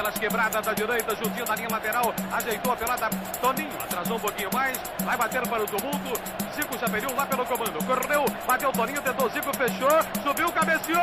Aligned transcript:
pelas 0.00 0.14
quebradas 0.14 0.64
da 0.64 0.72
direita, 0.72 1.14
juntinho 1.14 1.44
da 1.44 1.54
linha 1.54 1.68
lateral, 1.70 2.14
ajeitou 2.32 2.72
a 2.72 2.76
pelada, 2.76 3.10
Toninho, 3.38 3.68
atrasou 3.78 4.16
um 4.16 4.20
pouquinho 4.20 4.48
mais, 4.50 4.80
vai 5.00 5.14
bater 5.14 5.46
para 5.46 5.62
o 5.62 5.66
tumulto, 5.66 6.18
Zico 6.56 6.78
já 6.78 6.88
pediu 6.88 7.14
lá 7.14 7.26
pelo 7.26 7.44
comando, 7.44 7.84
correu, 7.84 8.24
bateu 8.46 8.72
Toninho, 8.72 9.02
tentou 9.02 9.28
Zico, 9.28 9.54
fechou, 9.54 9.90
subiu, 10.22 10.50
cabeceou, 10.52 11.02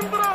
entrou! 0.00 0.26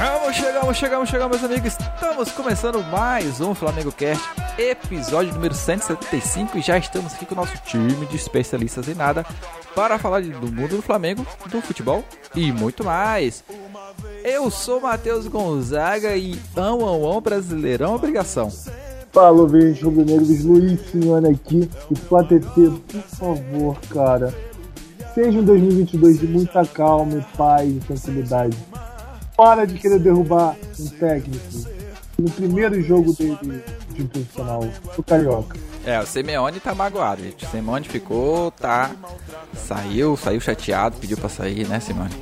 Chegamos, 0.00 0.34
chegamos, 0.34 0.76
chegamos, 0.78 1.08
chegamos, 1.10 1.40
meus 1.42 1.52
amigos. 1.52 1.76
Estamos 1.78 2.32
começando 2.32 2.82
mais 2.84 3.38
um 3.38 3.54
Flamengo 3.54 3.92
Cast, 3.92 4.26
episódio 4.56 5.34
número 5.34 5.52
175 5.52 6.56
e 6.56 6.62
já 6.62 6.78
estamos 6.78 7.12
aqui 7.12 7.26
com 7.26 7.34
o 7.34 7.36
nosso 7.36 7.54
time 7.66 8.06
de 8.06 8.16
especialistas 8.16 8.88
em 8.88 8.94
nada 8.94 9.26
para 9.74 9.98
falar 9.98 10.22
do 10.22 10.50
mundo 10.50 10.76
do 10.76 10.80
Flamengo, 10.80 11.26
do 11.50 11.60
futebol 11.60 12.02
e 12.34 12.50
muito 12.50 12.82
mais. 12.82 13.44
Eu 14.24 14.50
sou 14.50 14.80
Matheus 14.80 15.26
Gonzaga 15.26 16.16
e 16.16 16.34
ão, 16.56 16.80
ão, 16.80 17.04
ão, 17.04 17.20
Brasileirão 17.20 17.96
Obrigação. 17.96 18.50
Fala, 19.12 19.42
ouvinte 19.42 19.84
rubro-negros, 19.84 20.42
Luiz 20.42 20.80
Simeone 20.90 21.28
aqui. 21.28 21.70
E 21.90 21.94
Platete, 21.94 22.46
por 22.46 23.02
favor, 23.18 23.78
cara, 23.90 24.34
seja 25.14 25.38
um 25.38 25.44
2022 25.44 26.20
de 26.20 26.26
muita 26.26 26.64
calma, 26.64 27.18
e 27.18 27.36
paz 27.36 27.68
e 27.68 27.80
tranquilidade 27.80 28.56
para 29.40 29.66
de 29.66 29.78
querer 29.78 29.98
derrubar 29.98 30.54
um 30.78 30.86
técnico 30.86 31.40
no 32.18 32.30
primeiro 32.30 32.82
jogo 32.82 33.14
dele 33.14 33.64
de 33.88 34.04
profissional, 34.04 34.62
o 34.98 35.02
Carioca. 35.02 35.56
É, 35.86 35.98
o 35.98 36.06
Simeone 36.06 36.60
tá 36.60 36.74
magoado, 36.74 37.22
gente. 37.22 37.46
O 37.46 37.48
Simeone 37.48 37.88
ficou, 37.88 38.50
tá. 38.50 38.90
Saiu, 39.54 40.14
saiu 40.18 40.42
chateado, 40.42 40.98
pediu 40.98 41.16
pra 41.16 41.30
sair, 41.30 41.66
né, 41.66 41.80
Simeone? 41.80 42.14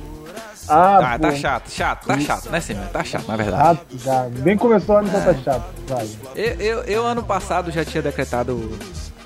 Ah, 0.65 1.15
ah 1.15 1.19
tá 1.19 1.35
chato, 1.35 1.69
chato, 1.69 2.07
tá 2.07 2.17
chato, 2.21 2.49
né, 2.49 2.61
Simeone? 2.61 2.89
Tá 2.89 3.03
chato, 3.03 3.27
na 3.27 3.35
verdade. 3.35 3.79
Chato, 3.79 3.97
já. 3.97 4.23
Bem 4.41 4.57
começou 4.57 4.95
ano, 4.95 5.09
então 5.09 5.21
tá 5.21 5.33
chato. 5.33 5.73
Vai. 5.89 6.07
Eu, 6.37 6.53
eu, 6.53 6.83
eu, 6.83 7.05
ano 7.05 7.21
passado, 7.21 7.69
já 7.69 7.83
tinha 7.83 8.01
decretado. 8.01 8.79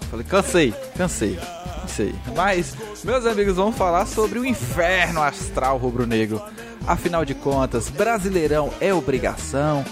Falei, 0.09 0.25
cansei, 0.25 0.73
cansei. 0.97 1.39
Sei. 1.85 2.15
Mas, 2.35 2.75
meus 3.03 3.23
amigos, 3.23 3.55
vamos 3.55 3.75
falar 3.75 4.07
sobre 4.07 4.39
o 4.39 4.45
inferno 4.45 5.21
astral 5.21 5.77
rubro-negro. 5.77 6.41
Afinal 6.85 7.23
de 7.23 7.33
contas, 7.33 7.89
Brasileirão 7.89 8.71
é 8.81 8.93
obrigação. 8.93 9.85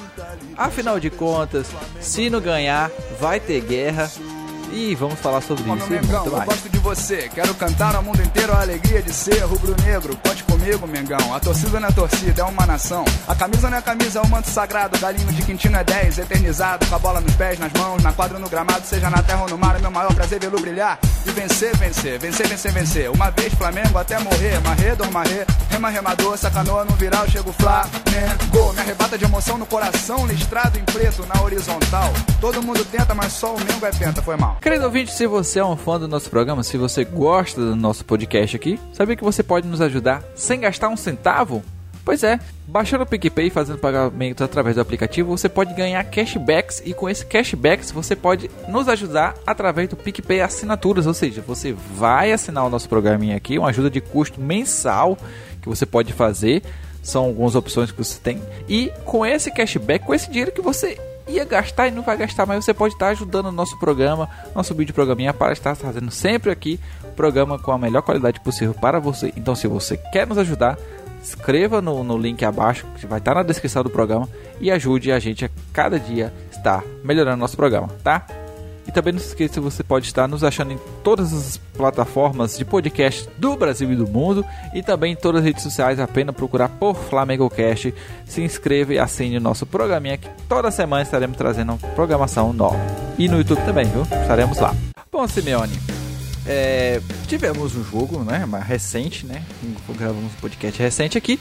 Afinal 0.58 1.00
de 1.00 1.10
contas, 1.10 1.68
se 2.00 2.30
não 2.30 2.42
ganhar, 2.42 2.92
vai 3.20 3.40
ter 3.40 3.62
guerra. 3.62 4.12
E 4.72 4.96
vamos 4.96 5.20
falar 5.20 5.42
sobre 5.42 5.64
isso. 5.64 5.90
Mengão, 5.90 6.26
eu 6.26 6.42
gosto 6.46 6.70
de 6.70 6.80
você, 6.80 7.30
quero 7.34 7.54
cantar 7.56 7.94
ao 7.96 8.02
mundo 8.02 8.22
inteiro 8.22 8.54
a 8.54 8.62
alegria 8.62 9.02
de 9.02 9.12
ser 9.12 9.40
rubro-negro. 9.44 10.18
Conte 10.18 10.44
comigo, 10.44 10.88
Mengão. 10.88 11.34
A 11.34 11.40
torcida 11.40 11.80
não 11.80 11.90
é 11.90 11.92
torcida, 11.92 12.42
é 12.42 12.46
uma 12.46 12.66
nação. 12.66 13.04
A 13.28 13.36
camisa 13.36 13.70
não 13.70 13.78
é 13.78 13.82
camisa, 13.82 14.20
é 14.20 14.22
o 14.22 14.26
um 14.26 14.30
manto 14.30 14.50
sagrado. 14.50 14.98
Galinho 14.98 15.32
de 15.34 15.44
Quintino 15.44 15.78
é 15.78 15.84
10, 15.84 16.20
eternizado. 16.20 16.86
Com 16.86 16.96
a 16.96 17.00
bola 17.00 17.20
nos 17.20 17.34
pés, 17.36 17.60
nas 17.60 17.72
mãos, 17.74 18.02
na 18.02 18.14
quadra 18.14 18.40
no 18.40 18.48
gramado, 18.48 18.86
seja 18.86 19.10
na 19.10 19.22
terra 19.22 19.42
ou 19.42 19.50
no 19.50 19.58
mar. 19.58 19.76
É 19.76 19.80
meu 19.80 19.92
maior 19.92 20.14
prazer 20.14 20.40
vê-lo 20.40 20.60
brilhar. 20.60 20.98
E 21.26 21.32
vencer, 21.32 21.76
vencer, 21.76 22.18
vencer, 22.18 22.48
vencer, 22.48 22.72
vencer. 22.72 23.12
Uma 23.12 23.30
vez 23.30 23.54
Flamengo 23.54 23.98
até 23.98 24.18
morrer. 24.20 24.60
Marrê, 24.62 24.96
dormarrê, 24.96 25.46
rema, 25.70 25.90
remador, 25.90 26.38
sacanoa 26.38 26.86
no 26.86 26.96
viral, 26.96 27.28
chego 27.30 27.52
Flamengo. 27.54 28.74
Me 28.74 28.80
arrebata 28.80 29.18
de 29.18 29.26
emoção 29.26 29.58
no 29.58 29.66
coração, 29.66 30.26
listrado 30.26 30.80
em 30.80 30.84
preto 30.86 31.26
na 31.26 31.42
horizontal. 31.42 32.14
Todo 32.40 32.64
mundo 32.64 32.86
tenta, 32.86 33.14
mas 33.14 33.34
só 33.34 33.54
o 33.54 33.60
Mengo 33.60 33.86
é 33.86 33.92
penta, 33.92 34.22
foi 34.22 34.38
mal. 34.38 34.58
Querido 34.62 34.86
ouvinte, 34.86 35.12
se 35.12 35.26
você 35.26 35.58
é 35.58 35.66
um 35.66 35.76
fã 35.76 36.00
do 36.00 36.08
nosso 36.08 36.30
programa, 36.30 36.62
se 36.62 36.78
você 36.78 37.04
gosta 37.04 37.60
do 37.60 37.76
nosso 37.76 38.06
podcast 38.06 38.56
aqui, 38.56 38.80
sabia 38.94 39.16
que 39.16 39.24
você 39.24 39.42
pode 39.42 39.68
nos 39.68 39.82
ajudar 39.82 40.24
sem 40.36 40.60
gastar 40.60 40.88
um 40.88 40.96
centavo? 40.96 41.64
Pois 42.06 42.24
é, 42.24 42.40
baixando 42.68 43.04
o 43.04 43.08
PicPay 43.08 43.48
e 43.48 43.50
fazendo 43.50 43.80
pagamentos 43.80 44.44
através 44.44 44.76
do 44.76 44.82
aplicativo, 44.84 45.36
você 45.36 45.50
pode 45.50 45.74
ganhar 45.74 46.04
cashbacks 46.04 46.80
e 46.86 46.94
com 46.94 47.10
esse 47.10 47.26
cashbacks 47.26 47.90
você 47.90 48.16
pode 48.16 48.52
nos 48.68 48.88
ajudar 48.88 49.34
através 49.48 49.90
do 49.90 49.96
PicPay 49.96 50.42
Assinaturas, 50.42 51.08
ou 51.08 51.14
seja, 51.16 51.42
você 51.42 51.74
vai 51.74 52.32
assinar 52.32 52.64
o 52.64 52.70
nosso 52.70 52.88
programinha 52.88 53.38
aqui, 53.38 53.58
uma 53.58 53.70
ajuda 53.70 53.90
de 53.90 54.00
custo 54.00 54.40
mensal 54.40 55.18
que 55.60 55.70
você 55.70 55.88
pode 55.88 56.14
fazer, 56.14 56.62
são 57.02 57.26
algumas 57.26 57.56
opções 57.56 57.92
que 57.92 57.98
você 57.98 58.20
tem, 58.20 58.40
e 58.70 58.92
com 59.06 59.26
esse 59.26 59.50
cashback, 59.50 60.06
com 60.06 60.14
esse 60.14 60.30
dinheiro 60.30 60.52
que 60.52 60.62
você 60.62 61.00
ia 61.28 61.46
gastar 61.46 61.88
e 61.88 61.92
não 61.92 62.04
vai 62.04 62.18
gastar, 62.18 62.46
mas 62.46 62.64
você 62.64 62.74
pode 62.74 62.94
estar 62.94 63.10
ajudando 63.10 63.48
o 63.48 63.52
nosso 63.52 63.78
programa, 63.80 64.30
nosso 64.56 64.74
vídeo 64.74 64.94
programinha 64.94 65.34
para 65.34 65.54
estar 65.54 65.76
fazendo 65.76 66.12
sempre 66.12 66.52
aqui 66.52 66.80
programa 67.16 67.60
com 67.60 67.72
a 67.72 67.78
melhor 67.78 68.02
qualidade 68.02 68.40
possível 68.40 68.74
para 68.74 69.00
você. 69.00 69.34
Então, 69.36 69.56
se 69.56 69.68
você 69.68 69.98
quer 69.98 70.26
nos 70.26 70.38
ajudar, 70.38 70.78
escreva 71.22 71.82
no, 71.82 72.04
no 72.04 72.18
link 72.18 72.44
abaixo, 72.44 72.86
que 72.98 73.06
vai 73.06 73.20
estar 73.20 73.36
na 73.36 73.44
descrição 73.44 73.84
do 73.84 73.90
programa, 73.90 74.28
e 74.60 74.72
ajude 74.72 75.12
a 75.12 75.20
gente 75.20 75.46
a 75.46 75.50
cada 75.72 76.00
dia 76.00 76.34
estar 76.52 76.84
melhorando 77.04 77.38
nosso 77.38 77.56
programa, 77.56 77.90
tá? 78.04 78.26
E 78.88 78.92
também 78.92 79.14
não 79.14 79.20
se 79.20 79.28
esqueça, 79.28 79.62
você 79.62 79.84
pode 79.84 80.08
estar 80.08 80.28
nos 80.28 80.44
achando 80.44 80.74
em 80.74 80.80
todas 81.04 81.34
as 81.34 81.58
plataformas 81.58 82.58
de 82.58 82.66
podcast 82.66 83.30
do 83.38 83.56
Brasil 83.56 83.92
e 83.92 83.96
do 83.96 84.08
mundo 84.08 84.46
e 84.74 84.82
também 84.82 85.14
em 85.14 85.16
todas 85.16 85.42
as 85.42 85.46
redes 85.46 85.64
sociais, 85.64 86.00
apenas 86.00 86.36
procurar 86.36 86.70
por 86.70 86.96
Flamengo 86.96 87.50
Cast. 87.50 87.94
Se 88.26 88.42
inscreva 88.42 88.94
e 88.94 89.00
assine 89.00 89.38
o 89.38 89.42
nosso 89.42 89.66
programinha 89.66 90.18
que 90.18 90.28
toda 90.50 90.72
semana 90.72 91.04
estaremos 91.04 91.38
trazendo 91.38 91.78
programação 91.96 92.52
nova. 92.52 92.80
E 93.18 93.28
no 93.30 93.38
YouTube 93.38 93.62
também, 93.64 93.86
viu? 93.86 94.02
Estaremos 94.04 94.58
lá. 94.60 94.76
Bom, 95.12 95.28
Simeone, 95.28 95.80
é, 96.46 97.00
tivemos 97.28 97.76
um 97.76 97.84
jogo, 97.84 98.24
né, 98.24 98.46
mais 98.46 98.66
recente, 98.66 99.26
né? 99.26 99.44
Gravamos 99.90 100.26
um 100.26 100.42
podcast 100.42 100.82
recente 100.82 101.18
aqui. 101.18 101.40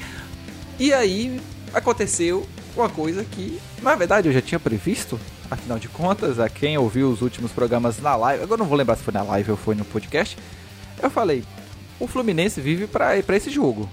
E 0.78 0.92
aí 0.92 1.40
aconteceu 1.72 2.46
uma 2.76 2.88
coisa 2.88 3.24
que, 3.24 3.60
na 3.82 3.94
verdade, 3.94 4.28
eu 4.28 4.32
já 4.32 4.40
tinha 4.40 4.58
previsto, 4.58 5.18
Afinal 5.50 5.78
de 5.78 5.88
contas, 5.88 6.38
a 6.38 6.48
quem 6.48 6.78
ouviu 6.78 7.10
os 7.10 7.22
últimos 7.22 7.50
programas 7.50 8.00
na 8.00 8.14
live, 8.14 8.44
agora 8.44 8.58
não 8.58 8.66
vou 8.66 8.78
lembrar 8.78 8.96
se 8.96 9.02
foi 9.02 9.12
na 9.12 9.22
live 9.22 9.50
ou 9.50 9.56
foi 9.56 9.74
no 9.74 9.84
podcast, 9.84 10.38
eu 11.02 11.10
falei, 11.10 11.42
o 11.98 12.06
Fluminense 12.06 12.60
vive 12.60 12.86
para 12.86 13.16
esse 13.16 13.50
jogo. 13.50 13.88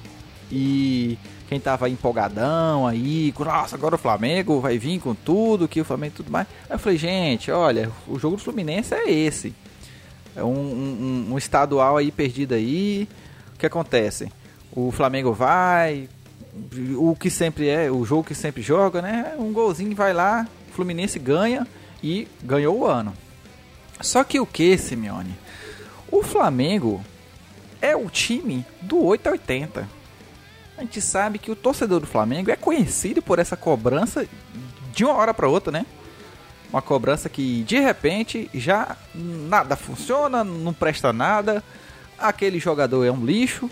E 0.52 1.18
quem 1.48 1.60
tava 1.60 1.90
empolgadão 1.90 2.86
aí, 2.86 3.34
nossa, 3.40 3.76
agora 3.76 3.96
o 3.96 3.98
Flamengo 3.98 4.60
vai 4.60 4.78
vir 4.78 5.00
com 5.00 5.16
tudo, 5.16 5.68
que 5.68 5.82
o 5.82 5.86
Flamengo 5.86 6.16
tudo 6.18 6.32
mais. 6.32 6.48
Eu 6.70 6.78
falei, 6.78 6.98
gente, 6.98 7.50
olha, 7.50 7.92
o 8.08 8.20
jogo 8.20 8.36
do 8.36 8.42
Fluminense 8.44 8.94
é 8.94 9.10
esse. 9.10 9.54
É 10.36 10.44
um, 10.44 10.50
um, 10.50 11.28
um 11.32 11.38
estadual 11.38 11.98
aí 11.98 12.12
perdido 12.12 12.54
aí. 12.54 13.08
O 13.56 13.58
que 13.58 13.66
acontece? 13.66 14.32
O 14.72 14.92
Flamengo 14.92 15.34
vai, 15.34 16.08
o 16.98 17.16
que 17.16 17.30
sempre 17.30 17.68
é, 17.68 17.90
o 17.90 18.06
jogo 18.06 18.26
que 18.26 18.36
sempre 18.36 18.62
joga, 18.62 19.02
né? 19.02 19.34
Um 19.40 19.52
golzinho 19.52 19.96
vai 19.96 20.14
lá, 20.14 20.46
Fluminense 20.78 21.18
ganha 21.18 21.66
e 22.04 22.28
ganhou 22.44 22.78
o 22.78 22.86
ano. 22.86 23.12
Só 24.00 24.24
que 24.24 24.40
o 24.40 24.46
que, 24.46 24.78
Simeone? 24.78 25.36
O 26.12 26.22
Flamengo 26.22 27.04
é 27.82 27.96
o 27.96 28.12
time 28.12 28.64
do 28.80 29.04
8 29.04 29.28
a 29.28 29.32
80. 29.32 29.90
A 30.78 30.82
gente 30.82 31.02
sabe 31.02 31.40
que 31.40 31.50
o 31.50 31.56
torcedor 31.56 32.00
do 32.00 32.06
Flamengo 32.06 32.52
é 32.52 32.56
conhecido 32.56 33.24
por 33.24 33.40
essa 33.40 33.58
cobrança 33.58 34.28
de 34.94 35.04
uma 35.04 35.16
hora 35.16 35.34
para 35.34 35.50
outra, 35.50 35.72
né? 35.72 35.84
Uma 36.70 36.82
cobrança 36.82 37.28
que 37.28 37.64
de 37.64 37.80
repente 37.80 38.48
já 38.54 38.96
nada 39.16 39.76
funciona, 39.76 40.44
não 40.44 40.74
presta 40.74 41.12
nada. 41.12 41.64
Aquele 42.20 42.60
jogador 42.60 43.04
é 43.04 43.12
um 43.12 43.26
lixo. 43.26 43.68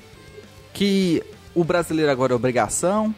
Que 0.73 1.22
o 1.53 1.63
brasileiro 1.63 2.11
agora 2.11 2.33
é 2.33 2.35
obrigação. 2.35 3.13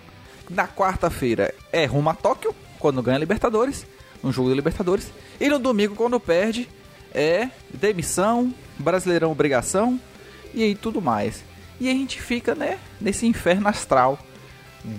Na 0.50 0.68
quarta-feira 0.68 1.56
é 1.72 1.86
rumo 1.86 2.10
a 2.10 2.14
Tóquio 2.14 2.54
quando 2.80 3.02
ganha 3.02 3.18
Libertadores, 3.18 3.86
no 4.24 4.32
jogo 4.32 4.50
da 4.50 4.56
Libertadores. 4.56 5.12
E 5.40 5.50
no 5.50 5.60
domingo, 5.60 5.96
quando 5.96 6.20
perde, 6.20 6.68
é 7.14 7.50
demissão, 7.74 8.54
Brasileirão 8.80 9.32
obrigação 9.32 10.00
e 10.54 10.64
aí 10.64 10.76
tudo 10.76 11.02
mais. 11.02 11.44
E 11.80 11.90
a 11.90 11.94
gente 11.94 12.22
fica, 12.22 12.56
né, 12.56 12.80
nesse 13.00 13.26
inferno 13.26 13.68
astral 13.68 14.20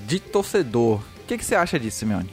de 0.06 0.20
torcedor. 0.20 1.00
O 1.22 1.26
que, 1.26 1.38
que 1.38 1.44
você 1.44 1.54
acha 1.54 1.78
disso, 1.78 1.98
Simeone? 1.98 2.30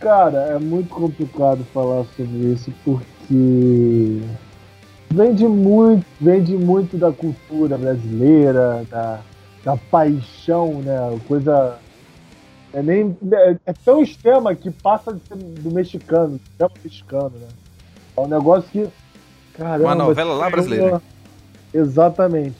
Cara, 0.00 0.38
é 0.54 0.58
muito 0.58 0.88
complicado 0.88 1.64
falar 1.72 2.04
sobre 2.16 2.52
isso 2.52 2.72
porque 2.84 4.20
vem 5.10 5.34
de 5.34 5.46
muito, 5.46 6.04
vem 6.20 6.42
de 6.42 6.56
muito 6.56 6.96
da 6.96 7.12
cultura 7.12 7.78
brasileira, 7.78 8.84
da, 8.90 9.20
da 9.64 9.76
paixão, 9.76 10.82
né? 10.82 10.96
Coisa 11.26 11.78
é, 12.74 12.82
nem, 12.82 13.16
é, 13.32 13.56
é 13.66 13.72
tão 13.72 14.02
extrema 14.02 14.52
que 14.54 14.68
passa 14.68 15.14
de 15.14 15.20
ser 15.28 15.36
do 15.36 15.70
mexicano, 15.70 16.40
do 16.58 16.70
mexicano, 16.82 17.32
né? 17.38 17.46
É 18.16 18.20
um 18.20 18.26
negócio 18.26 18.68
que. 18.68 18.88
Caramba, 19.54 19.84
Uma 19.84 19.94
novela 19.94 20.34
lá 20.34 20.50
brasileira. 20.50 20.88
Uma... 20.88 21.02
Exatamente. 21.72 22.56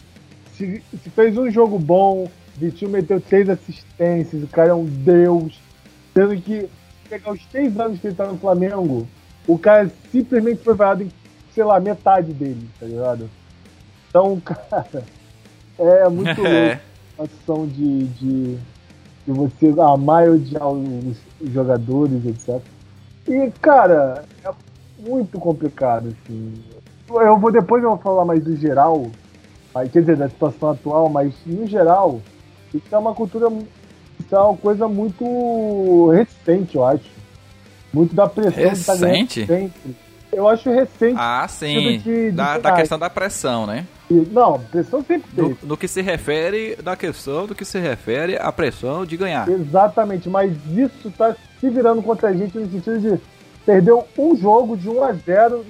Se, 0.52 0.80
se, 1.02 1.10
fez 1.10 1.36
um 1.36 1.50
jogo 1.50 1.80
bom, 1.80 2.30
Vitinho 2.56 2.92
meteu 2.92 3.20
seis 3.28 3.48
assistências, 3.48 4.44
o 4.44 4.46
cara 4.46 4.70
é 4.70 4.74
um 4.74 4.84
deus. 4.84 5.58
Sendo 6.12 6.40
que, 6.40 6.68
pegar 7.08 7.32
os 7.32 7.44
três 7.46 7.76
anos 7.78 7.98
que 7.98 8.06
ele 8.06 8.14
tá 8.14 8.26
no 8.26 8.38
Flamengo, 8.38 9.08
o 9.48 9.58
cara 9.58 9.90
simplesmente 10.12 10.62
foi 10.62 10.74
vaiado 10.74 11.02
em, 11.02 11.10
sei 11.52 11.64
lá, 11.64 11.80
metade 11.80 12.32
dele, 12.32 12.68
tá 12.78 12.86
ligado? 12.86 13.28
Então, 14.08 14.40
cara, 14.44 15.02
é 15.76 16.08
muito 16.08 16.38
louco 16.40 16.80
a 17.18 17.22
ação 17.24 17.66
de, 17.66 18.04
de 18.04 18.58
de 19.26 19.32
você 19.32 19.74
amar 19.80 20.26
e 20.26 20.30
odiar 20.30 20.68
os 20.68 21.16
jogadores, 21.52 22.24
etc. 22.26 22.60
E, 23.26 23.50
cara, 23.60 24.24
é 24.44 24.50
muito 24.98 25.38
complicado, 25.38 26.08
assim. 26.08 26.54
Eu 27.08 27.38
vou 27.38 27.52
depois 27.52 27.82
eu 27.82 27.90
vou 27.90 27.98
falar 27.98 28.24
mais 28.24 28.42
do 28.42 28.56
geral, 28.56 29.06
quer 29.92 30.00
dizer, 30.00 30.16
da 30.16 30.28
situação 30.28 30.70
atual, 30.70 31.08
mas 31.08 31.34
no 31.46 31.66
geral, 31.66 32.20
isso 32.72 32.86
é 32.90 32.98
uma 32.98 33.14
cultura, 33.14 33.48
isso 34.18 34.34
é 34.34 34.38
uma 34.38 34.56
coisa 34.56 34.88
muito 34.88 36.10
recente, 36.10 36.76
eu 36.76 36.84
acho. 36.84 37.14
Muito 37.92 38.14
da 38.14 38.26
pressão 38.26 38.64
recente? 38.64 39.40
que 39.42 39.46
tá 39.46 39.54
sempre. 39.54 39.96
Eu 40.32 40.48
acho 40.48 40.68
recente. 40.68 41.14
Ah, 41.16 41.46
sim. 41.48 41.98
De, 41.98 41.98
de 41.98 42.32
da, 42.32 42.58
da, 42.58 42.72
questão 42.72 42.98
da 42.98 43.08
pressão, 43.08 43.66
né? 43.66 43.86
Não, 44.10 44.60
pressão 44.60 45.02
sempre 45.02 45.30
teve. 45.34 45.48
No, 45.48 45.68
no, 45.68 45.76
que 45.76 45.88
se 45.88 46.02
refere, 46.02 46.76
da 46.76 46.94
questão 46.94 47.46
do 47.46 47.54
que 47.54 47.64
se 47.64 47.78
refere 47.78 48.36
à 48.36 48.52
pressão 48.52 49.06
de 49.06 49.16
ganhar. 49.16 49.48
Exatamente, 49.48 50.28
mas 50.28 50.52
isso 50.76 51.10
tá 51.16 51.34
se 51.58 51.70
virando 51.70 52.02
contra 52.02 52.28
a 52.28 52.32
gente 52.32 52.58
no 52.58 52.70
sentido 52.70 53.00
de 53.00 53.20
perdeu 53.64 54.04
um 54.18 54.36
jogo 54.36 54.76
de 54.76 54.88
1 54.88 55.02
a 55.02 55.12
0 55.12 55.64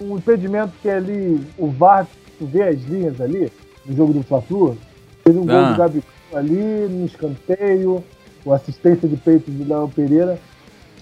um 0.00 0.16
impedimento 0.16 0.72
que 0.80 0.88
é 0.88 0.96
ali 0.96 1.44
o 1.58 1.68
VAR 1.68 2.06
vê 2.40 2.64
as 2.64 2.82
linhas 2.82 3.20
ali 3.20 3.50
no 3.84 3.96
jogo 3.96 4.12
do 4.12 4.22
Fla-Flu. 4.22 4.76
Teve 5.24 5.38
um 5.38 5.50
ah. 5.50 5.52
gol 5.52 5.72
do 5.72 5.76
Gabi 5.78 6.04
ali 6.34 6.88
no 6.88 7.06
escanteio, 7.06 8.04
o 8.44 8.52
assistência 8.52 9.08
de 9.08 9.16
peito 9.16 9.50
de 9.50 9.64
Léo 9.64 9.88
Pereira, 9.88 10.38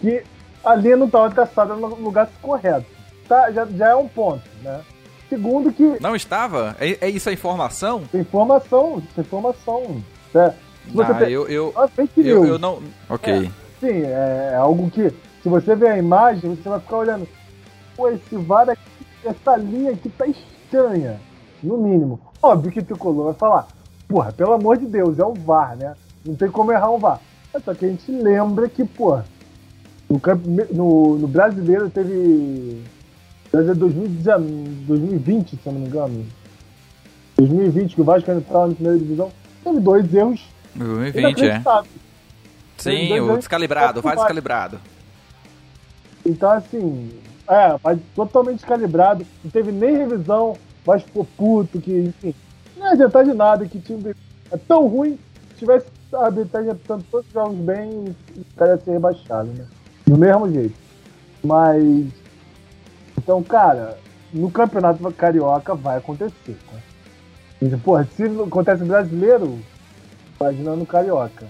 que 0.00 0.22
a 0.64 0.74
linha 0.74 0.96
não 0.96 1.06
estava 1.06 1.30
traçada 1.30 1.74
no 1.74 1.88
lugar 1.96 2.30
correto. 2.40 2.86
Tá, 3.28 3.50
já, 3.50 3.66
já 3.66 3.88
é 3.90 3.94
um 3.94 4.08
ponto, 4.08 4.42
né? 4.62 4.80
Segundo 5.34 5.72
que. 5.72 5.98
Não 6.00 6.14
estava? 6.14 6.76
É, 6.78 7.06
é 7.06 7.10
isso 7.10 7.28
a 7.28 7.32
informação? 7.32 8.04
Informação, 8.14 9.02
é 9.16 9.20
informação. 9.20 10.02
É. 10.32 10.52
Você 10.92 11.12
ah, 11.12 11.30
eu, 11.30 11.48
eu, 11.48 11.74
eu, 12.16 12.46
eu, 12.46 12.58
não. 12.58 12.80
Ok. 13.08 13.32
É, 13.32 13.50
sim, 13.80 14.02
é, 14.02 14.50
é 14.52 14.56
algo 14.56 14.88
que. 14.90 15.10
Se 15.42 15.48
você 15.48 15.74
ver 15.74 15.88
a 15.88 15.98
imagem, 15.98 16.54
você 16.54 16.68
vai 16.68 16.78
ficar 16.78 16.98
olhando. 16.98 17.26
Pô, 17.96 18.08
esse 18.08 18.36
VAR 18.36 18.70
aqui, 18.70 18.80
essa 19.24 19.56
linha 19.56 19.90
aqui 19.90 20.08
tá 20.08 20.26
estranha. 20.26 21.20
No 21.62 21.78
mínimo. 21.78 22.20
Óbvio 22.40 22.70
que 22.70 22.78
o 22.78 22.84
Tricolor 22.84 23.24
vai 23.26 23.34
falar. 23.34 23.66
Porra, 24.06 24.32
pelo 24.32 24.52
amor 24.52 24.76
de 24.76 24.86
Deus, 24.86 25.18
é 25.18 25.24
o 25.24 25.34
VAR, 25.34 25.76
né? 25.76 25.94
Não 26.24 26.36
tem 26.36 26.48
como 26.48 26.70
errar 26.70 26.90
um 26.90 26.98
VAR. 26.98 27.20
Só 27.64 27.74
que 27.74 27.86
a 27.86 27.88
gente 27.88 28.10
lembra 28.12 28.68
que, 28.68 28.84
pô, 28.84 29.18
no, 30.08 30.20
no, 30.70 31.18
no 31.18 31.26
brasileiro 31.26 31.90
teve. 31.90 32.82
Brasileiro 33.54 33.88
2020, 34.88 35.50
se 35.50 35.58
eu 35.64 35.72
não 35.72 35.80
me 35.80 35.86
engano. 35.86 36.26
2020, 37.36 37.94
que 37.94 38.00
o 38.00 38.04
Vasco 38.04 38.30
entrava 38.30 38.68
na 38.68 38.74
primeira 38.74 38.98
divisão, 38.98 39.32
teve 39.62 39.80
dois 39.80 40.12
erros. 40.12 40.44
2020, 40.74 41.44
é. 41.44 41.62
Sim, 42.76 43.20
o 43.20 43.36
descalibrado, 43.36 44.02
faz 44.02 44.16
descalibrado. 44.16 44.80
Então, 46.26 46.50
assim, 46.50 47.12
é, 47.48 47.76
mas 47.82 47.98
totalmente 48.16 48.56
descalibrado, 48.56 49.24
não 49.44 49.50
teve 49.50 49.70
nem 49.70 49.98
revisão, 49.98 50.56
mas 50.84 51.02
ficou 51.02 51.24
puto, 51.36 51.80
que, 51.80 51.92
enfim, 51.92 52.34
não 52.76 52.88
adiantar 52.88 53.24
de 53.24 53.34
nada, 53.34 53.66
que 53.66 53.78
time 53.78 54.16
é 54.50 54.56
tão 54.56 54.88
ruim, 54.88 55.16
se 55.50 55.58
tivesse 55.60 55.86
a 56.12 56.26
arbitragem 56.26 56.70
apitando 56.70 57.04
todos 57.08 57.26
os 57.26 57.32
jogos 57.32 57.56
bem, 57.58 58.16
o 58.36 58.44
cara 58.56 58.72
ia 58.72 58.78
ser 58.78 58.90
rebaixado, 58.92 59.48
né? 59.48 59.64
Do 60.06 60.18
mesmo 60.18 60.52
jeito. 60.52 60.74
Mas. 61.42 62.23
Então, 63.24 63.42
cara, 63.42 63.98
no 64.32 64.50
campeonato 64.50 65.10
carioca 65.12 65.74
vai 65.74 65.96
acontecer. 65.96 66.56
Tá? 66.70 67.78
porra, 67.82 68.06
se 68.14 68.24
acontece 68.24 68.84
brasileiro, 68.84 69.58
imagina 70.38 70.76
no 70.76 70.84
carioca. 70.84 71.46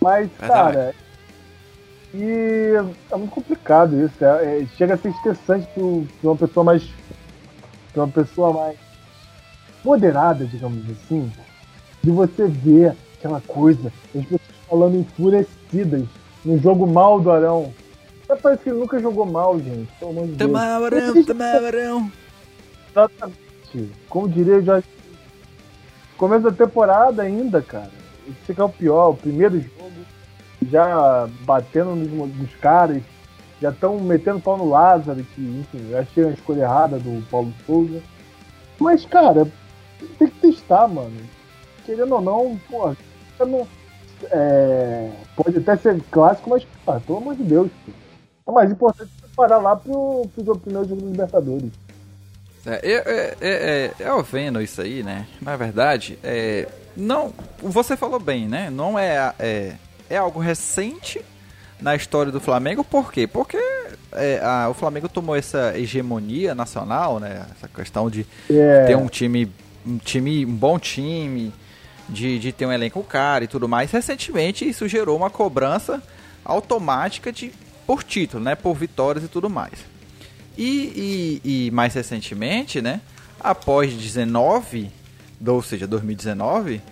Mas, 0.00 0.30
cara. 0.38 0.94
E 2.14 2.72
é 3.10 3.16
muito 3.16 3.32
complicado 3.32 4.00
isso. 4.00 4.24
É, 4.24 4.62
é, 4.62 4.66
chega 4.76 4.94
a 4.94 4.96
ser 4.96 5.08
estressante 5.10 5.66
para 5.74 6.30
uma 6.30 6.36
pessoa 6.36 6.64
mais. 6.64 6.88
Pra 7.92 8.04
uma 8.04 8.12
pessoa 8.12 8.52
mais 8.52 8.78
moderada, 9.84 10.44
digamos 10.46 10.84
assim, 10.90 11.30
de 12.02 12.10
você 12.10 12.46
ver 12.46 12.94
aquela 13.18 13.40
coisa, 13.40 13.88
as 13.88 14.24
pessoas 14.24 14.40
falando 14.68 14.96
enfurecidas 14.96 16.04
no 16.44 16.58
jogo 16.58 16.86
mal 16.86 17.20
do 17.20 17.30
Arão. 17.30 17.72
Até 18.28 18.42
parece 18.42 18.62
que 18.62 18.68
ele 18.68 18.78
nunca 18.78 18.98
jogou 19.00 19.24
mal, 19.24 19.58
gente. 19.58 19.90
Pelo 19.98 20.10
amor 20.10 20.26
de 20.26 20.32
Deus. 20.32 20.52
Tamarão, 20.52 21.24
tamarão. 21.24 22.12
Exatamente. 22.90 23.92
Como 24.08 24.28
diria 24.28 24.60
já. 24.60 24.82
Começo 26.18 26.42
da 26.42 26.52
temporada 26.52 27.22
ainda, 27.22 27.62
cara. 27.62 27.90
Esse 28.28 28.52
que 28.52 28.60
é 28.60 28.64
o 28.64 28.68
pior, 28.68 29.10
o 29.10 29.16
primeiro 29.16 29.58
jogo, 29.58 29.92
já 30.70 31.26
batendo 31.42 31.96
nos, 31.96 32.36
nos 32.36 32.54
caras, 32.56 33.02
já 33.62 33.70
estão 33.70 33.98
metendo 33.98 34.40
pau 34.40 34.58
no 34.58 34.68
Lázaro, 34.68 35.24
que, 35.34 35.40
enfim, 35.40 35.88
eu 35.90 35.98
achei 35.98 36.26
a 36.26 36.30
escolha 36.30 36.62
errada 36.62 36.98
do 36.98 37.24
Paulo 37.30 37.54
Souza. 37.64 38.02
Mas, 38.78 39.06
cara, 39.06 39.50
tem 40.18 40.28
que 40.28 40.40
testar, 40.40 40.86
mano. 40.86 41.16
Querendo 41.86 42.16
ou 42.16 42.20
não, 42.20 42.60
pô, 42.68 42.94
não, 43.46 43.66
é, 44.30 45.10
pode 45.34 45.56
até 45.58 45.76
ser 45.76 46.02
clássico, 46.10 46.50
mas, 46.50 46.66
pô, 46.84 47.00
pelo 47.00 47.18
amor 47.18 47.36
de 47.36 47.44
Deus, 47.44 47.70
pô. 47.86 47.92
O 48.48 48.52
mais 48.52 48.72
importante 48.72 49.10
é 49.22 49.26
parar 49.36 49.58
lá 49.58 49.76
pro, 49.76 50.26
pro 50.34 50.58
primeiro 50.58 50.88
jogo 50.88 51.02
do 51.02 51.10
Libertadores. 51.10 51.70
É, 52.64 52.80
é, 52.82 53.36
é, 53.42 53.92
é, 54.00 54.08
eu 54.08 54.22
vendo 54.22 54.60
isso 54.62 54.80
aí, 54.80 55.02
né? 55.02 55.26
Na 55.42 55.54
verdade, 55.54 56.18
é, 56.24 56.66
não, 56.96 57.30
você 57.62 57.94
falou 57.94 58.18
bem, 58.18 58.48
né? 58.48 58.70
Não 58.70 58.98
é, 58.98 59.34
é, 59.38 59.74
é 60.08 60.16
algo 60.16 60.40
recente 60.40 61.20
na 61.78 61.94
história 61.94 62.32
do 62.32 62.40
Flamengo, 62.40 62.82
por 62.82 63.12
quê? 63.12 63.26
Porque 63.26 63.58
é, 64.12 64.40
a, 64.42 64.70
o 64.70 64.74
Flamengo 64.74 65.10
tomou 65.10 65.36
essa 65.36 65.78
hegemonia 65.78 66.54
nacional, 66.54 67.20
né? 67.20 67.44
Essa 67.54 67.68
questão 67.68 68.08
de 68.08 68.26
yeah. 68.48 68.86
ter 68.86 68.96
um 68.96 69.08
time, 69.08 69.52
um 69.86 69.98
time, 69.98 70.46
um 70.46 70.56
bom 70.56 70.78
time, 70.78 71.52
de, 72.08 72.38
de 72.38 72.50
ter 72.50 72.64
um 72.64 72.72
elenco 72.72 73.04
caro 73.04 73.44
e 73.44 73.46
tudo 73.46 73.68
mais. 73.68 73.90
Recentemente 73.90 74.66
isso 74.66 74.88
gerou 74.88 75.18
uma 75.18 75.28
cobrança 75.28 76.02
automática 76.42 77.30
de 77.30 77.52
por 77.88 78.04
título, 78.04 78.44
né? 78.44 78.54
Por 78.54 78.74
vitórias 78.74 79.24
e 79.24 79.28
tudo 79.28 79.48
mais. 79.48 79.72
E, 80.58 81.40
e, 81.42 81.66
e 81.66 81.70
mais 81.70 81.94
recentemente, 81.94 82.82
né? 82.82 83.00
Após 83.40 83.94
19, 83.94 84.90
ou 85.46 85.62
seja, 85.62 85.86
2019, 85.86 86.82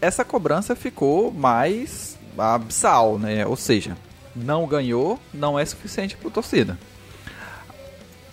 essa 0.00 0.24
cobrança 0.24 0.76
ficou 0.76 1.32
mais 1.32 2.16
absal, 2.38 3.18
né? 3.18 3.44
Ou 3.44 3.56
seja, 3.56 3.96
não 4.36 4.64
ganhou, 4.64 5.18
não 5.34 5.58
é 5.58 5.64
suficiente 5.64 6.16
para 6.16 6.30
torcida. 6.30 6.78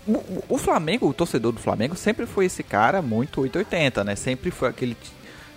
O, 0.08 0.44
o 0.50 0.58
Flamengo, 0.60 1.08
o 1.10 1.14
torcedor 1.14 1.54
do 1.54 1.60
Flamengo 1.60 1.96
sempre 1.96 2.28
foi 2.28 2.46
esse 2.46 2.62
cara 2.62 3.02
muito 3.02 3.42
880, 3.42 4.04
né? 4.04 4.16
Sempre 4.16 4.52
foi 4.52 4.70
aquele 4.70 4.96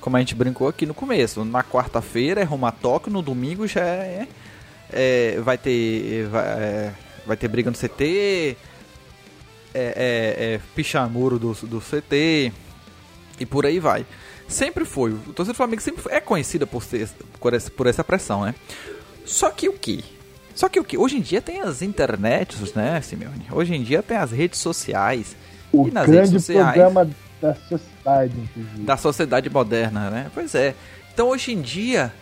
como 0.01 0.17
a 0.17 0.21
gente 0.21 0.35
brincou 0.35 0.67
aqui 0.67 0.87
no 0.87 0.95
começo. 0.95 1.45
Na 1.45 1.63
quarta-feira 1.63 2.41
é 2.41 2.45
Roma 2.45 2.73
Tóquio, 2.73 3.13
no 3.13 3.21
domingo 3.21 3.67
já 3.67 3.83
é 3.83 4.27
é, 4.93 5.41
vai 5.41 5.59
ter 5.59 6.27
vai, 6.27 6.45
é, 6.45 6.93
vai, 7.27 7.37
ter 7.37 7.49
briga 7.49 7.71
no 7.71 7.77
CT, 7.77 8.03
é, 8.03 8.57
é, 9.75 10.55
é 10.55 10.61
pichamuro 10.75 11.39
do, 11.39 11.53
do 11.53 11.81
CT 11.81 12.53
e 13.39 13.47
por 13.47 13.67
aí 13.67 13.79
vai. 13.79 14.05
Sempre 14.49 14.85
foi, 14.85 15.13
o 15.13 15.17
torcedor 15.19 15.53
do 15.53 15.55
Flamengo 15.55 15.81
sempre 15.81 16.03
foi, 16.03 16.13
é 16.13 16.21
conhecida 16.21 16.67
por, 16.67 16.83
ser, 16.83 17.09
por, 17.39 17.55
essa, 17.55 17.71
por 17.71 17.87
essa 17.87 18.03
pressão, 18.03 18.45
né? 18.45 18.55
Só 19.25 19.49
que 19.51 19.69
o 19.69 19.73
que? 19.73 20.05
Só 20.55 20.69
que 20.69 20.81
o 20.81 20.85
que? 20.85 20.99
Hoje 20.99 21.17
em 21.17 21.21
dia 21.21 21.41
tem 21.41 21.61
as 21.61 21.83
internets, 21.83 22.75
né, 22.75 23.01
Simeone? 23.01 23.47
Hoje 23.51 23.75
em 23.75 23.83
dia 23.83 24.03
tem 24.03 24.17
as 24.17 24.33
redes 24.33 24.59
sociais. 24.59 25.37
O 25.73 25.87
e 25.87 25.91
nas 25.93 26.07
grande 26.07 26.31
redes 26.33 26.45
sociais, 26.45 26.75
programa 26.75 27.11
da 27.41 27.55
sociedade, 27.55 28.35
inclusive. 28.41 28.83
Da 28.83 28.97
sociedade 28.97 29.49
moderna, 29.49 30.11
né? 30.11 30.31
Pois 30.35 30.55
é. 30.55 30.75
Então 31.15 31.29
hoje 31.29 31.53
em 31.53 31.61
dia 31.61 32.13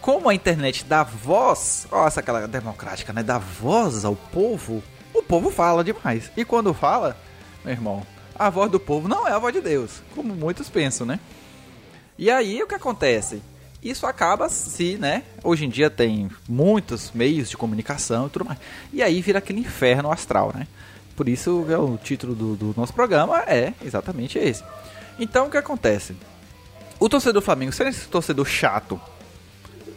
como 0.00 0.28
a 0.28 0.34
internet 0.34 0.84
dá 0.84 1.02
voz, 1.02 1.86
ó, 1.90 2.06
essa 2.06 2.20
aquela 2.20 2.46
democrática, 2.48 3.12
né? 3.12 3.22
Dá 3.22 3.38
voz 3.38 4.04
ao 4.04 4.16
povo, 4.16 4.82
o 5.14 5.22
povo 5.22 5.50
fala 5.50 5.84
demais. 5.84 6.30
E 6.36 6.44
quando 6.44 6.72
fala, 6.72 7.16
meu 7.64 7.72
irmão, 7.72 8.06
a 8.34 8.48
voz 8.48 8.70
do 8.70 8.80
povo 8.80 9.08
não 9.08 9.28
é 9.28 9.32
a 9.32 9.38
voz 9.38 9.52
de 9.52 9.60
Deus, 9.60 10.02
como 10.14 10.34
muitos 10.34 10.68
pensam, 10.68 11.06
né? 11.06 11.20
E 12.18 12.30
aí 12.30 12.62
o 12.62 12.66
que 12.66 12.74
acontece? 12.74 13.42
Isso 13.82 14.06
acaba 14.06 14.48
se, 14.48 14.96
né? 14.98 15.22
Hoje 15.42 15.64
em 15.64 15.68
dia 15.68 15.88
tem 15.88 16.30
muitos 16.48 17.12
meios 17.12 17.48
de 17.48 17.56
comunicação 17.56 18.26
e 18.26 18.30
tudo 18.30 18.44
mais. 18.44 18.58
E 18.92 19.02
aí 19.02 19.22
vira 19.22 19.38
aquele 19.38 19.60
inferno 19.60 20.10
astral, 20.10 20.52
né? 20.54 20.66
Por 21.16 21.28
isso 21.28 21.66
é 21.68 21.76
o 21.76 21.96
título 21.96 22.34
do, 22.34 22.56
do 22.56 22.74
nosso 22.76 22.92
programa 22.92 23.40
é 23.46 23.72
exatamente 23.82 24.38
esse. 24.38 24.62
Então 25.18 25.46
o 25.46 25.50
que 25.50 25.56
acontece? 25.56 26.16
O 26.98 27.08
torcedor 27.08 27.40
do 27.40 27.44
Flamengo, 27.44 27.72
sendo 27.72 27.88
esse 27.88 28.06
torcedor 28.06 28.46
chato, 28.46 29.00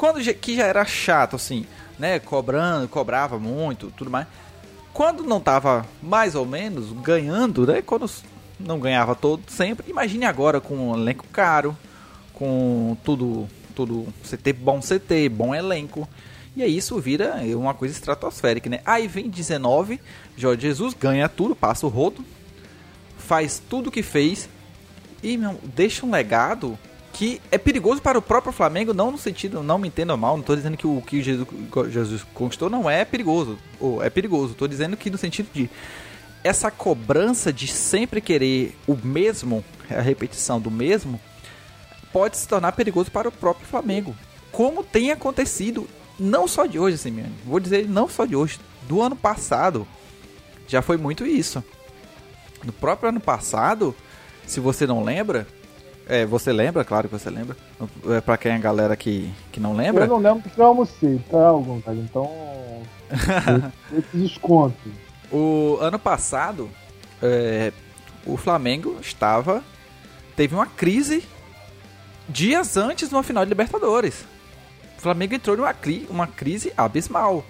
quando 0.04 0.22
que 0.34 0.58
já 0.58 0.66
era 0.66 0.84
chato, 0.84 1.38
assim, 1.38 1.66
né? 1.98 2.20
Cobrando, 2.20 2.90
cobrava 2.90 3.40
muito, 3.40 3.90
tudo 3.96 4.12
mais. 4.12 4.28
Quando 4.94 5.24
não 5.24 5.40
tava 5.40 5.86
mais 6.02 6.36
ou 6.36 6.46
menos 6.46 6.92
ganhando, 6.92 7.66
né? 7.66 7.82
Quando 7.82 8.12
não 8.60 8.82
ganhava 8.82 9.16
todo 9.16 9.44
sempre. 9.48 9.90
Imagine 9.90 10.26
agora 10.26 10.60
com 10.60 10.90
um 10.90 10.94
elenco 10.94 11.26
caro, 11.32 11.74
com 12.34 12.98
tudo 13.02 13.48
tudo 13.74 14.06
CT 14.30 14.52
bom 14.52 14.82
CT, 14.82 15.30
bom 15.30 15.56
elenco. 15.56 16.06
E 16.54 16.62
aí 16.62 16.76
isso 16.76 17.00
vira 17.00 17.36
uma 17.56 17.74
coisa 17.74 17.94
estratosférica, 17.94 18.70
né? 18.70 18.82
Aí 18.86 19.08
vem 19.08 19.30
19, 19.30 20.02
Jorge 20.36 20.64
Jesus 20.64 20.94
ganha 20.94 21.30
tudo, 21.30 21.56
passa 21.56 21.86
o 21.86 21.90
rodo, 21.90 22.26
faz 23.18 23.58
tudo 23.70 23.90
que 23.90 24.04
fez 24.04 24.50
e 25.24 25.38
meu, 25.38 25.58
deixa 25.64 26.06
um 26.06 26.12
legado 26.12 26.78
que 27.14 27.40
é 27.52 27.60
perigoso 27.60 28.02
para 28.02 28.18
o 28.18 28.22
próprio 28.22 28.52
Flamengo, 28.52 28.94
não 28.94 29.12
no 29.12 29.18
sentido, 29.18 29.62
não 29.62 29.78
me 29.78 29.88
entenda 29.88 30.18
mal, 30.18 30.34
não 30.34 30.42
estou 30.42 30.56
dizendo 30.56 30.76
que 30.76 30.88
o 30.88 31.02
que 31.02 31.22
Jesus, 31.22 31.48
Jesus 31.90 32.26
conquistou 32.34 32.70
não 32.72 32.90
é 32.90 33.06
perigoso, 33.06 33.58
ou 33.80 34.04
é 34.04 34.10
perigoso, 34.10 34.54
estou 34.54 34.68
dizendo 34.68 34.98
que 34.98 35.12
no 35.12 35.18
sentido 35.18 35.48
de 35.54 35.70
essa 36.44 36.72
cobrança 36.72 37.54
de 37.54 37.68
sempre 37.68 38.20
querer 38.20 38.76
o 38.88 38.98
mesmo, 39.02 39.64
a 39.90 40.02
repetição 40.02 40.60
do 40.60 40.72
mesmo, 40.72 41.22
pode 42.12 42.36
se 42.36 42.48
tornar 42.48 42.72
perigoso 42.72 43.12
para 43.12 43.30
o 43.30 43.32
próprio 43.32 43.68
Flamengo. 43.68 44.16
Como 44.52 44.84
tem 44.84 45.12
acontecido, 45.12 45.88
não 46.20 46.48
só 46.48 46.66
de 46.66 46.80
hoje, 46.80 46.98
Simeone, 46.98 47.34
vou 47.46 47.60
dizer 47.60 47.88
não 47.88 48.10
só 48.10 48.26
de 48.26 48.36
hoje, 48.36 48.60
do 48.88 49.02
ano 49.02 49.16
passado, 49.16 49.88
já 50.68 50.82
foi 50.82 50.98
muito 50.98 51.26
isso. 51.26 51.64
No 52.64 52.74
próprio 52.74 53.10
ano 53.10 53.20
passado, 53.20 53.96
se 54.46 54.60
você 54.60 54.88
não 54.88 55.04
lembra, 55.04 55.48
é, 56.08 56.26
você 56.26 56.52
lembra, 56.52 56.84
claro 56.84 57.08
que 57.08 57.18
você 57.18 57.30
lembra. 57.30 57.56
É 58.10 58.22
pra 58.22 58.38
quem 58.38 58.52
é 58.52 58.56
a 58.56 58.60
galera 58.60 58.96
que, 58.96 59.32
que 59.52 59.60
não 59.60 59.74
lembra. 59.74 60.04
Eu 60.04 60.10
não 60.10 60.18
lembro 60.18 60.44
porque 60.44 60.60
eu 60.60 60.66
almocei, 60.66 61.20
tá, 61.30 61.38
cara? 61.86 61.98
Então. 61.98 62.30
esse 63.98 64.18
desconto. 64.18 64.90
O 65.32 65.78
ano 65.80 65.98
passado, 65.98 66.70
é, 67.22 67.72
o 68.26 68.38
Flamengo 68.38 68.98
estava. 69.02 69.64
Teve 70.36 70.56
uma 70.56 70.66
crise 70.66 71.24
dias 72.28 72.76
antes 72.76 73.10
de 73.10 73.16
uma 73.16 73.24
final 73.24 73.46
de 73.46 73.50
Libertadores. 73.50 74.26
O 74.98 75.02
Flamengo 75.02 75.36
entrou 75.36 75.56
numa 75.56 75.74
cri 75.74 76.08
uma 76.10 76.28
crise 76.28 76.74
abismal. 76.76 77.46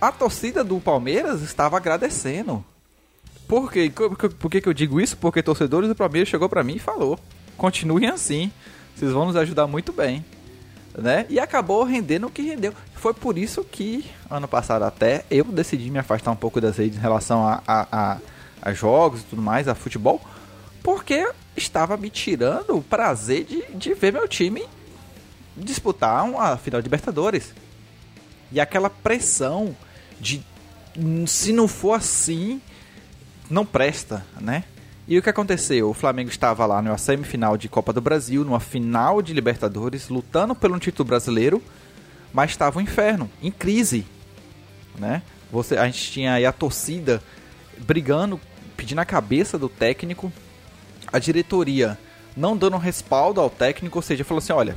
A 0.00 0.12
torcida 0.12 0.62
do 0.62 0.80
Palmeiras 0.80 1.40
estava 1.42 1.76
agradecendo. 1.76 2.64
Por 3.48 3.70
quê? 3.70 3.90
Por 4.38 4.50
que, 4.50 4.60
que 4.60 4.68
eu 4.68 4.74
digo 4.74 5.00
isso? 5.00 5.16
Porque 5.16 5.42
torcedores 5.42 5.88
do 5.88 5.94
Palmeiras 5.94 6.28
chegou 6.28 6.48
para 6.48 6.64
mim 6.64 6.74
e 6.76 6.80
falou: 6.80 7.18
continuem 7.56 8.08
assim, 8.08 8.50
vocês 8.94 9.12
vão 9.12 9.26
nos 9.26 9.36
ajudar 9.36 9.66
muito 9.66 9.92
bem. 9.92 10.24
Né? 10.96 11.26
E 11.28 11.38
acabou 11.38 11.84
rendendo 11.84 12.26
o 12.26 12.30
que 12.30 12.42
rendeu. 12.42 12.72
Foi 12.94 13.12
por 13.12 13.36
isso 13.36 13.62
que, 13.62 14.04
ano 14.30 14.48
passado 14.48 14.82
até, 14.84 15.24
eu 15.30 15.44
decidi 15.44 15.90
me 15.90 15.98
afastar 15.98 16.30
um 16.30 16.36
pouco 16.36 16.60
das 16.60 16.78
redes 16.78 16.96
em 16.96 17.00
relação 17.00 17.46
a, 17.46 17.62
a, 17.66 17.86
a, 17.92 18.18
a 18.62 18.72
jogos 18.72 19.20
e 19.20 19.24
tudo 19.24 19.42
mais, 19.42 19.68
a 19.68 19.74
futebol, 19.74 20.20
porque 20.82 21.30
estava 21.54 21.96
me 21.96 22.08
tirando 22.08 22.76
o 22.76 22.82
prazer 22.82 23.44
de, 23.44 23.62
de 23.74 23.92
ver 23.92 24.12
meu 24.12 24.26
time 24.26 24.64
disputar 25.56 26.24
uma 26.24 26.56
final 26.56 26.80
de 26.80 26.86
Libertadores. 26.86 27.52
E 28.52 28.60
aquela 28.60 28.88
pressão 28.88 29.76
de 30.20 30.42
se 31.26 31.52
não 31.52 31.68
for 31.68 31.92
assim, 31.92 32.60
não 33.50 33.66
presta, 33.66 34.24
né? 34.40 34.64
E 35.08 35.16
o 35.16 35.22
que 35.22 35.30
aconteceu? 35.30 35.88
O 35.88 35.94
Flamengo 35.94 36.30
estava 36.30 36.66
lá 36.66 36.82
numa 36.82 36.98
semifinal 36.98 37.56
de 37.56 37.68
Copa 37.68 37.92
do 37.92 38.00
Brasil, 38.00 38.44
numa 38.44 38.58
final 38.58 39.22
de 39.22 39.32
Libertadores, 39.32 40.08
lutando 40.08 40.52
pelo 40.52 40.78
título 40.80 41.06
brasileiro, 41.08 41.62
mas 42.32 42.50
estava 42.50 42.78
um 42.78 42.82
inferno, 42.82 43.30
em 43.40 43.52
crise, 43.52 44.04
né? 44.98 45.22
Você, 45.52 45.76
a 45.76 45.86
gente 45.86 46.10
tinha 46.10 46.34
aí 46.34 46.44
a 46.44 46.50
torcida 46.50 47.22
brigando, 47.78 48.40
pedindo 48.76 49.00
a 49.00 49.04
cabeça 49.04 49.56
do 49.56 49.68
técnico, 49.68 50.32
a 51.12 51.20
diretoria 51.20 51.96
não 52.36 52.56
dando 52.56 52.76
respaldo 52.76 53.40
ao 53.40 53.48
técnico, 53.48 53.98
ou 53.98 54.02
seja, 54.02 54.24
falou 54.24 54.38
assim, 54.38 54.52
olha, 54.52 54.76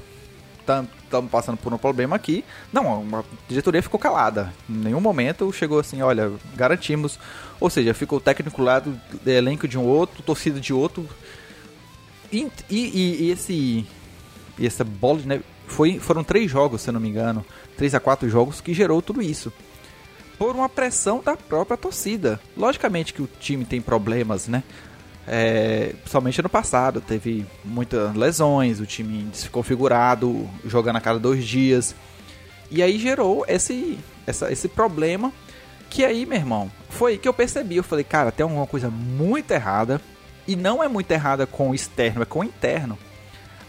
estamos 0.59 1.31
passando 1.31 1.57
por 1.57 1.73
um 1.73 1.77
problema 1.77 2.15
aqui. 2.15 2.43
Não, 2.71 3.03
a 3.19 3.23
diretoria 3.47 3.81
ficou 3.81 3.99
calada. 3.99 4.53
Em 4.69 4.73
nenhum 4.73 5.01
momento 5.01 5.51
chegou 5.51 5.79
assim, 5.79 6.01
olha, 6.01 6.31
garantimos. 6.55 7.19
Ou 7.59 7.69
seja, 7.69 7.93
ficou 7.93 8.19
o 8.19 8.21
técnico 8.21 8.61
lá 8.61 8.79
do 8.79 8.99
elenco 9.25 9.67
de 9.67 9.77
um 9.77 9.83
outro, 9.83 10.23
torcida 10.23 10.59
de 10.59 10.73
outro. 10.73 11.07
E, 12.31 12.47
e, 12.69 13.23
e 13.25 13.31
esse. 13.31 13.85
E 14.57 14.65
essa 14.65 14.83
bola, 14.83 15.21
né? 15.25 15.41
Foi, 15.67 15.99
foram 15.99 16.23
três 16.23 16.49
jogos, 16.49 16.81
se 16.81 16.89
eu 16.89 16.93
não 16.93 16.99
me 16.99 17.09
engano. 17.09 17.45
Três 17.77 17.93
a 17.93 17.99
quatro 17.99 18.29
jogos 18.29 18.61
que 18.61 18.73
gerou 18.73 19.01
tudo 19.01 19.21
isso. 19.21 19.51
Por 20.37 20.55
uma 20.55 20.69
pressão 20.69 21.21
da 21.23 21.35
própria 21.35 21.77
torcida. 21.77 22.39
Logicamente 22.55 23.13
que 23.13 23.21
o 23.21 23.29
time 23.39 23.65
tem 23.65 23.81
problemas, 23.81 24.47
né? 24.47 24.63
É, 25.31 25.93
principalmente 25.99 26.39
ano 26.41 26.49
passado, 26.49 26.99
teve 26.99 27.45
muitas 27.63 28.15
lesões, 28.15 28.79
o 28.79 28.85
time 28.87 29.25
desconfigurado, 29.25 30.49
jogando 30.65 30.95
a 30.95 31.01
cada 31.01 31.19
dois 31.19 31.45
dias. 31.45 31.93
E 32.71 32.81
aí 32.81 32.97
gerou 32.97 33.45
esse, 33.47 33.99
essa, 34.25 34.51
esse 34.51 34.67
problema. 34.67 35.31
Que 35.87 36.03
aí, 36.03 36.25
meu 36.25 36.37
irmão, 36.39 36.71
foi 36.89 37.15
que 37.15 37.27
eu 37.27 37.33
percebi. 37.33 37.75
Eu 37.75 37.83
falei, 37.83 38.03
cara, 38.03 38.31
tem 38.31 38.43
alguma 38.43 38.65
coisa 38.65 38.89
muito 38.89 39.51
errada. 39.51 40.01
E 40.47 40.55
não 40.55 40.83
é 40.83 40.87
muito 40.87 41.11
errada 41.11 41.45
com 41.45 41.69
o 41.69 41.75
externo, 41.75 42.23
é 42.23 42.25
com 42.25 42.39
o 42.39 42.43
interno. 42.43 42.97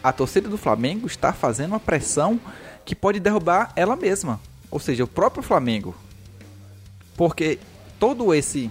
A 0.02 0.12
torcida 0.12 0.49
do 0.49 0.57
Flamengo 0.57 1.07
está 1.07 1.31
fazendo 1.31 1.73
uma 1.73 1.81
pressão 1.81 2.40
que 2.87 2.95
pode 2.95 3.21
derrubar 3.21 3.71
ela 3.76 3.97
mesma. 3.97 4.40
Ou 4.71 4.81
seja, 4.81 5.05
o 5.05 5.09
próprio 5.09 5.43
Flamengo. 5.43 5.95
Porque 7.19 7.59
todo 7.99 8.33
esse 8.33 8.71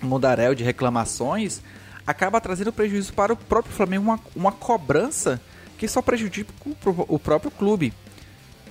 mundaréu 0.00 0.54
de 0.54 0.64
reclamações 0.64 1.60
acaba 2.06 2.40
trazendo 2.40 2.72
prejuízo 2.72 3.12
para 3.12 3.32
o 3.32 3.36
próprio 3.36 3.74
Flamengo, 3.74 4.04
uma, 4.04 4.20
uma 4.34 4.52
cobrança 4.52 5.40
que 5.76 5.88
só 5.88 6.00
prejudica 6.00 6.52
o, 6.64 7.16
o 7.16 7.18
próprio 7.18 7.50
clube. 7.50 7.92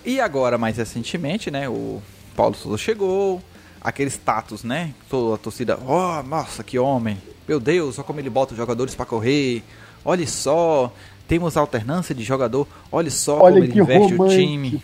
E 0.06 0.20
agora, 0.20 0.58
mais 0.58 0.77
recentemente, 0.77 1.51
né, 1.51 1.68
o 1.68 2.01
Paulo 2.36 2.56
Souza 2.56 2.77
chegou, 2.77 3.42
aquele 3.82 4.10
status, 4.10 4.63
né, 4.63 4.94
toda 5.10 5.36
a 5.36 5.38
torcida, 5.38 5.77
oh, 5.86 6.24
nossa, 6.24 6.63
que 6.63 6.80
homem, 6.80 7.18
meu 7.48 7.60
Deus, 7.60 7.98
olha 7.98 8.06
como 8.06 8.20
ele 8.20 8.30
bota 8.30 8.54
os 8.54 8.58
jogadores 8.58 8.96
para 8.96 9.06
correr, 9.06 9.63
olha 10.04 10.25
só, 10.27 10.94
temos 11.27 11.58
alternância 11.58 12.13
de 12.15 12.24
jogador, 12.24 12.68
olha 12.92 13.10
só 13.10 13.39
olha 13.42 13.56
como 13.56 13.65
ele 13.65 13.80
investe 13.80 14.13
romântico. 14.13 14.24
o 14.24 14.30
time, 14.30 14.84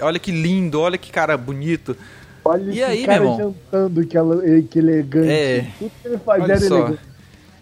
olha 0.00 0.18
que 0.18 0.30
lindo, 0.30 0.80
olha 0.80 0.96
que 0.96 1.10
cara 1.10 1.36
bonito. 1.36 1.96
Olha 2.44 2.72
e 2.72 2.82
aí, 2.82 3.06
cara 3.06 3.20
meu 3.20 3.32
irmão? 3.32 3.54
jantando, 3.70 4.06
que, 4.06 4.16
ela, 4.16 4.42
que 4.62 4.78
elegante. 4.78 5.30
É. 5.30 5.66
Tudo 5.78 5.92
que 6.02 6.08
ele 6.08 6.18
faz 6.18 6.42
Olha 6.42 6.52
era 6.52 6.60
só. 6.60 6.76
elegante. 6.76 7.11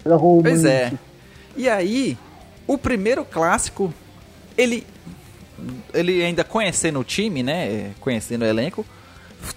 Era 0.04 0.16
romântico. 0.16 0.50
Pois 0.50 0.64
é. 0.64 0.92
E 1.57 1.69
aí, 1.69 2.16
o 2.66 2.78
primeiro 2.78 3.25
clássico, 3.25 3.92
ele 4.57 4.87
ele 5.92 6.23
ainda 6.23 6.42
conhecendo 6.42 7.00
o 7.00 7.04
time, 7.04 7.42
né, 7.42 7.92
conhecendo 8.00 8.42
o 8.42 8.47
elenco, 8.47 8.85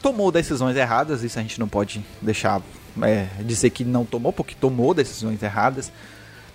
tomou 0.02 0.32
decisões 0.32 0.76
erradas, 0.76 1.24
isso 1.24 1.40
a 1.40 1.42
gente 1.42 1.60
não 1.60 1.68
pode 1.68 2.04
deixar 2.22 2.62
é, 3.02 3.28
dizer 3.42 3.70
que 3.70 3.84
não 3.84 4.06
tomou, 4.06 4.34
porque 4.34 4.56
tomou 4.56 4.94
decisões 4.94 5.42
erradas. 5.42 5.92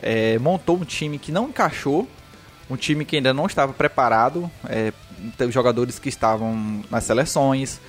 É, 0.00 0.38
montou 0.38 0.76
um 0.76 0.85
time 0.85 1.18
que 1.18 1.33
não 1.33 1.49
encaixou, 1.49 2.09
um 2.71 2.76
time 2.76 3.04
que 3.04 3.16
ainda 3.16 3.35
não 3.35 3.47
estava 3.47 3.73
preparado, 3.73 4.50
é, 4.68 4.92
teve 5.37 5.50
jogadores 5.50 5.99
que 5.99 6.09
estavam 6.09 6.83
nas 6.90 7.04
seleções, 7.04 7.80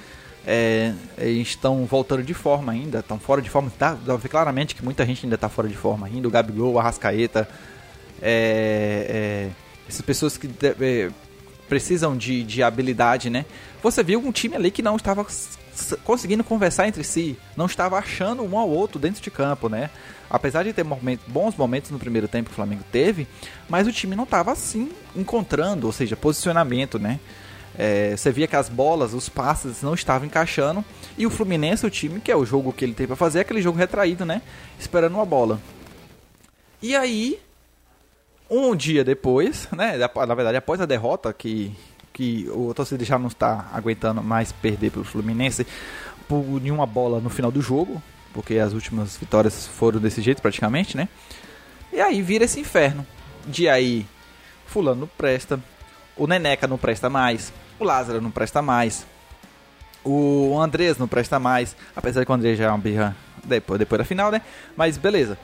é, 0.45 0.93
estão 1.21 1.85
voltando 1.85 2.23
de 2.23 2.33
forma 2.33 2.71
ainda, 2.71 2.99
estão 2.99 3.19
fora 3.19 3.41
de 3.41 3.49
forma. 3.49 3.71
Dá, 3.77 3.93
dá 3.93 3.97
pra 4.05 4.15
ver 4.15 4.29
claramente 4.29 4.75
que 4.75 4.83
muita 4.83 5.05
gente 5.05 5.25
ainda 5.25 5.35
está 5.35 5.49
fora 5.49 5.67
de 5.67 5.75
forma 5.75 6.07
ainda. 6.07 6.27
O 6.27 6.31
Gabigol, 6.31 6.73
o 6.73 6.79
Arrascaeta, 6.79 7.47
é, 8.21 9.05
é, 9.09 9.49
essas 9.87 10.01
pessoas 10.01 10.37
que 10.37 10.49
é, 10.63 11.09
precisam 11.67 12.17
de, 12.17 12.43
de 12.43 12.63
habilidade, 12.63 13.29
né? 13.29 13.45
Você 13.81 14.03
viu 14.03 14.19
um 14.19 14.31
time 14.31 14.55
ali 14.55 14.71
que 14.71 14.81
não 14.81 14.95
estava 14.95 15.25
conseguindo 16.03 16.43
conversar 16.43 16.87
entre 16.87 17.03
si, 17.03 17.37
não 17.55 17.65
estava 17.65 17.97
achando 17.97 18.43
um 18.43 18.57
ao 18.57 18.69
outro 18.69 18.99
dentro 18.99 19.21
de 19.21 19.31
campo, 19.31 19.69
né? 19.69 19.89
Apesar 20.29 20.63
de 20.63 20.73
ter 20.73 20.83
momentos, 20.83 21.25
bons 21.27 21.55
momentos 21.55 21.89
no 21.91 21.99
primeiro 21.99 22.27
tempo 22.27 22.49
que 22.49 22.53
o 22.53 22.55
Flamengo 22.55 22.83
teve, 22.91 23.27
mas 23.69 23.87
o 23.87 23.91
time 23.91 24.15
não 24.15 24.25
estava 24.25 24.51
assim 24.51 24.91
encontrando, 25.15 25.87
ou 25.87 25.93
seja, 25.93 26.15
posicionamento, 26.15 26.99
né? 26.99 27.19
É, 27.77 28.15
você 28.15 28.31
via 28.31 28.47
que 28.47 28.55
as 28.55 28.67
bolas, 28.67 29.13
os 29.13 29.29
passes 29.29 29.81
não 29.81 29.93
estavam 29.93 30.27
encaixando 30.27 30.83
e 31.17 31.25
o 31.25 31.29
Fluminense, 31.29 31.85
o 31.85 31.89
time 31.89 32.19
que 32.19 32.31
é 32.31 32.35
o 32.35 32.45
jogo 32.45 32.73
que 32.73 32.83
ele 32.83 32.93
tem 32.93 33.07
para 33.07 33.15
fazer, 33.15 33.39
é 33.39 33.41
aquele 33.41 33.61
jogo 33.61 33.77
retraído, 33.77 34.25
né? 34.25 34.41
Esperando 34.79 35.15
uma 35.15 35.25
bola. 35.25 35.59
E 36.81 36.95
aí, 36.95 37.39
um 38.49 38.75
dia 38.75 39.03
depois, 39.03 39.67
né? 39.71 39.97
Na 39.97 40.35
verdade, 40.35 40.57
após 40.57 40.81
a 40.81 40.85
derrota, 40.85 41.31
que, 41.31 41.75
que 42.11 42.49
o 42.51 42.73
torcedor 42.73 43.05
já 43.05 43.19
não 43.19 43.27
está 43.27 43.69
aguentando 43.73 44.23
mais 44.23 44.51
perder 44.51 44.91
pelo 44.91 45.05
Fluminense 45.05 45.65
por 46.27 46.43
nenhuma 46.61 46.85
bola 46.85 47.19
no 47.19 47.29
final 47.29 47.51
do 47.51 47.61
jogo, 47.61 48.01
porque 48.33 48.57
as 48.57 48.73
últimas 48.73 49.17
vitórias 49.17 49.67
foram 49.67 49.99
desse 49.99 50.21
jeito 50.21 50.41
praticamente, 50.41 50.95
né? 50.95 51.07
E 51.91 51.99
aí 51.99 52.21
vira 52.21 52.45
esse 52.45 52.59
inferno. 52.59 53.05
De 53.47 53.67
aí, 53.67 54.05
Fulano 54.65 55.09
presta, 55.17 55.59
o 56.19 56.27
Neneca 56.27 56.67
não 56.67 56.77
presta 56.77 57.09
mais, 57.09 57.51
o 57.79 57.83
Lázaro 57.83 58.21
não 58.21 58.29
presta 58.29 58.61
mais, 58.61 59.07
o 60.03 60.59
Andrés 60.59 60.97
não 60.97 61.07
presta 61.07 61.39
mais, 61.39 61.75
apesar 61.95 62.25
que 62.25 62.31
o 62.31 62.35
Andrés 62.35 62.57
já 62.57 62.65
é 62.65 62.69
uma 62.69 62.77
birra 62.77 63.15
depois, 63.43 63.79
depois 63.79 63.99
da 63.99 64.05
final, 64.05 64.29
né? 64.29 64.41
Mas 64.75 64.97
beleza. 64.97 65.37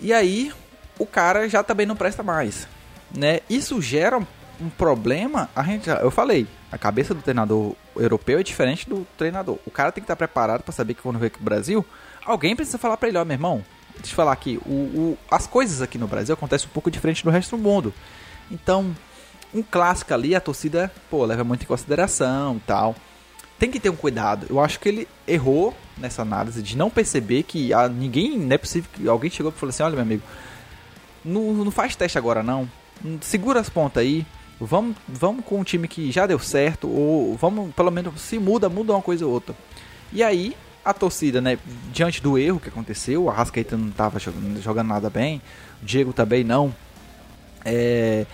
E 0.00 0.12
aí, 0.12 0.52
o 0.98 1.06
cara 1.06 1.48
já 1.48 1.62
também 1.64 1.86
não 1.86 1.96
presta 1.96 2.22
mais, 2.22 2.68
né? 3.14 3.40
Isso 3.48 3.80
gera 3.80 4.18
um 4.60 4.70
problema, 4.70 5.48
a 5.56 5.62
gente, 5.62 5.88
eu 5.88 6.10
falei, 6.10 6.46
a 6.70 6.78
cabeça 6.78 7.14
do 7.14 7.22
treinador 7.22 7.74
europeu 7.96 8.38
é 8.38 8.42
diferente 8.42 8.88
do 8.88 9.06
treinador. 9.16 9.58
O 9.66 9.70
cara 9.70 9.90
tem 9.90 10.02
que 10.02 10.04
estar 10.04 10.16
preparado 10.16 10.62
para 10.62 10.72
saber 10.72 10.94
que 10.94 11.02
quando 11.02 11.18
vem 11.18 11.26
aqui 11.28 11.36
pro 11.36 11.44
Brasil, 11.44 11.84
alguém 12.24 12.54
precisa 12.54 12.78
falar 12.78 12.96
para 12.96 13.08
ele, 13.08 13.18
ó, 13.18 13.24
meu 13.24 13.34
irmão, 13.34 13.64
deixa 13.96 14.12
eu 14.12 14.16
falar 14.16 14.32
aqui, 14.32 14.60
o, 14.66 14.70
o, 14.70 15.18
as 15.30 15.46
coisas 15.46 15.82
aqui 15.82 15.98
no 15.98 16.06
Brasil 16.06 16.34
acontecem 16.34 16.68
um 16.68 16.72
pouco 16.72 16.90
diferente 16.90 17.24
do 17.24 17.30
resto 17.30 17.56
do 17.56 17.62
mundo. 17.62 17.92
Então, 18.50 18.94
um 19.54 19.62
clássico 19.62 20.14
ali, 20.14 20.34
a 20.34 20.40
torcida, 20.40 20.92
pô, 21.10 21.24
leva 21.24 21.44
muito 21.44 21.62
em 21.62 21.66
consideração 21.66 22.56
e 22.56 22.60
tal. 22.60 22.94
Tem 23.58 23.70
que 23.70 23.78
ter 23.78 23.90
um 23.90 23.96
cuidado. 23.96 24.46
Eu 24.50 24.60
acho 24.60 24.80
que 24.80 24.88
ele 24.88 25.08
errou 25.26 25.74
nessa 25.96 26.22
análise 26.22 26.62
de 26.62 26.76
não 26.76 26.90
perceber 26.90 27.44
que 27.44 27.70
ninguém, 27.94 28.38
não 28.38 28.54
é 28.54 28.58
possível 28.58 28.90
que 28.92 29.06
alguém 29.06 29.30
chegou 29.30 29.52
e 29.52 29.54
falou 29.54 29.70
assim: 29.70 29.82
olha, 29.82 29.94
meu 29.94 30.02
amigo, 30.02 30.22
não, 31.24 31.52
não 31.52 31.70
faz 31.70 31.94
teste 31.94 32.18
agora 32.18 32.42
não. 32.42 32.68
Segura 33.20 33.60
as 33.60 33.68
pontas 33.68 34.02
aí. 34.02 34.26
Vamos, 34.60 34.96
vamos 35.08 35.44
com 35.44 35.58
um 35.58 35.64
time 35.64 35.88
que 35.88 36.10
já 36.10 36.26
deu 36.26 36.38
certo. 36.38 36.88
Ou 36.88 37.36
vamos, 37.36 37.74
pelo 37.74 37.90
menos, 37.90 38.20
se 38.20 38.38
muda, 38.38 38.68
muda 38.68 38.92
uma 38.92 39.02
coisa 39.02 39.24
ou 39.26 39.32
outra. 39.32 39.54
E 40.12 40.22
aí, 40.22 40.56
a 40.84 40.92
torcida, 40.92 41.40
né, 41.40 41.58
diante 41.92 42.22
do 42.22 42.36
erro 42.36 42.60
que 42.60 42.68
aconteceu, 42.68 43.30
a 43.30 43.32
Rascaeta 43.32 43.76
não 43.76 43.88
estava 43.88 44.18
jogando, 44.18 44.60
jogando, 44.60 44.88
nada 44.88 45.08
bem, 45.08 45.40
o 45.82 45.86
Diego 45.86 46.12
também 46.12 46.42
não. 46.42 46.74
É, 47.64 48.26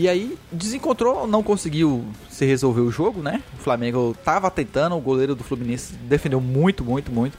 e 0.00 0.08
aí 0.08 0.38
desencontrou, 0.50 1.26
não 1.26 1.42
conseguiu 1.42 2.06
se 2.30 2.46
resolver 2.46 2.80
o 2.80 2.90
jogo, 2.90 3.20
né? 3.20 3.42
O 3.52 3.58
Flamengo 3.58 4.16
estava 4.18 4.50
tentando, 4.50 4.96
o 4.96 5.00
goleiro 5.00 5.34
do 5.34 5.44
Fluminense 5.44 5.92
defendeu 5.92 6.40
muito, 6.40 6.82
muito, 6.82 7.12
muito. 7.12 7.36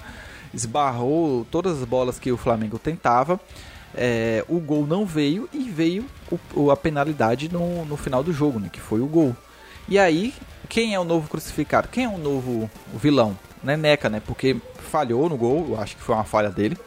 Esbarrou 0.53 1.43
todas 1.49 1.79
as 1.79 1.85
bolas 1.85 2.19
que 2.19 2.31
o 2.31 2.37
Flamengo 2.37 2.77
tentava. 2.77 3.39
É, 3.95 4.45
o 4.47 4.59
gol 4.59 4.85
não 4.85 5.07
veio 5.07 5.49
e 5.51 5.71
veio 5.71 6.05
o, 6.53 6.69
a 6.69 6.77
penalidade 6.77 7.51
no, 7.51 7.83
no 7.83 7.97
final 7.97 8.21
do 8.21 8.31
jogo, 8.31 8.59
né? 8.59 8.69
Que 8.71 8.79
foi 8.79 9.01
o 9.01 9.07
gol. 9.07 9.35
E 9.89 9.97
aí, 9.97 10.31
quem 10.69 10.93
é 10.93 10.99
o 10.99 11.03
novo 11.03 11.27
crucificado? 11.27 11.87
Quem 11.87 12.03
é 12.03 12.09
o 12.09 12.17
novo 12.19 12.69
vilão? 12.93 13.35
Neneca, 13.63 14.07
né? 14.07 14.21
Porque 14.23 14.55
falhou 14.75 15.27
no 15.27 15.35
gol, 15.35 15.65
eu 15.69 15.81
acho 15.81 15.97
que 15.97 16.03
foi 16.03 16.13
uma 16.13 16.25
falha 16.25 16.51
dele. 16.51 16.77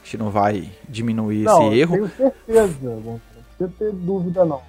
A 0.00 0.04
gente 0.04 0.16
não 0.16 0.30
vai 0.30 0.72
diminuir 0.88 1.42
não, 1.42 1.68
esse 1.68 1.78
erro. 1.78 1.92
Tenho 2.08 2.32
certeza, 2.48 2.78
não 2.80 3.20
ter 3.68 3.92
dúvida 3.92 4.46
não. 4.46 4.62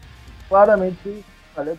Claramente 0.52 1.24
falha. 1.56 1.78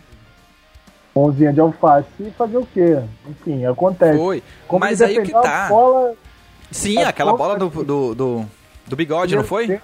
Mãozinha 1.15 1.53
de 1.53 1.59
alface 1.59 2.07
e 2.19 2.31
fazer 2.31 2.57
o 2.57 2.65
quê? 2.65 2.99
Enfim, 3.29 3.63
acontece. 3.67 4.17
Foi, 4.17 4.41
Como 4.67 4.79
mas 4.79 4.99
aí 4.99 5.21
que 5.21 5.31
tá. 5.31 5.67
Bola, 5.69 6.15
Sim, 6.71 6.97
aquela 7.03 7.37
bola 7.37 7.55
do, 7.55 7.69
do, 7.69 8.15
do, 8.15 8.45
do 8.87 8.95
bigode, 8.95 9.35
não 9.35 9.43
foi? 9.43 9.67
Tempo. 9.67 9.83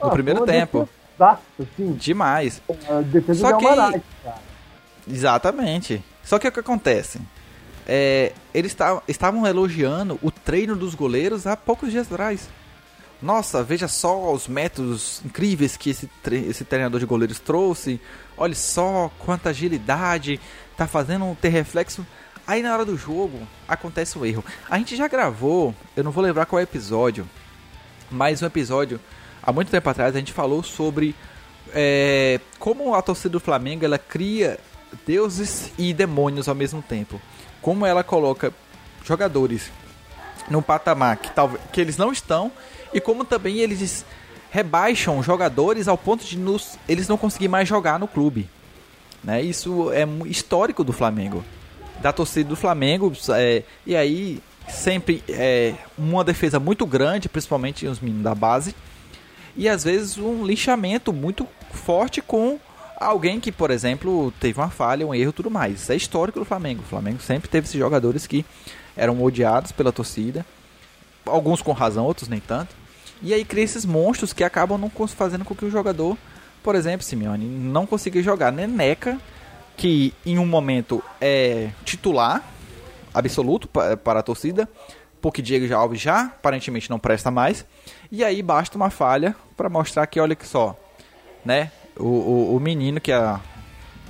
No 0.00 0.06
ah, 0.06 0.10
primeiro 0.10 0.46
tempo. 0.46 0.88
Assim. 1.18 1.94
Demais. 1.94 2.62
A 2.88 3.00
defesa 3.00 3.40
Só 3.40 3.56
que... 3.56 3.66
Almanac, 3.66 4.02
Exatamente. 5.08 6.04
Só 6.22 6.38
que 6.38 6.46
o 6.46 6.52
que 6.52 6.60
acontece? 6.60 7.20
É, 7.84 8.32
eles 8.54 8.76
estavam 9.08 9.44
elogiando 9.44 10.16
o 10.22 10.30
treino 10.30 10.76
dos 10.76 10.94
goleiros 10.94 11.44
há 11.44 11.56
poucos 11.56 11.90
dias 11.90 12.06
atrás. 12.10 12.48
Nossa, 13.22 13.62
veja 13.62 13.86
só 13.86 14.32
os 14.32 14.48
métodos 14.48 15.22
incríveis 15.24 15.76
que 15.76 15.90
esse, 15.90 16.08
tre 16.22 16.44
esse 16.44 16.64
treinador 16.64 16.98
de 16.98 17.06
goleiros 17.06 17.38
trouxe. 17.38 18.00
Olha 18.36 18.54
só 18.54 19.10
quanta 19.18 19.50
agilidade 19.50 20.40
tá 20.76 20.86
fazendo 20.86 21.36
ter 21.40 21.50
reflexo. 21.50 22.04
Aí 22.44 22.62
na 22.62 22.72
hora 22.72 22.84
do 22.84 22.96
jogo 22.96 23.46
acontece 23.68 24.18
um 24.18 24.26
erro. 24.26 24.44
A 24.68 24.76
gente 24.78 24.96
já 24.96 25.06
gravou, 25.06 25.72
eu 25.96 26.02
não 26.02 26.10
vou 26.10 26.24
lembrar 26.24 26.46
qual 26.46 26.58
é 26.58 26.64
episódio, 26.64 27.28
mas 28.10 28.42
um 28.42 28.46
episódio 28.46 28.98
há 29.40 29.52
muito 29.52 29.70
tempo 29.70 29.88
atrás 29.88 30.16
a 30.16 30.18
gente 30.18 30.32
falou 30.32 30.62
sobre 30.64 31.14
é, 31.72 32.40
como 32.58 32.94
a 32.94 33.02
torcida 33.02 33.30
do 33.30 33.40
Flamengo 33.40 33.84
ela 33.84 33.98
cria 33.98 34.58
deuses 35.06 35.70
e 35.78 35.94
demônios 35.94 36.48
ao 36.48 36.54
mesmo 36.54 36.82
tempo 36.82 37.18
como 37.62 37.86
ela 37.86 38.02
coloca 38.02 38.52
jogadores 39.04 39.70
num 40.50 40.60
patamar 40.60 41.16
que, 41.16 41.30
talvez, 41.30 41.62
que 41.72 41.80
eles 41.80 41.96
não 41.96 42.12
estão 42.12 42.50
e 42.92 43.00
como 43.00 43.24
também 43.24 43.58
eles 43.58 44.04
rebaixam 44.50 45.22
jogadores 45.22 45.88
ao 45.88 45.96
ponto 45.96 46.24
de 46.24 46.38
nos, 46.38 46.78
eles 46.88 47.08
não 47.08 47.16
conseguirem 47.16 47.50
mais 47.50 47.68
jogar 47.68 47.98
no 47.98 48.06
clube. 48.06 48.48
Né? 49.24 49.40
Isso 49.42 49.90
é 49.92 50.06
histórico 50.26 50.84
do 50.84 50.92
Flamengo, 50.92 51.44
da 52.00 52.12
torcida 52.12 52.48
do 52.48 52.56
Flamengo. 52.56 53.12
É, 53.30 53.62
e 53.86 53.96
aí 53.96 54.40
sempre 54.68 55.22
é 55.28 55.74
uma 55.96 56.22
defesa 56.22 56.60
muito 56.60 56.84
grande, 56.86 57.28
principalmente 57.28 57.86
os 57.86 58.00
meninos 58.00 58.24
da 58.24 58.34
base, 58.34 58.74
e 59.56 59.68
às 59.68 59.84
vezes 59.84 60.18
um 60.18 60.44
lixamento 60.44 61.12
muito 61.12 61.46
forte 61.72 62.20
com 62.20 62.58
alguém 62.96 63.40
que, 63.40 63.50
por 63.50 63.70
exemplo, 63.70 64.32
teve 64.38 64.58
uma 64.60 64.70
falha, 64.70 65.06
um 65.06 65.14
erro 65.14 65.32
tudo 65.32 65.50
mais. 65.50 65.82
Isso 65.82 65.92
é 65.92 65.96
histórico 65.96 66.38
do 66.38 66.44
Flamengo. 66.44 66.82
O 66.82 66.86
Flamengo 66.86 67.20
sempre 67.20 67.48
teve 67.48 67.66
esses 67.66 67.78
jogadores 67.78 68.26
que 68.26 68.44
eram 68.96 69.22
odiados 69.22 69.72
pela 69.72 69.92
torcida, 69.92 70.44
alguns 71.24 71.62
com 71.62 71.72
razão, 71.72 72.04
outros 72.04 72.28
nem 72.28 72.40
tanto. 72.40 72.81
E 73.22 73.32
aí 73.32 73.44
cria 73.44 73.64
esses 73.64 73.84
monstros 73.84 74.32
que 74.32 74.42
acabam 74.42 74.78
não 74.78 74.90
fazendo 75.08 75.44
com 75.44 75.54
que 75.54 75.64
o 75.64 75.70
jogador, 75.70 76.16
por 76.62 76.74
exemplo, 76.74 77.04
Simeone, 77.04 77.46
não 77.46 77.86
consiga 77.86 78.22
jogar. 78.22 78.50
Neneca, 78.50 79.18
que 79.76 80.12
em 80.26 80.38
um 80.38 80.46
momento 80.46 81.02
é 81.20 81.70
titular 81.84 82.42
absoluto 83.14 83.68
para 83.68 84.20
a 84.20 84.22
torcida, 84.22 84.68
porque 85.20 85.40
Diego 85.40 85.72
Alves 85.74 86.00
já 86.00 86.22
aparentemente 86.22 86.90
não 86.90 86.98
presta 86.98 87.30
mais. 87.30 87.64
E 88.10 88.24
aí 88.24 88.42
basta 88.42 88.76
uma 88.76 88.90
falha 88.90 89.36
para 89.56 89.68
mostrar 89.68 90.06
que, 90.06 90.18
olha 90.18 90.34
que 90.34 90.46
só, 90.46 90.76
né? 91.44 91.70
o, 91.98 92.04
o, 92.04 92.56
o 92.56 92.60
menino 92.60 93.00
que 93.00 93.12
a 93.12 93.40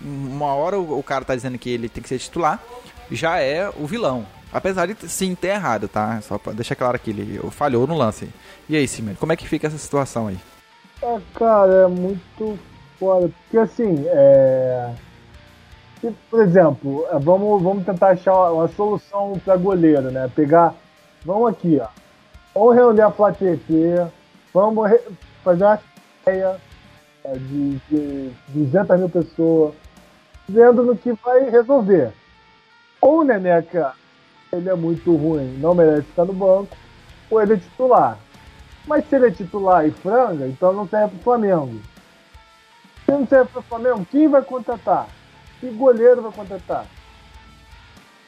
uma 0.03 0.46
hora 0.55 0.79
o, 0.79 0.98
o, 0.98 1.03
cara 1.03 1.25
tá 1.25 1.35
dizendo 1.35 1.57
que 1.59 1.70
ele 1.70 1.88
tem 1.88 2.03
que 2.03 2.09
ser 2.09 2.18
titular, 2.18 2.61
já 3.11 3.38
é 3.38 3.68
o 3.68 3.87
vilão. 3.87 4.27
Apesar 4.52 4.86
de 4.86 5.08
sim 5.08 5.34
ter 5.34 5.48
errado, 5.48 5.88
tá? 5.88 6.20
Só 6.20 6.36
pra 6.36 6.52
deixar 6.52 6.74
claro 6.74 6.98
que 6.98 7.10
ele 7.10 7.40
falhou 7.50 7.86
no 7.86 7.96
lance. 7.96 8.28
E 8.68 8.76
aí, 8.76 8.86
Simeone, 8.86 9.16
como 9.16 9.32
é 9.32 9.36
que 9.36 9.48
fica 9.48 9.66
essa 9.66 9.78
situação 9.78 10.26
aí? 10.28 10.38
É, 11.02 11.18
cara, 11.34 11.72
é 11.72 11.86
muito 11.86 12.58
foda. 12.98 13.30
Porque 13.42 13.58
assim, 13.58 14.04
é. 14.06 14.92
Por 16.28 16.42
exemplo, 16.42 17.06
é, 17.10 17.18
vamos, 17.18 17.62
vamos 17.62 17.84
tentar 17.84 18.08
achar 18.08 18.50
uma 18.50 18.68
solução 18.68 19.40
para 19.44 19.56
goleiro, 19.56 20.10
né? 20.10 20.30
Pegar. 20.34 20.74
Vamos 21.24 21.50
aqui, 21.50 21.80
ó. 21.80 21.88
Vamos 22.54 22.74
reunir 22.74 23.00
a 23.00 23.10
FlaTT, 23.10 24.06
vamos 24.52 24.90
fazer 25.42 25.64
uma 25.64 25.80
ideia 26.22 26.60
é, 27.24 27.32
de, 27.32 27.78
de 27.88 28.32
200 28.48 28.98
mil 28.98 29.08
pessoas, 29.08 29.74
vendo 30.46 30.82
no 30.82 30.96
que 30.96 31.12
vai 31.24 31.48
resolver. 31.48 32.12
Ou 33.00 33.24
Neneca, 33.24 33.94
ele 34.54 34.68
é 34.68 34.74
muito 34.74 35.16
ruim, 35.16 35.56
não 35.60 35.74
merece 35.74 36.06
estar 36.10 36.26
no 36.26 36.34
banco, 36.34 36.76
ou 37.30 37.40
ele 37.40 37.54
é 37.54 37.56
titular. 37.56 38.18
Mas 38.86 39.08
se 39.08 39.16
ele 39.16 39.28
é 39.28 39.30
titular 39.30 39.86
e 39.86 39.90
franga, 39.90 40.46
então 40.46 40.74
não 40.74 40.86
serve 40.86 41.14
para 41.14 41.24
Flamengo. 41.24 41.80
Se 43.06 43.12
não 43.12 43.26
serve 43.26 43.50
para 43.50 43.62
Flamengo, 43.62 44.06
quem 44.10 44.28
vai 44.28 44.42
contratar? 44.42 45.08
Que 45.58 45.70
goleiro 45.70 46.20
vai 46.20 46.32
contratar? 46.32 46.84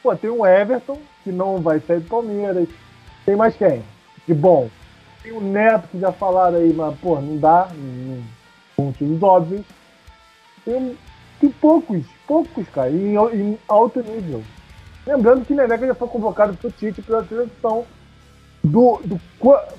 Pô, 0.01 0.15
tem 0.15 0.31
o 0.31 0.43
Everton, 0.43 0.99
que 1.23 1.31
não 1.31 1.61
vai 1.61 1.79
sair 1.79 1.99
do 1.99 2.09
Palmeiras. 2.09 2.69
Tem 3.23 3.35
mais 3.35 3.55
quem? 3.55 3.83
De 4.27 4.33
bom. 4.33 4.67
Tem 5.21 5.31
o 5.31 5.39
Neto, 5.39 5.87
que 5.89 5.99
já 5.99 6.11
falaram 6.11 6.57
aí, 6.57 6.73
mas, 6.73 6.97
pô, 6.99 7.21
não 7.21 7.37
dá. 7.37 7.69
Não, 7.71 8.23
motivos 8.83 9.21
óbvios. 9.21 9.65
Tem, 10.63 10.97
tem 11.39 11.51
poucos, 11.51 12.03
poucos, 12.25 12.67
cara, 12.69 12.89
em, 12.89 13.15
em 13.15 13.59
alto 13.67 14.01
nível. 14.01 14.43
Lembrando 15.05 15.45
que 15.45 15.53
Neneca 15.53 15.85
já 15.85 15.93
foi 15.93 16.07
convocado 16.07 16.55
pro 16.57 16.71
Tite 16.71 17.01
pela 17.01 17.23
seleção 17.25 17.85
do, 18.63 18.99
do 19.05 19.21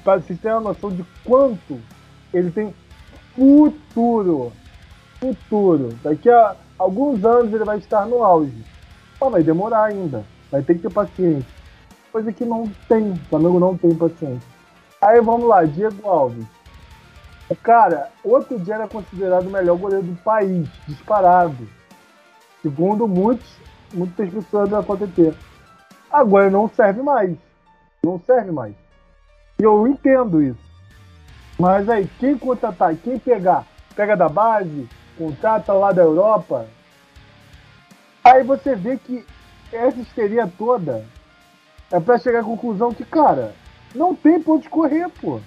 para 0.04 0.20
vocês 0.20 0.38
terem 0.38 0.58
uma 0.58 0.68
noção 0.68 0.90
de 0.90 1.04
quanto 1.24 1.80
ele 2.32 2.50
tem 2.50 2.72
futuro. 3.34 4.52
Futuro. 5.18 5.88
Daqui 6.02 6.30
a 6.30 6.54
alguns 6.78 7.24
anos 7.24 7.52
ele 7.52 7.64
vai 7.64 7.78
estar 7.78 8.06
no 8.06 8.22
auge. 8.22 8.64
Mas 9.20 9.32
vai 9.32 9.42
demorar 9.42 9.84
ainda. 9.84 10.24
Vai 10.50 10.62
ter 10.62 10.74
que 10.74 10.82
ter 10.82 10.92
paciência. 10.92 11.50
Coisa 12.12 12.32
que 12.32 12.44
não 12.44 12.70
tem. 12.88 13.12
O 13.12 13.16
Flamengo 13.28 13.58
não 13.58 13.76
tem 13.76 13.94
paciência. 13.94 14.48
Aí 15.00 15.20
vamos 15.20 15.48
lá, 15.48 15.64
Diego 15.64 16.08
Alves. 16.08 16.46
O 17.48 17.54
cara, 17.54 18.10
outro 18.24 18.58
dia 18.58 18.74
era 18.74 18.88
considerado 18.88 19.46
o 19.46 19.50
melhor 19.50 19.76
goleiro 19.76 20.04
do 20.04 20.16
país, 20.22 20.68
disparado. 20.86 21.68
Segundo 22.62 23.06
muitos, 23.06 23.48
muitas 23.92 24.30
pessoas 24.30 24.70
da 24.70 24.82
PTT. 24.82 25.34
Agora 26.10 26.50
não 26.50 26.68
serve 26.68 27.02
mais. 27.02 27.36
Não 28.04 28.20
serve 28.20 28.50
mais. 28.50 28.74
E 29.58 29.62
eu 29.62 29.86
entendo 29.86 30.42
isso. 30.42 30.66
Mas 31.58 31.88
aí, 31.88 32.08
quem 32.18 32.36
contratar, 32.36 32.94
quem 32.96 33.18
pegar, 33.18 33.64
pega 33.94 34.16
da 34.16 34.28
base, 34.28 34.88
contrata 35.16 35.72
lá 35.72 35.92
da 35.92 36.02
Europa. 36.02 36.66
Aí 38.22 38.42
você 38.42 38.74
vê 38.74 38.98
que 38.98 39.24
essa 39.72 39.98
histeria 39.98 40.50
toda 40.58 41.04
é 41.90 41.98
para 41.98 42.18
chegar 42.18 42.40
à 42.40 42.44
conclusão 42.44 42.92
que, 42.92 43.04
cara, 43.04 43.54
não 43.94 44.14
tem 44.14 44.40
pra 44.40 44.54
onde 44.54 44.68
correr, 44.68 45.08
pô. 45.20 45.40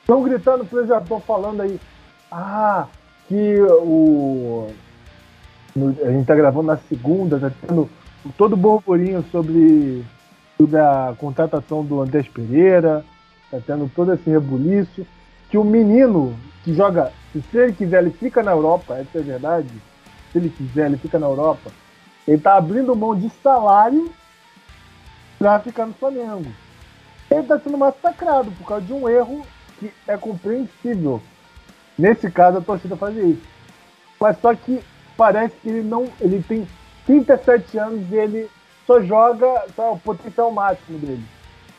Estão 0.00 0.22
gritando, 0.22 0.64
por 0.64 0.82
exemplo, 0.82 1.20
falando 1.20 1.62
aí, 1.62 1.80
ah, 2.30 2.86
que 3.26 3.60
o 3.62 4.68
no- 5.74 5.96
a 6.04 6.10
gente 6.10 6.26
tá 6.26 6.34
gravando 6.34 6.66
na 6.68 6.76
segunda, 6.76 7.38
tá 7.38 7.50
tendo 7.66 7.88
todo 8.36 8.54
o 8.54 8.56
burburinho 8.56 9.24
sobre, 9.30 10.04
sobre 10.56 10.78
a 10.78 11.14
contratação 11.18 11.84
do 11.84 12.00
Andrés 12.00 12.28
Pereira, 12.28 13.04
tá 13.50 13.58
tendo 13.66 13.90
todo 13.94 14.12
esse 14.12 14.28
rebuliço. 14.28 15.06
Que 15.50 15.58
o 15.58 15.64
menino 15.64 16.34
que 16.64 16.74
joga, 16.74 17.12
se 17.32 17.56
ele 17.56 17.72
quiser, 17.72 18.02
ele 18.02 18.10
fica 18.10 18.42
na 18.42 18.50
Europa, 18.52 18.94
essa 18.94 19.18
é 19.18 19.20
a 19.20 19.24
verdade. 19.24 19.68
Se 20.32 20.38
ele 20.38 20.48
quiser, 20.48 20.86
ele 20.86 20.96
fica 20.96 21.18
na 21.18 21.26
Europa. 21.26 21.70
Ele 22.26 22.38
tá 22.40 22.56
abrindo 22.56 22.96
mão 22.96 23.14
de 23.14 23.28
salário 23.42 24.10
pra 25.38 25.60
ficar 25.60 25.86
no 25.86 25.92
Flamengo. 25.94 26.46
Ele 27.30 27.42
tá 27.42 27.58
sendo 27.58 27.76
massacrado 27.78 28.50
por 28.52 28.66
causa 28.66 28.84
de 28.84 28.92
um 28.92 29.08
erro 29.08 29.46
que 29.78 29.92
é 30.08 30.16
compreensível. 30.16 31.20
Nesse 31.98 32.30
caso, 32.30 32.58
a 32.58 32.60
torcida 32.62 32.96
fazer 32.96 33.24
isso. 33.24 33.42
Mas 34.20 34.38
só 34.40 34.54
que 34.54 34.80
parece 35.16 35.54
que 35.62 35.68
ele 35.68 35.82
não. 35.82 36.08
Ele 36.20 36.42
tem 36.46 36.66
37 37.06 37.78
anos 37.78 38.10
e 38.10 38.14
ele 38.16 38.48
só 38.86 39.00
joga 39.02 39.64
só 39.74 39.92
o 39.94 39.98
potencial 39.98 40.50
máximo 40.50 40.98
dele. 40.98 41.24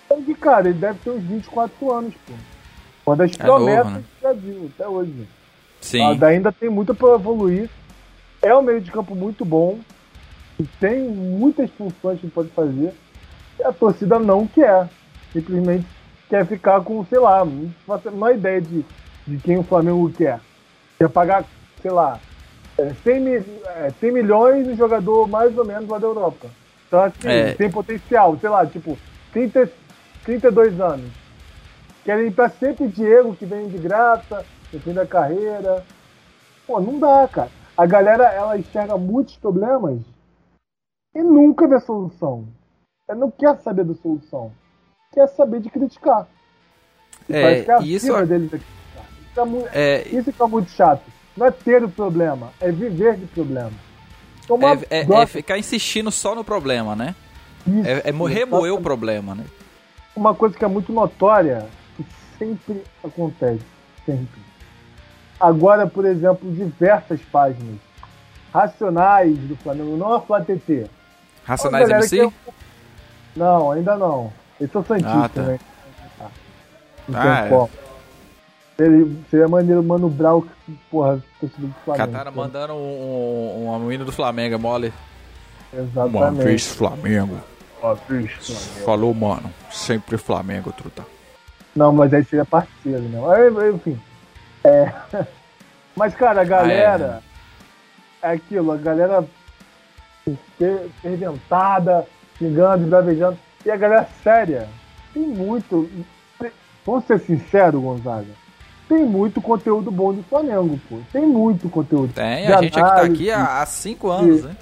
Então, 0.06 0.22
que, 0.24 0.34
cara, 0.36 0.70
ele 0.70 0.78
deve 0.80 1.00
ter 1.00 1.10
uns 1.10 1.24
24 1.24 1.92
anos, 1.94 2.14
pô. 2.26 2.34
Uma 3.06 3.16
das 3.16 3.32
É 3.34 3.38
promessas 3.38 3.86
novo, 3.86 3.98
né? 3.98 4.04
do 4.04 4.22
Brasil, 4.22 4.72
até 4.74 4.88
hoje. 4.88 5.28
Sim. 5.82 6.02
Ainda- 6.02 6.28
Ainda 6.28 6.52
tem 6.52 6.70
muito 6.70 6.94
para 6.96 7.14
evoluir. 7.16 7.70
É 8.42 8.56
um 8.56 8.62
meio 8.62 8.82
de 8.82 8.92
campo 8.92 9.16
muito 9.16 9.44
bom. 9.46 9.80
E 10.60 10.64
tem 10.80 11.02
muitas 11.10 11.70
funções 11.72 12.20
que 12.20 12.28
pode 12.28 12.50
fazer. 12.50 12.94
E 13.60 13.64
a 13.64 13.72
torcida 13.72 14.18
não 14.20 14.48
quer. 14.48 14.88
Simplesmente 15.34 15.86
quer 16.30 16.46
ficar 16.46 16.82
com, 16.82 17.06
sei 17.06 17.20
lá, 17.20 17.44
não 17.46 17.72
faço 17.86 18.08
a 18.08 18.12
menor 18.12 18.34
ideia 18.34 18.62
de, 18.62 18.84
de 19.28 19.38
quem 19.38 19.58
o 19.58 19.64
Flamengo 19.64 20.10
quer. 20.12 20.40
Quer 20.98 21.10
pagar, 21.10 21.44
sei 21.82 21.92
lá, 21.92 22.20
100, 23.04 23.20
mi- 23.20 23.62
é, 23.66 23.90
100 24.00 24.12
milhões 24.12 24.68
no 24.68 24.76
jogador 24.76 25.28
mais 25.28 25.58
ou 25.58 25.66
menos 25.66 25.88
lá 25.90 25.98
da 25.98 26.08
Europa. 26.08 26.48
Então, 26.88 27.02
assim, 27.04 27.28
É. 27.28 27.54
tem 27.56 27.70
potencial, 27.72 28.38
sei 28.40 28.50
lá, 28.50 28.66
tipo, 28.66 28.98
30, 29.32 29.70
32 30.24 30.80
anos. 30.80 31.10
Querem 32.04 32.28
ir 32.28 32.32
pra 32.32 32.50
sempre 32.50 32.88
Diego, 32.88 33.36
que 33.36 33.46
vem 33.46 33.68
de 33.68 33.78
graça, 33.78 34.46
no 34.72 34.80
fim 34.80 34.94
da 34.94 35.06
carreira. 35.08 35.84
Pô, 36.68 36.80
não 36.80 37.00
dá, 37.00 37.28
cara. 37.28 37.50
A 37.78 37.86
galera, 37.86 38.26
ela 38.26 38.58
enxerga 38.58 38.98
muitos 38.98 39.36
problemas 39.38 40.00
e 41.16 41.22
nunca 41.24 41.68
vê 41.68 41.80
solução. 41.80 42.46
Ela 43.10 43.20
não 43.20 43.32
quer 43.32 43.58
saber 43.62 43.84
da 43.86 43.94
solução. 43.96 44.52
Quer 45.14 45.28
saber 45.30 45.60
de 45.62 45.70
criticar. 45.70 46.28
É, 47.30 47.42
parece 47.42 47.66
que 47.66 47.72
a 47.72 47.80
isso- 47.80 48.26
deles 48.26 48.54
é 48.54 48.58
criticar. 48.58 49.06
Isso 49.32 49.40
é, 49.40 49.46
mu- 49.46 49.68
É, 49.74 50.08
isso 50.10 50.44
é 50.44 50.48
muito 50.48 50.70
chato. 50.72 51.02
Não 51.36 51.46
é 51.48 51.52
ter 51.52 51.84
o 51.84 51.90
problema, 51.90 52.52
é 52.62 52.72
viver 52.72 53.18
de 53.18 53.26
problema. 53.28 53.72
Uma 54.50 54.74
é, 54.74 55.02
é- 55.02 55.06
é 55.22 55.26
ficar 55.26 55.58
insistindo 55.58 56.12
só 56.12 56.34
no 56.36 56.44
problema, 56.44 56.96
né? 56.96 57.16
disso, 57.66 57.88
É, 57.88 58.10
é 58.10 58.12
mo- 58.12 58.26
remoer 58.26 58.74
o 58.74 58.82
problema, 58.82 59.34
né? 59.36 59.44
uma 60.16 60.34
coisa 60.34 60.56
que 60.58 60.64
é 60.64 60.68
muito 60.68 60.94
notória, 60.94 61.68
que 61.98 62.06
sempre 62.40 62.82
acontece, 63.04 63.60
sempre. 64.06 64.40
Agora, 65.40 65.86
por 65.88 66.06
exemplo, 66.06 66.50
diversas 66.54 67.20
páginas 67.32 67.76
racionais 68.54 69.38
do 69.40 69.56
Flamengo, 69.58 69.98
não 69.98 70.14
a 70.14 70.22
Flá 70.22 70.40
TT. 70.42 70.86
Racionais 71.44 71.90
MC? 71.90 72.22
é- 72.22 72.32
Não, 73.36 73.72
ainda 73.72 73.98
não. 73.98 74.32
Eles 74.60 74.72
são 74.72 74.86
Santista, 74.86 75.10
Ah, 75.18 75.30
tá. 75.30 75.42
né? 75.42 75.60
Não 77.10 77.20
Ah, 77.20 77.24
tem 77.24 77.32
é. 77.46 77.50
como. 77.50 77.70
Ele, 78.78 79.18
seria 79.32 79.48
maneiro 79.48 79.80
o 79.80 79.84
Mano 79.84 80.10
Brau, 80.10 80.42
que, 80.42 80.74
porra, 80.92 81.24
torcedor 81.40 81.70
do 81.70 81.76
Flamengo. 81.86 82.12
Catara 82.12 82.32
mandando 82.32 82.74
um, 82.74 83.68
um, 83.70 83.74
um 83.74 84.06
do 84.06 84.12
Flamengo, 84.12 84.60
mole. 84.60 84.92
Exatamente. 85.74 86.18
Uma 86.18 86.32
vez 86.32 86.68
Flamengo. 86.68 87.40
Uma 87.82 87.96
vez 87.96 88.32
Flamengo. 88.32 88.86
Falou, 88.86 89.14
mano. 89.14 89.54
Sempre 89.72 90.18
Flamengo, 90.18 90.74
truta. 90.74 91.06
Não, 91.76 91.92
mas 91.94 92.14
aí 92.14 92.24
seria 92.26 92.46
parceiro, 92.46 93.02
né? 93.04 93.20
Aí, 93.34 93.70
Enfim. 93.74 94.00
É. 94.64 94.92
Mas, 95.96 96.14
cara, 96.14 96.42
a 96.42 96.44
galera. 96.46 97.22
é 98.22 98.32
aquilo, 98.32 98.74
a 98.74 98.78
galera 98.78 99.24
fer- 100.58 100.90
ferventada, 101.02 102.06
xingando, 102.38 102.86
bravejando. 102.88 103.38
E 103.66 103.72
a 103.72 103.78
galera 103.78 104.08
séria. 104.22 104.68
Tem 105.14 105.24
muito. 105.26 105.90
Vamos 106.86 107.06
ser 107.06 107.20
sinceros, 107.20 107.82
Gonzaga. 107.82 108.28
Tem 108.88 109.04
muito 109.06 109.42
conteúdo 109.42 109.90
bom 109.90 110.14
do 110.14 110.22
Flamengo, 110.24 110.80
pô. 110.88 111.00
Tem 111.12 111.26
muito 111.26 111.68
conteúdo. 111.70 112.14
Tem, 112.14 112.48
a 112.48 112.62
gente 112.62 112.78
aqui 112.80 112.88
tá 112.88 112.94
análise. 112.94 113.14
aqui 113.14 113.32
há, 113.32 113.66
cinco 113.66 114.10
anos, 114.12 114.44
né? 114.44 114.56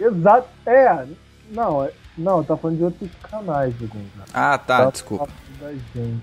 Exato. 0.00 0.48
É. 0.66 1.06
Não, 1.50 1.84
é- 1.84 1.92
não, 2.18 2.42
tá 2.42 2.56
falando 2.56 2.78
de 2.78 2.84
outros 2.84 3.10
canais, 3.30 3.72
Gonzaga. 3.78 4.24
Ah, 4.32 4.58
tá, 4.58 4.90
desculpa. 4.90 5.28
da 5.60 5.70
gente. 5.72 6.22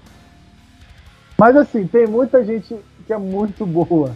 Mas 1.37 1.55
assim, 1.55 1.87
tem 1.87 2.05
muita 2.05 2.43
gente 2.43 2.75
que 3.07 3.13
é 3.13 3.17
muito 3.17 3.65
boa. 3.65 4.15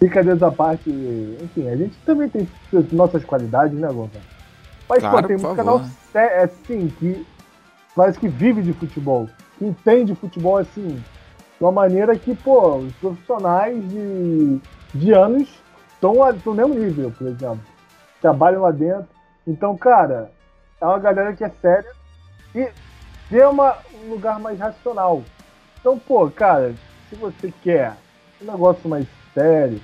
Brincadeiras 0.00 0.42
à 0.42 0.50
parte, 0.50 0.90
enfim, 1.42 1.68
a 1.68 1.76
gente 1.76 1.96
também 2.04 2.28
tem 2.28 2.48
nossas 2.92 3.24
qualidades, 3.24 3.78
né, 3.78 3.86
Gonçalo? 3.88 4.24
Mas 4.88 4.98
Claro, 5.00 5.22
pô, 5.22 5.28
tem 5.28 5.38
favor. 5.38 5.56
canal 5.56 5.82
sé- 6.12 6.42
assim 6.42 6.92
que 6.98 7.26
parece 7.94 8.18
que 8.18 8.28
vive 8.28 8.60
de 8.62 8.72
futebol, 8.72 9.28
que 9.58 9.64
entende 9.66 10.14
futebol 10.14 10.58
assim, 10.58 11.02
uma 11.64 11.72
maneira 11.72 12.16
que, 12.18 12.34
pô, 12.34 12.76
os 12.76 12.94
profissionais 12.96 13.76
de, 13.88 14.60
de 14.94 15.12
anos 15.12 15.48
estão 15.94 16.14
no 16.44 16.54
mesmo 16.54 16.74
nível, 16.74 17.10
por 17.16 17.26
exemplo. 17.26 17.60
Trabalham 18.20 18.62
lá 18.62 18.70
dentro. 18.70 19.08
Então, 19.46 19.76
cara, 19.76 20.30
é 20.78 20.84
uma 20.84 20.98
galera 20.98 21.32
que 21.32 21.42
é 21.42 21.48
séria 21.48 21.90
e 22.54 22.68
vê 23.30 23.44
uma, 23.44 23.78
um 24.04 24.10
lugar 24.10 24.38
mais 24.38 24.58
racional. 24.58 25.22
Então, 25.80 25.98
pô, 25.98 26.30
cara, 26.30 26.74
se 27.08 27.16
você 27.16 27.52
quer 27.62 27.94
um 28.42 28.44
negócio 28.44 28.86
mais 28.88 29.06
sério, 29.32 29.80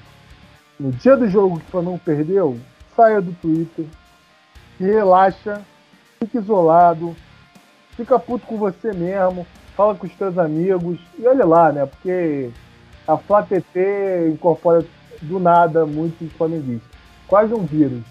no 0.78 0.90
dia 0.92 1.16
do 1.16 1.28
jogo 1.28 1.60
que 1.60 1.66
o 1.66 1.70
Flamengo 1.70 2.00
perdeu, 2.04 2.58
saia 2.94 3.22
do 3.22 3.32
Twitter, 3.32 3.86
relaxa, 4.78 5.62
fica 6.18 6.38
isolado, 6.38 7.16
fica 7.96 8.18
puto 8.18 8.46
com 8.46 8.58
você 8.58 8.92
mesmo, 8.92 9.46
fala 9.80 9.94
com 9.94 10.06
os 10.06 10.12
teus 10.12 10.36
amigos 10.36 10.98
e 11.18 11.26
olha 11.26 11.46
lá, 11.46 11.72
né? 11.72 11.86
Porque 11.86 12.50
a 13.08 13.16
Flá 13.16 13.42
TT 13.42 14.28
incorpora 14.30 14.84
do 15.22 15.40
nada 15.40 15.86
muitos 15.86 16.30
flamenguistas. 16.32 16.90
Quase 17.26 17.54
um 17.54 17.64
vírus. 17.64 18.02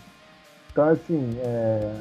Então, 0.71 0.89
assim, 0.89 1.37
é... 1.43 1.93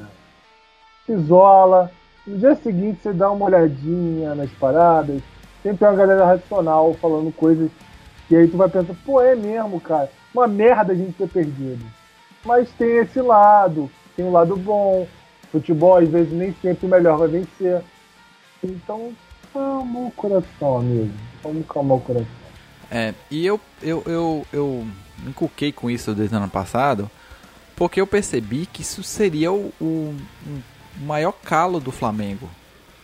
se 1.05 1.13
isola. 1.13 1.91
No 2.27 2.39
dia 2.39 2.55
seguinte, 2.55 3.01
você 3.03 3.13
dá 3.13 3.31
uma 3.31 3.45
olhadinha 3.45 4.35
nas 4.35 4.51
paradas. 4.53 5.21
Sempre 5.63 5.81
tem 5.81 5.89
uma 5.89 5.97
galera 5.97 6.25
racional 6.25 6.95
falando 6.95 7.31
coisas 7.31 7.71
que 8.27 8.37
aí 8.37 8.49
tu 8.49 8.57
vai 8.57 8.71
pensar, 8.71 8.95
pô, 9.05 9.21
é 9.21 9.35
mesmo, 9.35 9.79
cara. 9.83 10.11
Uma 10.33 10.49
merda 10.49 10.95
a 10.95 10.97
gente 10.97 11.13
ter 11.13 11.29
perdido. 11.29 11.85
Mas 12.43 12.71
tem 12.73 12.97
esse 12.97 13.21
lado, 13.21 13.91
tem 14.17 14.25
um 14.25 14.33
lado 14.33 14.57
bom. 14.57 15.07
Futebol, 15.53 15.99
às 15.99 16.09
vezes, 16.09 16.33
nem 16.33 16.55
sempre 16.55 16.87
o 16.87 16.91
melhor 16.91 17.19
vai 17.19 17.29
vencer. 17.29 17.83
Então, 18.63 19.13
calma 19.53 20.01
o 20.01 20.11
coração, 20.11 20.79
amigo. 20.79 21.13
Vamos 21.43 21.67
calmar 21.69 21.97
o 21.99 22.01
coração. 22.01 22.29
É, 22.91 23.15
e 23.31 23.45
eu, 23.47 23.61
eu, 23.83 24.03
eu, 24.07 24.47
eu 24.53 24.87
me 25.19 25.31
inculquei 25.31 25.73
com 25.73 25.91
isso 25.91 26.15
desde 26.15 26.35
o 26.35 26.39
ano 26.39 26.49
passado, 26.49 27.11
porque 27.77 28.01
eu 28.01 28.07
percebi 28.07 28.67
que 28.67 28.83
isso 28.83 29.03
seria 29.03 29.53
o, 29.53 29.73
o, 29.81 30.15
o 30.97 31.05
maior 31.05 31.33
calo 31.33 31.81
do 31.81 31.93
Flamengo. 31.93 32.49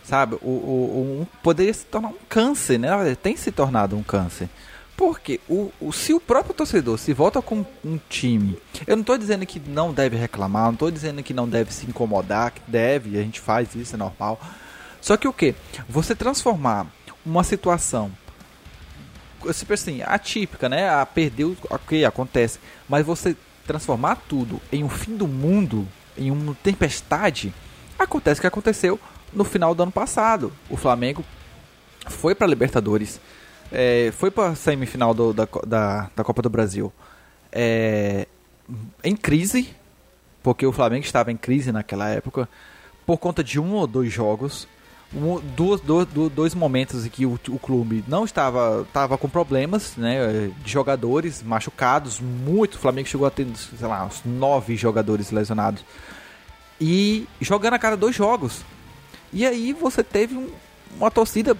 Sabe? 0.03 0.35
O, 0.41 0.49
o, 0.49 1.21
o- 1.23 1.27
poderia 1.41 1.73
se 1.73 1.85
tornar 1.85 2.09
um 2.09 2.15
câncer, 2.29 2.77
né? 2.77 2.89
Na 2.89 2.97
verdade, 2.97 3.15
tem 3.17 3.35
se 3.35 3.51
tornado 3.51 3.95
um 3.97 4.03
câncer. 4.03 4.49
Porque 4.95 5.41
o, 5.49 5.71
o, 5.81 5.91
se 5.91 6.13
o 6.13 6.19
próprio 6.19 6.53
torcedor 6.53 6.97
se 6.97 7.11
volta 7.11 7.41
com 7.41 7.65
um 7.83 7.99
time, 8.07 8.57
eu 8.87 8.95
não 8.95 9.01
estou 9.01 9.17
dizendo 9.17 9.45
que 9.45 9.59
não 9.59 9.91
deve 9.91 10.15
reclamar, 10.15 10.65
não 10.65 10.73
estou 10.73 10.89
dizendo 10.91 11.21
que 11.23 11.33
não 11.33 11.49
deve 11.49 11.73
se 11.73 11.85
incomodar, 11.85 12.51
que 12.51 12.61
deve, 12.67 13.17
a 13.19 13.21
gente 13.21 13.39
faz 13.41 13.75
isso, 13.75 13.95
é 13.95 13.97
normal. 13.97 14.39
Só 15.05 15.15
que 15.15 15.27
o 15.27 15.33
que? 15.33 15.53
Você 15.87 16.15
transformar 16.15 16.87
uma 17.23 17.43
situação 17.43 18.11
tipo 19.53 19.71
assim, 19.71 20.01
atípica, 20.01 20.67
né? 20.67 20.89
A 20.89 21.05
perdeu, 21.05 21.55
ok, 21.69 22.03
acontece. 22.03 22.57
Mas 22.89 23.05
você 23.05 23.37
transformar 23.67 24.15
tudo 24.27 24.59
em 24.71 24.83
um 24.83 24.89
fim 24.89 25.15
do 25.15 25.27
mundo, 25.27 25.87
em 26.17 26.31
uma 26.31 26.55
tempestade, 26.55 27.53
acontece 27.99 28.39
o 28.39 28.41
que 28.41 28.47
aconteceu 28.47 28.99
no 29.31 29.43
final 29.43 29.75
do 29.75 29.83
ano 29.83 29.91
passado. 29.91 30.51
O 30.71 30.75
Flamengo 30.75 31.23
foi 32.07 32.33
para 32.33 32.47
Libertadores, 32.47 33.21
é, 33.71 34.11
foi 34.11 34.31
para 34.31 34.55
semifinal 34.55 35.13
do, 35.13 35.33
da, 35.33 35.47
da, 35.67 36.09
da 36.15 36.23
Copa 36.23 36.41
do 36.41 36.49
Brasil 36.49 36.91
é, 37.51 38.27
em 39.03 39.15
crise, 39.15 39.69
porque 40.41 40.65
o 40.65 40.71
Flamengo 40.71 41.05
estava 41.05 41.31
em 41.31 41.37
crise 41.37 41.71
naquela 41.71 42.09
época, 42.09 42.49
por 43.05 43.19
conta 43.19 43.43
de 43.43 43.59
um 43.59 43.73
ou 43.73 43.85
dois 43.85 44.11
jogos. 44.11 44.67
Um, 45.13 45.39
dois, 45.55 45.81
dois, 46.33 46.53
momentos 46.53 47.05
em 47.05 47.09
que 47.09 47.25
o, 47.25 47.39
o 47.49 47.59
clube 47.59 48.03
não 48.07 48.25
estava, 48.25 48.81
estava 48.87 49.17
com 49.17 49.29
problemas 49.29 49.95
né, 49.95 50.51
de 50.63 50.71
jogadores 50.71 51.41
machucados, 51.43 52.19
muito. 52.19 52.75
O 52.75 52.79
Flamengo 52.79 53.07
chegou 53.07 53.27
a 53.27 53.31
ter, 53.31 53.47
sei 53.55 53.87
lá, 53.87 54.05
uns 54.05 54.21
nove 54.25 54.75
jogadores 54.75 55.31
lesionados. 55.31 55.83
E 56.79 57.27
jogando 57.39 57.75
a 57.75 57.79
cada 57.79 57.95
dois 57.95 58.15
jogos. 58.15 58.61
E 59.31 59.45
aí 59.45 59.73
você 59.73 60.03
teve 60.03 60.35
um, 60.35 60.49
uma 60.97 61.11
torcida 61.11 61.55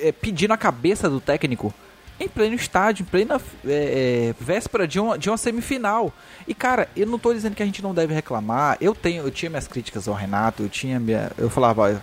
é, 0.00 0.10
pedindo 0.12 0.52
a 0.52 0.56
cabeça 0.56 1.08
do 1.08 1.20
técnico 1.20 1.72
em 2.18 2.28
pleno 2.28 2.54
estádio, 2.54 3.02
em 3.02 3.06
plena 3.06 3.40
é, 3.66 4.30
é, 4.30 4.34
véspera 4.38 4.86
de 4.86 5.00
uma, 5.00 5.18
de 5.18 5.28
uma 5.28 5.36
semifinal. 5.36 6.12
E 6.46 6.54
cara, 6.54 6.88
eu 6.96 7.06
não 7.06 7.16
estou 7.16 7.34
dizendo 7.34 7.54
que 7.54 7.62
a 7.62 7.66
gente 7.66 7.82
não 7.82 7.94
deve 7.94 8.14
reclamar. 8.14 8.76
Eu 8.80 8.94
tenho, 8.94 9.24
eu 9.24 9.30
tinha 9.30 9.50
minhas 9.50 9.66
críticas 9.66 10.06
ao 10.06 10.14
Renato, 10.14 10.62
eu 10.62 10.68
tinha 10.68 11.00
minha, 11.00 11.30
eu 11.36 11.50
falava, 11.50 12.02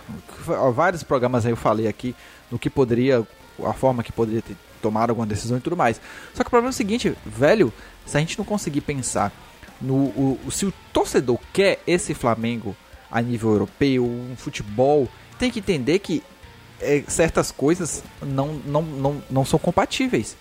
vários 0.74 1.02
programas 1.02 1.46
aí 1.46 1.52
eu 1.52 1.56
falei 1.56 1.88
aqui 1.88 2.14
no 2.50 2.58
que 2.58 2.68
poderia, 2.68 3.26
a 3.64 3.72
forma 3.72 4.02
que 4.02 4.12
poderia 4.12 4.42
ter 4.42 4.56
tomado 4.82 5.10
alguma 5.10 5.26
decisão 5.26 5.56
e 5.56 5.60
tudo 5.60 5.76
mais. 5.76 6.00
Só 6.34 6.42
que 6.42 6.48
o 6.48 6.50
problema 6.50 6.68
é 6.68 6.74
o 6.74 6.76
seguinte, 6.76 7.16
velho, 7.24 7.72
se 8.04 8.16
a 8.16 8.20
gente 8.20 8.36
não 8.36 8.44
conseguir 8.44 8.82
pensar 8.82 9.32
no 9.80 9.94
o, 9.94 10.50
se 10.50 10.66
o 10.66 10.72
torcedor 10.92 11.38
quer 11.52 11.80
esse 11.86 12.14
Flamengo 12.14 12.76
a 13.10 13.20
nível 13.20 13.50
europeu, 13.50 14.04
um 14.04 14.34
futebol, 14.36 15.08
tem 15.38 15.50
que 15.50 15.58
entender 15.58 15.98
que 15.98 16.22
é, 16.80 17.02
certas 17.06 17.50
coisas 17.50 18.02
não, 18.20 18.54
não, 18.54 18.82
não, 18.82 19.22
não 19.30 19.44
são 19.44 19.58
compatíveis. 19.58 20.36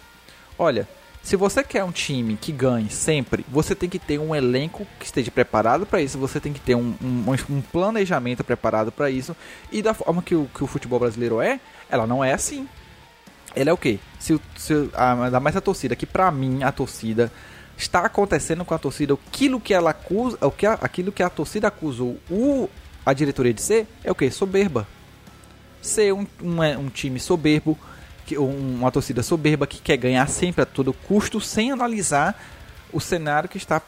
Olha, 0.58 0.88
se 1.24 1.36
você 1.36 1.64
quer 1.64 1.84
um 1.84 1.92
time 1.92 2.36
que 2.36 2.52
ganhe 2.52 2.90
sempre, 2.90 3.46
você 3.48 3.76
tem 3.76 3.88
que 3.88 4.00
ter 4.00 4.20
um 4.20 4.36
elenco 4.36 4.88
que 5.00 5.06
esteja 5.06 5.30
preparado 5.30 5.86
para 5.86 6.02
isso, 6.02 6.18
você 6.18 6.40
tem 6.40 6.52
que 6.52 6.60
ter 6.60 6.76
um, 6.76 6.96
um, 7.02 7.26
um 7.50 7.62
planejamento 7.62 8.44
preparado 8.44 8.92
para 8.92 9.10
isso. 9.10 9.36
E 9.72 9.82
da 9.82 9.94
forma 9.94 10.22
que 10.22 10.36
o, 10.36 10.50
que 10.54 10.64
o 10.64 10.68
futebol 10.68 11.00
brasileiro 11.00 11.40
é, 11.40 11.60
ela 11.90 12.08
não 12.08 12.24
é 12.24 12.34
assim. 12.34 12.68
Ela 13.56 13.70
é 13.70 13.74
o 13.74 13.78
quê? 13.78 14.00
Se, 14.20 14.40
se, 14.58 14.90
a, 14.94 15.40
mais 15.40 15.56
a 15.56 15.62
torcida, 15.62 15.96
que 15.96 16.06
pra 16.06 16.32
mim 16.32 16.64
a 16.64 16.72
torcida 16.72 17.32
está 17.78 18.00
acontecendo 18.06 18.66
com 18.66 18.74
a 18.74 18.80
torcida 18.80 19.14
aquilo 19.14 19.60
que 19.60 19.74
ela 19.74 19.92
acusa, 19.92 20.38
o 20.42 20.52
que 20.52 20.66
a, 20.66 20.74
aquilo 20.74 21.12
que 21.12 21.22
a 21.22 21.30
torcida 21.30 21.68
acusou 21.68 22.18
o, 22.30 22.68
a 23.06 23.14
diretoria 23.14 23.54
de 23.54 23.62
ser, 23.62 23.88
é 24.04 24.12
o 24.12 24.16
que? 24.16 24.30
Soberba 24.32 24.88
ser 25.82 26.14
um, 26.14 26.26
um, 26.42 26.62
um 26.80 26.90
time 26.90 27.20
soberbo, 27.20 27.78
que, 28.26 28.38
uma 28.38 28.92
torcida 28.92 29.24
soberba 29.24 29.66
que 29.66 29.82
quer 29.82 29.98
ganhar 29.98 30.28
sempre 30.28 30.62
a 30.62 30.66
todo 30.66 30.94
custo, 30.94 31.42
sem 31.42 31.72
analisar 31.72 32.40
o 32.92 33.00
cenário 33.00 33.50
que 33.50 33.58
está, 33.58 33.82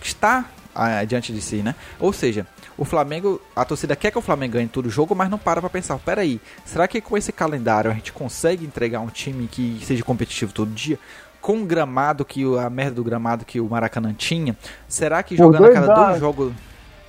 que 0.00 0.06
está 0.06 0.46
ah, 0.74 1.04
diante 1.04 1.32
de 1.32 1.40
si, 1.40 1.56
né? 1.56 1.74
Ou 2.00 2.12
seja, 2.12 2.46
o 2.78 2.84
Flamengo, 2.84 3.40
a 3.54 3.64
torcida 3.64 3.94
quer 3.94 4.10
que 4.10 4.18
o 4.18 4.22
Flamengo 4.22 4.54
ganhe 4.54 4.68
todo 4.68 4.86
o 4.86 4.90
jogo, 4.90 5.14
mas 5.14 5.28
não 5.28 5.38
para 5.38 5.60
para 5.60 5.70
pensar, 5.70 5.98
peraí, 5.98 6.40
será 6.64 6.88
que 6.88 7.00
com 7.00 7.16
esse 7.16 7.32
calendário 7.32 7.90
a 7.90 7.94
gente 7.94 8.12
consegue 8.12 8.64
entregar 8.64 9.00
um 9.00 9.08
time 9.08 9.46
que 9.46 9.80
seja 9.84 10.02
competitivo 10.02 10.52
todo 10.52 10.70
dia? 10.70 10.98
Com 11.40 11.62
o 11.62 11.66
gramado 11.66 12.24
que 12.24 12.44
a 12.56 12.70
merda 12.70 12.96
do 12.96 13.04
gramado 13.04 13.44
que 13.44 13.60
o 13.60 13.68
Maracanã 13.68 14.14
tinha, 14.14 14.56
será 14.88 15.22
que 15.22 15.36
jogando 15.36 15.66
a 15.66 15.72
cada 15.72 15.94
dois 15.94 16.20
jogos 16.20 16.52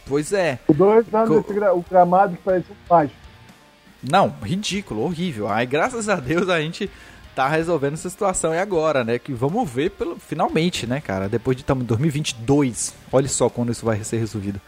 Pois 0.06 0.34
é. 0.34 0.60
Por 0.68 0.76
dois 0.76 1.13
anos 1.13 1.46
Co... 1.46 1.56
o 1.74 1.86
gramado 1.89 2.38
parece 2.44 2.72
um 2.72 2.76
plástico. 2.88 3.23
Não, 4.10 4.36
ridículo, 4.44 5.02
horrível. 5.02 5.50
Aí, 5.50 5.66
graças 5.66 6.10
a 6.10 6.16
Deus, 6.16 6.50
a 6.50 6.60
gente 6.60 6.89
tá 7.34 7.48
resolvendo 7.48 7.94
essa 7.94 8.10
situação 8.10 8.54
e 8.54 8.60
agora, 8.60 9.04
né? 9.04 9.18
Que 9.18 9.34
vamos 9.34 9.70
ver 9.70 9.92
pelo, 9.92 10.18
finalmente, 10.20 10.86
né, 10.86 11.02
cara? 11.02 11.30
Depois 11.30 11.56
de 11.56 11.63
estamos 11.63 11.84
em 11.84 11.88
2022. 11.88 12.94
Olha 13.12 13.28
só 13.28 13.50
quando 13.50 13.72
isso 13.72 13.86
vai 13.86 14.04
ser 14.04 14.18
resolvido. 14.18 14.60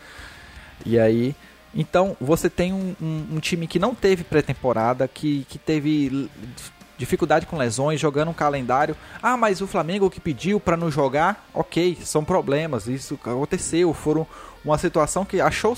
E 0.86 0.98
aí, 0.98 1.36
então, 1.76 2.16
você 2.20 2.50
tem 2.50 2.72
um, 2.74 2.96
um, 3.02 3.28
um 3.34 3.40
time 3.40 3.68
que 3.68 3.78
não 3.78 3.94
teve 3.94 4.24
pré-temporada, 4.24 5.08
que, 5.08 5.46
que 5.50 5.58
teve 5.58 6.30
dificuldade 6.98 7.46
com 7.46 7.58
lesões, 7.58 8.00
jogando 8.00 8.30
um 8.30 8.34
calendário. 8.34 8.96
Ah, 9.22 9.36
mas 9.36 9.62
o 9.62 9.68
Flamengo 9.68 10.10
que 10.10 10.20
pediu 10.20 10.60
para 10.60 10.78
não 10.78 10.90
jogar, 10.90 11.48
ok, 11.54 11.98
são 12.04 12.24
problemas, 12.24 12.88
isso 12.88 13.16
aconteceu, 13.16 13.94
foram 13.94 14.26
uma 14.64 14.78
situação 14.78 15.26
que 15.26 15.42
achou 15.42 15.76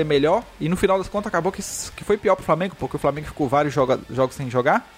ser, 0.00 0.04
melhor 0.04 0.44
e 0.60 0.68
no 0.68 0.76
final 0.76 0.98
das 0.98 1.08
contas 1.08 1.28
acabou 1.28 1.50
que, 1.50 1.62
que 1.96 2.04
foi 2.04 2.16
pior 2.16 2.36
pro 2.36 2.44
Flamengo, 2.44 2.76
porque 2.78 2.96
o 2.96 2.98
Flamengo 2.98 3.26
ficou 3.26 3.48
vários 3.48 3.74
joga, 3.74 3.98
jogos 4.10 4.36
sem 4.36 4.50
jogar. 4.50 4.88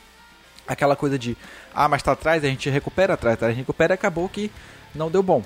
Aquela 0.66 0.94
coisa 0.94 1.18
de, 1.18 1.36
ah, 1.74 1.88
mas 1.88 2.02
tá 2.02 2.12
atrás, 2.12 2.44
a 2.44 2.48
gente 2.48 2.68
recupera 2.68 3.14
atrás, 3.14 3.42
a 3.42 3.48
gente 3.48 3.58
recupera, 3.58 3.94
acabou 3.94 4.28
que 4.28 4.50
não 4.94 5.10
deu 5.10 5.22
bom. 5.22 5.42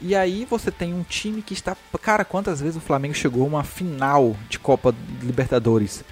E 0.00 0.14
aí 0.14 0.46
você 0.48 0.70
tem 0.70 0.94
um 0.94 1.02
time 1.02 1.42
que 1.42 1.52
está. 1.52 1.76
Cara, 2.00 2.24
quantas 2.24 2.60
vezes 2.60 2.76
o 2.76 2.80
Flamengo 2.80 3.14
chegou 3.14 3.42
a 3.44 3.46
uma 3.46 3.64
final 3.64 4.36
de 4.48 4.58
Copa 4.58 4.94
Libertadores? 5.22 6.04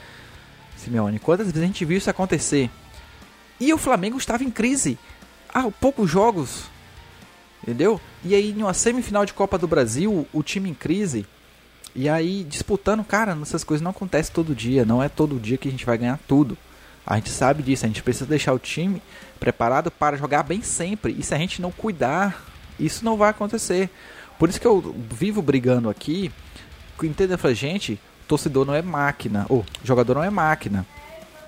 Simeone, 0.76 1.18
quantas 1.18 1.46
vezes 1.46 1.62
a 1.62 1.66
gente 1.66 1.84
viu 1.84 1.98
isso 1.98 2.10
acontecer? 2.10 2.70
E 3.58 3.72
o 3.72 3.78
Flamengo 3.78 4.18
estava 4.18 4.44
em 4.44 4.50
crise 4.50 4.98
há 5.48 5.70
poucos 5.70 6.10
jogos. 6.10 6.64
Entendeu? 7.62 8.00
E 8.24 8.34
aí, 8.34 8.50
em 8.50 8.62
uma 8.62 8.74
semifinal 8.74 9.24
de 9.24 9.32
Copa 9.32 9.56
do 9.56 9.66
Brasil, 9.66 10.26
o 10.32 10.42
time 10.42 10.70
em 10.70 10.74
crise. 10.74 11.26
E 11.96 12.10
aí, 12.10 12.44
disputando, 12.44 13.02
cara, 13.02 13.36
essas 13.40 13.64
coisas 13.64 13.82
não 13.82 13.90
acontecem 13.90 14.32
todo 14.32 14.54
dia. 14.54 14.84
Não 14.84 15.02
é 15.02 15.08
todo 15.08 15.40
dia 15.40 15.56
que 15.56 15.66
a 15.66 15.70
gente 15.70 15.86
vai 15.86 15.96
ganhar 15.96 16.20
tudo. 16.28 16.56
A 17.06 17.16
gente 17.16 17.30
sabe 17.30 17.62
disso. 17.62 17.86
A 17.86 17.88
gente 17.88 18.02
precisa 18.02 18.26
deixar 18.26 18.52
o 18.52 18.58
time 18.58 19.02
preparado 19.40 19.90
para 19.90 20.16
jogar 20.18 20.42
bem 20.42 20.60
sempre. 20.60 21.16
E 21.18 21.22
se 21.22 21.34
a 21.34 21.38
gente 21.38 21.62
não 21.62 21.72
cuidar, 21.72 22.44
isso 22.78 23.02
não 23.02 23.16
vai 23.16 23.30
acontecer. 23.30 23.88
Por 24.38 24.50
isso 24.50 24.60
que 24.60 24.66
eu 24.66 24.94
vivo 25.10 25.40
brigando 25.40 25.88
aqui. 25.88 26.30
Entenda, 27.02 27.38
gente, 27.54 27.98
torcedor 28.28 28.66
não 28.66 28.74
é 28.74 28.82
máquina. 28.82 29.46
Ou 29.48 29.64
jogador 29.82 30.16
não 30.16 30.22
é 30.22 30.28
máquina 30.30 30.86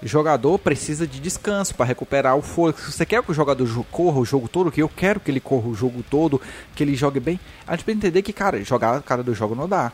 jogador 0.02 0.58
precisa 0.58 1.06
de 1.06 1.18
descanso 1.18 1.74
para 1.74 1.86
recuperar 1.86 2.36
o 2.36 2.42
fôlego. 2.42 2.78
Se 2.78 2.92
você 2.92 3.04
quer 3.04 3.22
que 3.22 3.30
o 3.30 3.34
jogador 3.34 3.66
corra 3.90 4.20
o 4.20 4.24
jogo 4.24 4.48
todo, 4.48 4.70
que 4.70 4.82
eu 4.82 4.88
quero 4.88 5.18
que 5.18 5.30
ele 5.30 5.40
corra 5.40 5.68
o 5.68 5.74
jogo 5.74 6.04
todo, 6.08 6.40
que 6.74 6.82
ele 6.82 6.94
jogue 6.94 7.18
bem, 7.18 7.40
a 7.66 7.72
gente 7.72 7.84
precisa 7.84 8.06
entender 8.06 8.22
que, 8.22 8.32
cara, 8.32 8.62
jogar 8.62 9.02
cada 9.02 9.22
do 9.22 9.34
jogo 9.34 9.54
não 9.54 9.68
dá. 9.68 9.92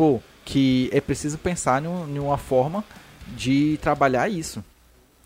Pô, 0.00 0.18
que 0.46 0.88
é 0.94 0.98
preciso 0.98 1.36
pensar 1.36 1.82
em 1.84 2.18
uma 2.18 2.38
forma 2.38 2.82
de 3.36 3.78
trabalhar 3.82 4.30
isso. 4.30 4.64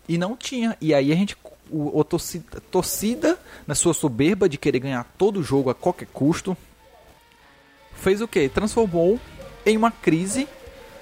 E 0.05 0.17
não 0.17 0.35
tinha. 0.35 0.75
E 0.81 0.93
aí 0.93 1.13
a 1.13 1.15
gente. 1.15 1.37
O, 1.71 1.97
o 1.97 2.03
torcida, 2.03 2.59
torcida, 2.69 3.39
na 3.65 3.73
sua 3.73 3.93
soberba 3.93 4.49
de 4.49 4.57
querer 4.57 4.79
ganhar 4.79 5.05
todo 5.17 5.39
o 5.39 5.43
jogo 5.43 5.69
a 5.69 5.73
qualquer 5.73 6.09
custo, 6.11 6.57
fez 7.93 8.19
o 8.19 8.27
que? 8.27 8.49
Transformou 8.49 9.17
em 9.65 9.77
uma 9.77 9.91
crise 9.91 10.45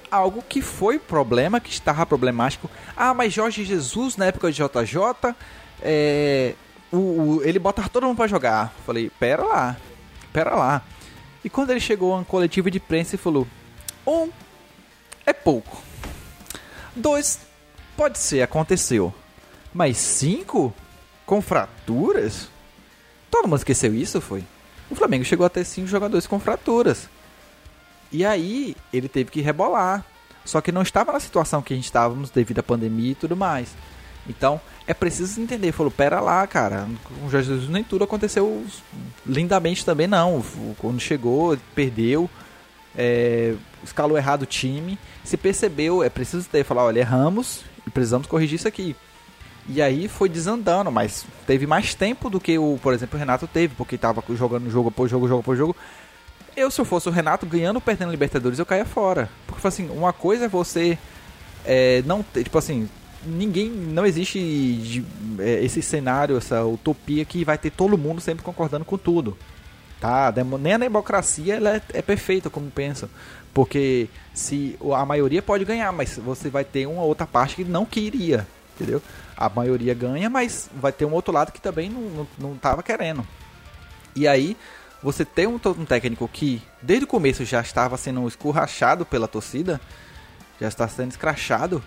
algo 0.08 0.40
que 0.48 0.62
foi 0.62 1.00
problema, 1.00 1.58
que 1.58 1.70
estava 1.70 2.06
problemático. 2.06 2.70
Ah, 2.96 3.12
mas 3.12 3.32
Jorge 3.32 3.64
Jesus, 3.64 4.16
na 4.16 4.26
época 4.26 4.52
de 4.52 4.58
JJ, 4.58 5.34
é, 5.82 6.54
o, 6.92 6.96
o, 6.96 7.40
ele 7.42 7.58
botava 7.58 7.88
todo 7.88 8.06
mundo 8.06 8.18
para 8.18 8.28
jogar. 8.28 8.72
Falei, 8.86 9.10
pera 9.18 9.42
lá, 9.42 9.76
pera 10.32 10.54
lá. 10.54 10.84
E 11.44 11.50
quando 11.50 11.70
ele 11.70 11.80
chegou 11.80 12.14
a 12.14 12.18
um 12.18 12.24
coletivo 12.24 12.70
de 12.70 12.78
imprensa 12.78 13.16
e 13.16 13.18
falou: 13.18 13.48
um, 14.06 14.30
é 15.26 15.32
pouco. 15.32 15.82
Dois, 16.94 17.40
pode 17.96 18.18
ser, 18.18 18.42
aconteceu. 18.42 19.12
Mas 19.72 19.96
cinco, 19.96 20.72
com 21.26 21.40
fraturas? 21.40 22.48
Todo 23.30 23.48
mundo 23.48 23.58
esqueceu 23.58 23.94
isso, 23.94 24.20
foi? 24.20 24.44
O 24.90 24.94
Flamengo 24.94 25.24
chegou 25.24 25.44
a 25.44 25.50
ter 25.50 25.64
cinco 25.64 25.88
jogadores 25.88 26.26
com 26.26 26.38
fraturas. 26.38 27.08
E 28.12 28.24
aí 28.24 28.76
ele 28.92 29.08
teve 29.08 29.30
que 29.30 29.40
rebolar. 29.40 30.04
Só 30.44 30.60
que 30.60 30.70
não 30.70 30.82
estava 30.82 31.12
na 31.12 31.18
situação 31.18 31.62
que 31.62 31.72
a 31.72 31.76
gente 31.76 31.86
estávamos 31.86 32.30
devido 32.30 32.58
à 32.58 32.62
pandemia 32.62 33.12
e 33.12 33.14
tudo 33.16 33.36
mais. 33.36 33.70
Então 34.28 34.60
é 34.86 34.94
preciso 34.94 35.40
entender. 35.40 35.72
Falou, 35.72 35.90
pera 35.90 36.20
lá, 36.20 36.46
cara. 36.46 36.86
Com 37.04 37.28
Jesus 37.30 37.68
nem 37.68 37.82
tudo 37.82 38.04
aconteceu 38.04 38.64
lindamente 39.26 39.84
também, 39.84 40.06
não. 40.06 40.44
Quando 40.78 41.00
chegou, 41.00 41.56
perdeu. 41.74 42.28
É, 42.96 43.54
escalou 43.82 44.16
errado 44.16 44.42
o 44.42 44.46
time. 44.46 44.98
Se 45.24 45.36
percebeu, 45.36 46.02
é 46.02 46.08
preciso 46.08 46.48
ter, 46.48 46.64
falar, 46.64 46.84
olha, 46.84 47.00
erramos 47.00 47.62
e 47.86 47.90
precisamos 47.90 48.26
corrigir 48.26 48.56
isso 48.56 48.68
aqui. 48.68 48.94
E 49.68 49.80
aí 49.80 50.08
foi 50.08 50.28
desandando, 50.28 50.90
mas 50.90 51.24
teve 51.46 51.66
mais 51.66 51.94
tempo 51.94 52.28
do 52.28 52.38
que 52.38 52.58
o, 52.58 52.78
por 52.82 52.92
exemplo, 52.92 53.16
o 53.16 53.18
Renato 53.18 53.46
teve, 53.46 53.74
porque 53.74 53.94
estava 53.94 54.22
jogando 54.30 54.70
jogo 54.70 54.90
por 54.90 55.08
jogo, 55.08 55.26
jogo 55.26 55.42
por 55.42 55.56
jogo. 55.56 55.76
Eu, 56.56 56.70
se 56.70 56.80
eu 56.80 56.84
fosse 56.84 57.08
o 57.08 57.12
Renato, 57.12 57.46
ganhando 57.46 57.76
ou 57.76 57.82
perdendo 57.82 58.10
Libertadores, 58.10 58.58
eu 58.58 58.66
caia 58.66 58.84
fora. 58.84 59.28
Porque, 59.46 59.66
assim, 59.66 59.88
uma 59.88 60.12
coisa 60.12 60.44
é 60.44 60.48
você 60.48 60.98
é, 61.64 62.02
não 62.06 62.22
ter, 62.22 62.44
tipo 62.44 62.58
assim, 62.58 62.88
ninguém, 63.26 63.70
não 63.70 64.04
existe 64.04 64.38
de, 64.38 65.04
é, 65.38 65.64
esse 65.64 65.82
cenário, 65.82 66.36
essa 66.36 66.64
utopia 66.64 67.24
que 67.24 67.44
vai 67.44 67.58
ter 67.58 67.70
todo 67.70 67.98
mundo 67.98 68.20
sempre 68.20 68.44
concordando 68.44 68.84
com 68.84 68.98
tudo. 68.98 69.36
Tá? 70.04 70.30
Nem 70.60 70.74
a 70.74 70.76
democracia 70.76 71.54
ela 71.54 71.76
é, 71.76 71.82
é 71.94 72.02
perfeita, 72.02 72.50
como 72.50 72.70
pensam. 72.70 73.08
Porque 73.54 74.06
se 74.34 74.78
a 74.94 75.02
maioria 75.06 75.40
pode 75.40 75.64
ganhar, 75.64 75.90
mas 75.92 76.18
você 76.18 76.50
vai 76.50 76.62
ter 76.62 76.84
uma 76.84 77.00
outra 77.02 77.26
parte 77.26 77.56
que 77.56 77.64
não 77.64 77.86
queria, 77.86 78.46
entendeu? 78.74 79.00
A 79.34 79.48
maioria 79.48 79.94
ganha, 79.94 80.28
mas 80.28 80.68
vai 80.74 80.92
ter 80.92 81.06
um 81.06 81.12
outro 81.14 81.32
lado 81.32 81.52
que 81.52 81.60
também 81.60 81.88
não, 81.88 82.28
não, 82.38 82.82
querendo. 82.82 83.26
E 84.14 84.28
aí, 84.28 84.58
você 85.02 85.24
tem 85.24 85.46
um, 85.46 85.58
um 85.64 85.86
técnico 85.86 86.28
que 86.30 86.60
desde 86.82 87.04
o 87.04 87.08
começo 87.08 87.42
já 87.46 87.62
estava 87.62 87.96
sendo 87.96 88.28
escorrachado 88.28 89.06
pela 89.06 89.26
torcida, 89.26 89.80
já 90.60 90.68
está 90.68 90.86
sendo 90.86 91.12
escrachado. 91.12 91.82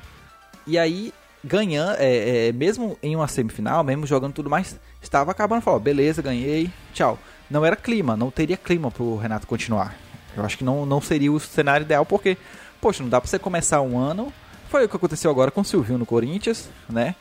E 0.66 0.76
aí, 0.80 1.14
ganhando, 1.44 1.98
é, 2.00 2.48
é, 2.48 2.52
mesmo 2.52 2.98
em 3.04 3.16
uma 3.16 3.28
semifinal, 3.28 3.84
mesmo 3.84 4.08
jogando 4.08 4.34
tudo 4.34 4.50
mais, 4.50 4.76
estava 5.04 5.30
acabando. 5.30 5.62
Falou, 5.62 5.80
beleza, 5.80 6.20
ganhei, 6.20 6.72
tchau. 6.96 7.20
Não 7.50 7.66
era 7.66 7.76
clima, 7.76 8.18
não 8.18 8.30
teria 8.30 8.58
clima 8.58 8.92
pro 8.92 9.16
Renato 9.18 9.48
continuar. 9.48 9.96
Eu 10.36 10.44
acho 10.46 10.58
que 10.58 10.64
não, 10.64 10.86
não 10.86 11.02
seria 11.02 11.32
o 11.32 11.40
cenário 11.40 11.84
ideal, 11.86 12.06
porque, 12.06 12.38
poxa, 12.82 13.02
não 13.02 13.10
dá 13.10 13.20
pra 13.22 13.30
você 13.30 13.40
começar 13.40 13.82
um 13.82 13.98
ano. 13.98 14.32
Foi 14.70 14.86
o 14.86 14.90
que 14.90 14.96
aconteceu 14.96 15.32
agora 15.32 15.50
com 15.50 15.62
o 15.62 15.66
Silvio 15.66 15.98
no 15.98 16.06
Corinthians, 16.06 16.70
né? 16.90 17.16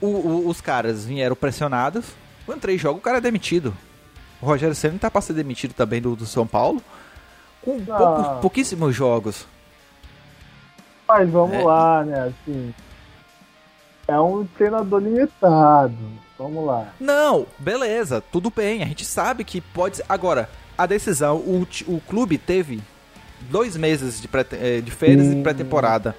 O, 0.00 0.06
o, 0.06 0.48
os 0.48 0.60
caras 0.60 1.04
vieram 1.06 1.34
pressionados. 1.34 2.04
Com 2.44 2.58
três 2.58 2.80
jogos, 2.80 3.00
o 3.00 3.02
cara 3.02 3.18
é 3.18 3.20
demitido. 3.20 3.74
O 4.40 4.46
Rogério 4.46 4.74
Senna 4.74 4.98
tá 4.98 5.10
pra 5.10 5.20
ser 5.20 5.32
demitido 5.32 5.72
também 5.74 6.02
do, 6.02 6.14
do 6.16 6.26
São 6.26 6.46
Paulo. 6.46 6.82
Com 7.62 7.80
Ah. 7.88 7.96
poucos- 7.96 8.40
pouquíssimos 8.40 8.94
jogos. 8.94 9.46
Mas 11.08 11.30
vamos 11.30 11.56
É. 11.56 11.62
lá, 11.62 12.04
né? 12.04 12.20
Assim, 12.28 12.74
é 14.08 14.18
um 14.20 14.44
treinador 14.44 15.00
limitado. 15.00 15.94
Vamos 16.42 16.66
lá. 16.66 16.92
Não, 16.98 17.46
beleza, 17.58 18.20
tudo 18.20 18.50
bem, 18.54 18.82
a 18.82 18.86
gente 18.86 19.04
sabe 19.04 19.44
que 19.44 19.60
pode. 19.60 20.02
Agora, 20.08 20.48
a 20.76 20.86
decisão, 20.86 21.36
o, 21.36 21.66
o 21.86 22.00
clube 22.00 22.36
teve 22.38 22.80
dois 23.42 23.76
meses 23.76 24.20
de, 24.20 24.26
pré- 24.28 24.46
eh, 24.52 24.80
de 24.80 24.90
férias 24.90 25.26
e 25.26 25.30
Sim. 25.32 25.42
pré-temporada. 25.42 26.16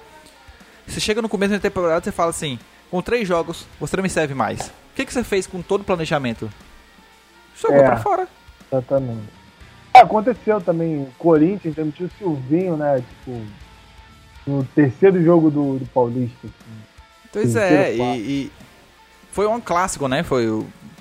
Você 0.86 1.00
chega 1.00 1.20
no 1.22 1.28
começo 1.28 1.52
da 1.52 1.58
temporada 1.58 2.00
e 2.00 2.04
você 2.04 2.12
fala 2.12 2.30
assim: 2.30 2.58
com 2.90 3.02
três 3.02 3.26
jogos, 3.28 3.66
você 3.78 3.96
não 3.96 4.02
me 4.02 4.10
serve 4.10 4.34
mais. 4.34 4.60
O 4.68 4.72
que, 4.96 5.04
que 5.04 5.12
você 5.12 5.24
fez 5.24 5.46
com 5.46 5.60
todo 5.60 5.80
o 5.82 5.84
planejamento? 5.84 6.50
Jogou 7.60 7.78
É. 7.78 7.84
pra 7.84 7.96
fora. 7.98 8.28
Exatamente. 8.72 9.28
É, 9.92 10.00
aconteceu 10.00 10.60
também. 10.60 11.02
O 11.02 11.12
Corinthians 11.18 11.74
demitiu 11.74 12.06
o 12.06 12.10
Silvinho, 12.18 12.76
né? 12.76 13.02
Tipo, 13.24 13.40
no 14.46 14.64
terceiro 14.74 15.22
jogo 15.22 15.50
do, 15.50 15.78
do 15.78 15.86
Paulista. 15.86 16.36
assim. 16.46 16.82
Pois 17.32 17.56
é, 17.56 17.94
e, 17.96 18.00
e 18.18 18.52
foi 19.34 19.48
um 19.48 19.60
clássico, 19.60 20.06
né? 20.06 20.22
Foi, 20.22 20.46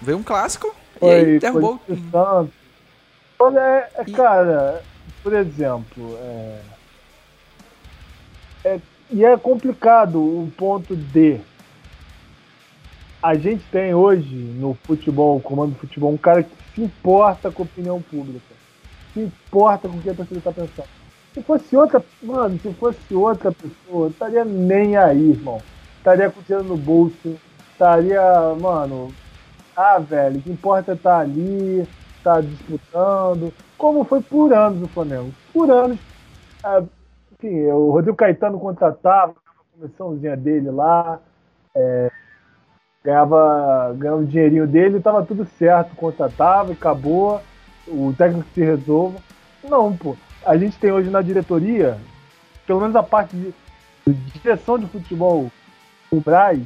veio 0.02 0.18
um 0.18 0.24
clássico 0.24 0.74
e 0.96 1.00
Foi, 1.00 1.10
aí 1.14 1.40
derrubou. 1.40 1.80
foi. 1.86 2.50
Olha, 3.40 3.60
é, 3.60 3.90
é, 4.00 4.04
E- 4.08 4.12
cara, 4.12 4.82
por 5.22 5.34
exemplo, 5.34 6.18
é, 6.20 6.60
é- 8.66 8.80
e 9.12 9.24
é 9.24 9.38
complicado 9.38 10.18
o 10.20 10.52
ponto 10.58 10.96
de 10.96 11.40
a 13.22 13.36
gente 13.36 13.64
tem 13.72 13.94
hoje 13.94 14.34
no 14.36 14.74
futebol, 14.84 15.40
comando 15.40 15.74
do 15.74 15.80
futebol, 15.80 16.12
um 16.12 16.18
cara 16.18 16.42
que 16.42 16.50
se 16.74 16.82
importa 16.82 17.52
com 17.52 17.62
a 17.62 17.66
opinião 17.66 18.02
pública, 18.02 18.56
se 19.14 19.20
importa 19.20 19.88
com 19.88 19.98
o 19.98 20.02
que 20.02 20.10
a 20.10 20.14
torcida 20.16 20.40
está 20.40 20.52
pensando. 20.52 20.88
Se 21.36 21.42
fosse 21.44 21.76
outra, 21.78 22.04
mano, 22.24 22.60
se 22.60 22.74
fosse 22.74 23.14
outra 23.14 23.52
pessoa, 23.52 24.10
estaria 24.10 24.44
nem 24.44 24.98
aí, 24.98 25.30
irmão. 25.32 25.62
Estaria 26.00 26.30
com 26.32 26.40
o 26.40 26.44
dinheiro 26.44 26.68
no 26.68 26.78
bolso, 26.78 27.38
estaria, 27.74 28.22
mano, 28.60 29.12
ah, 29.76 30.00
velho, 30.00 30.40
o 30.40 30.42
que 30.42 30.52
importa 30.52 30.92
é 30.92 30.96
estar 30.96 31.20
ali, 31.20 31.88
estar 32.18 32.42
disputando, 32.42 33.52
como 33.78 34.04
foi 34.04 34.22
por 34.22 34.54
anos 34.54 34.80
no 34.80 34.88
Flamengo. 34.88 35.32
Por 35.52 35.70
anos, 35.70 36.00
ah, 36.64 36.84
enfim, 37.34 37.66
o 37.68 37.92
Rodrigo 37.92 38.16
Caetano 38.16 38.60
contratava, 38.60 39.34
a 39.34 39.78
comissãozinha 39.78 40.38
dele 40.38 40.70
lá, 40.70 41.20
é, 41.76 42.12
ganhava, 43.04 43.94
ganhava 43.98 44.22
o 44.22 44.26
dinheirinho 44.26 44.68
dele, 44.68 44.98
estava 44.98 45.26
tudo 45.26 45.46
certo, 45.58 45.96
contratava 45.96 46.70
e 46.70 46.74
acabou, 46.74 47.42
o 47.88 48.14
técnico 48.18 48.48
se 48.54 48.64
resolva. 48.64 49.18
Não, 49.64 49.96
pô. 49.96 50.16
A 50.46 50.56
gente 50.58 50.78
tem 50.78 50.92
hoje 50.92 51.10
na 51.10 51.22
diretoria, 51.22 51.98
pelo 52.68 52.82
menos 52.82 52.96
a 52.96 53.04
parte 53.04 53.36
de, 53.36 53.54
de 54.06 54.40
direção 54.40 54.78
de 54.78 54.86
futebol, 54.88 55.50
o 56.12 56.20
Braz, 56.20 56.62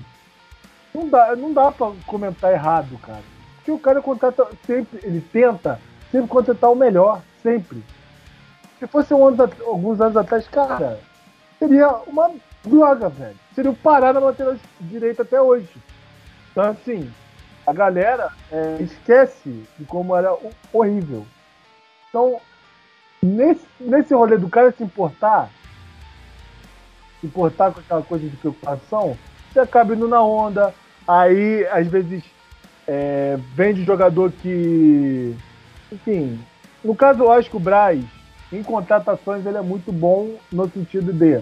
não 0.98 1.10
dá, 1.10 1.36
não 1.36 1.54
dá 1.54 1.72
pra 1.72 1.92
comentar 2.06 2.52
errado, 2.52 2.98
cara. 3.00 3.22
Porque 3.58 3.72
o 3.72 3.80
cara 3.80 4.02
contrata 4.02 4.48
sempre, 4.66 5.00
ele 5.04 5.22
tenta 5.22 5.80
sempre 6.12 6.28
contratar 6.28 6.72
o 6.72 6.76
melhor, 6.76 7.22
sempre. 7.44 7.84
Se 8.80 8.88
fosse 8.88 9.14
um 9.14 9.26
ano, 9.28 9.50
alguns 9.66 10.00
anos 10.02 10.16
atrás, 10.18 10.48
cara, 10.48 11.00
seria 11.60 11.90
uma 12.08 12.32
droga, 12.64 13.10
velho. 13.10 13.36
Seria 13.54 13.74
Pará 13.74 14.14
na 14.14 14.20
lateral 14.20 14.56
direita 14.80 15.24
até 15.24 15.42
hoje. 15.42 15.70
Então, 16.52 16.64
assim, 16.64 17.12
a 17.66 17.74
galera 17.74 18.30
é, 18.52 18.78
esquece 18.82 19.64
de 19.78 19.86
como 19.86 20.16
era 20.16 20.34
ho- 20.34 20.52
horrível. 20.72 21.26
Então, 22.10 22.40
nesse, 23.22 23.66
nesse 23.80 24.14
rolê 24.14 24.38
do 24.38 24.50
cara 24.50 24.72
se 24.72 24.84
importar, 24.84 25.50
se 27.20 27.28
importar 27.28 27.72
com 27.74 27.80
aquela 27.80 28.02
coisa 28.04 28.28
de 28.30 28.38
preocupação, 28.38 29.18
você 29.52 29.60
acaba 29.60 29.94
indo 29.96 30.08
na 30.08 30.22
onda. 30.22 30.74
Aí, 31.08 31.66
às 31.68 31.88
vezes, 31.88 32.24
é, 32.88 33.38
vende 33.56 33.84
jogador 33.84 34.32
que. 34.32 35.36
Enfim, 35.92 36.40
no 36.84 36.96
caso, 36.96 37.24
eu 37.24 37.32
acho 37.32 37.50
que 37.50 37.58
o 37.58 37.62
Braz, 37.62 38.04
em 38.52 38.62
contratações, 38.62 39.46
ele 39.46 39.58
é 39.58 39.62
muito 39.62 39.92
bom 39.92 40.36
no 40.52 40.70
sentido 40.70 41.14
de 41.14 41.42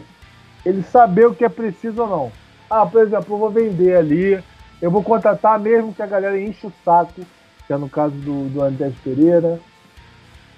ele 0.66 0.84
saber 0.84 1.28
o 1.28 1.36
que 1.36 1.46
é 1.46 1.50
preciso 1.50 2.02
ou 2.02 2.08
não. 2.08 2.32
Ah, 2.70 2.86
por 2.86 3.02
exemplo, 3.02 3.36
eu 3.36 3.40
vou 3.40 3.50
vender 3.50 3.96
ali, 3.96 4.44
eu 4.82 4.90
vou 4.90 5.04
contratar 5.04 5.60
mesmo 5.60 5.94
que 5.94 6.02
a 6.02 6.08
galera 6.08 6.40
enche 6.40 6.66
o 6.66 6.74
saco, 6.84 7.22
que 7.68 7.74
é 7.74 7.78
no 7.78 7.90
caso 7.90 8.16
do, 8.16 8.50
do 8.50 8.62
Andrés 8.62 8.94
Pereira. 9.04 9.60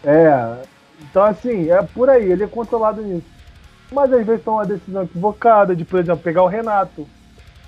É, 0.04 0.64
então 1.02 1.24
assim, 1.24 1.70
é 1.70 1.82
por 1.82 2.10
aí, 2.10 2.32
ele 2.32 2.44
é 2.44 2.48
controlado 2.48 3.02
nisso. 3.02 3.28
Mas 3.92 4.12
às 4.12 4.26
vezes 4.26 4.44
toma 4.44 4.58
uma 4.58 4.66
decisão 4.66 5.04
equivocada 5.04 5.76
de, 5.76 5.86
por 5.86 6.00
exemplo, 6.00 6.24
pegar 6.24 6.44
o 6.44 6.48
Renato. 6.48 7.08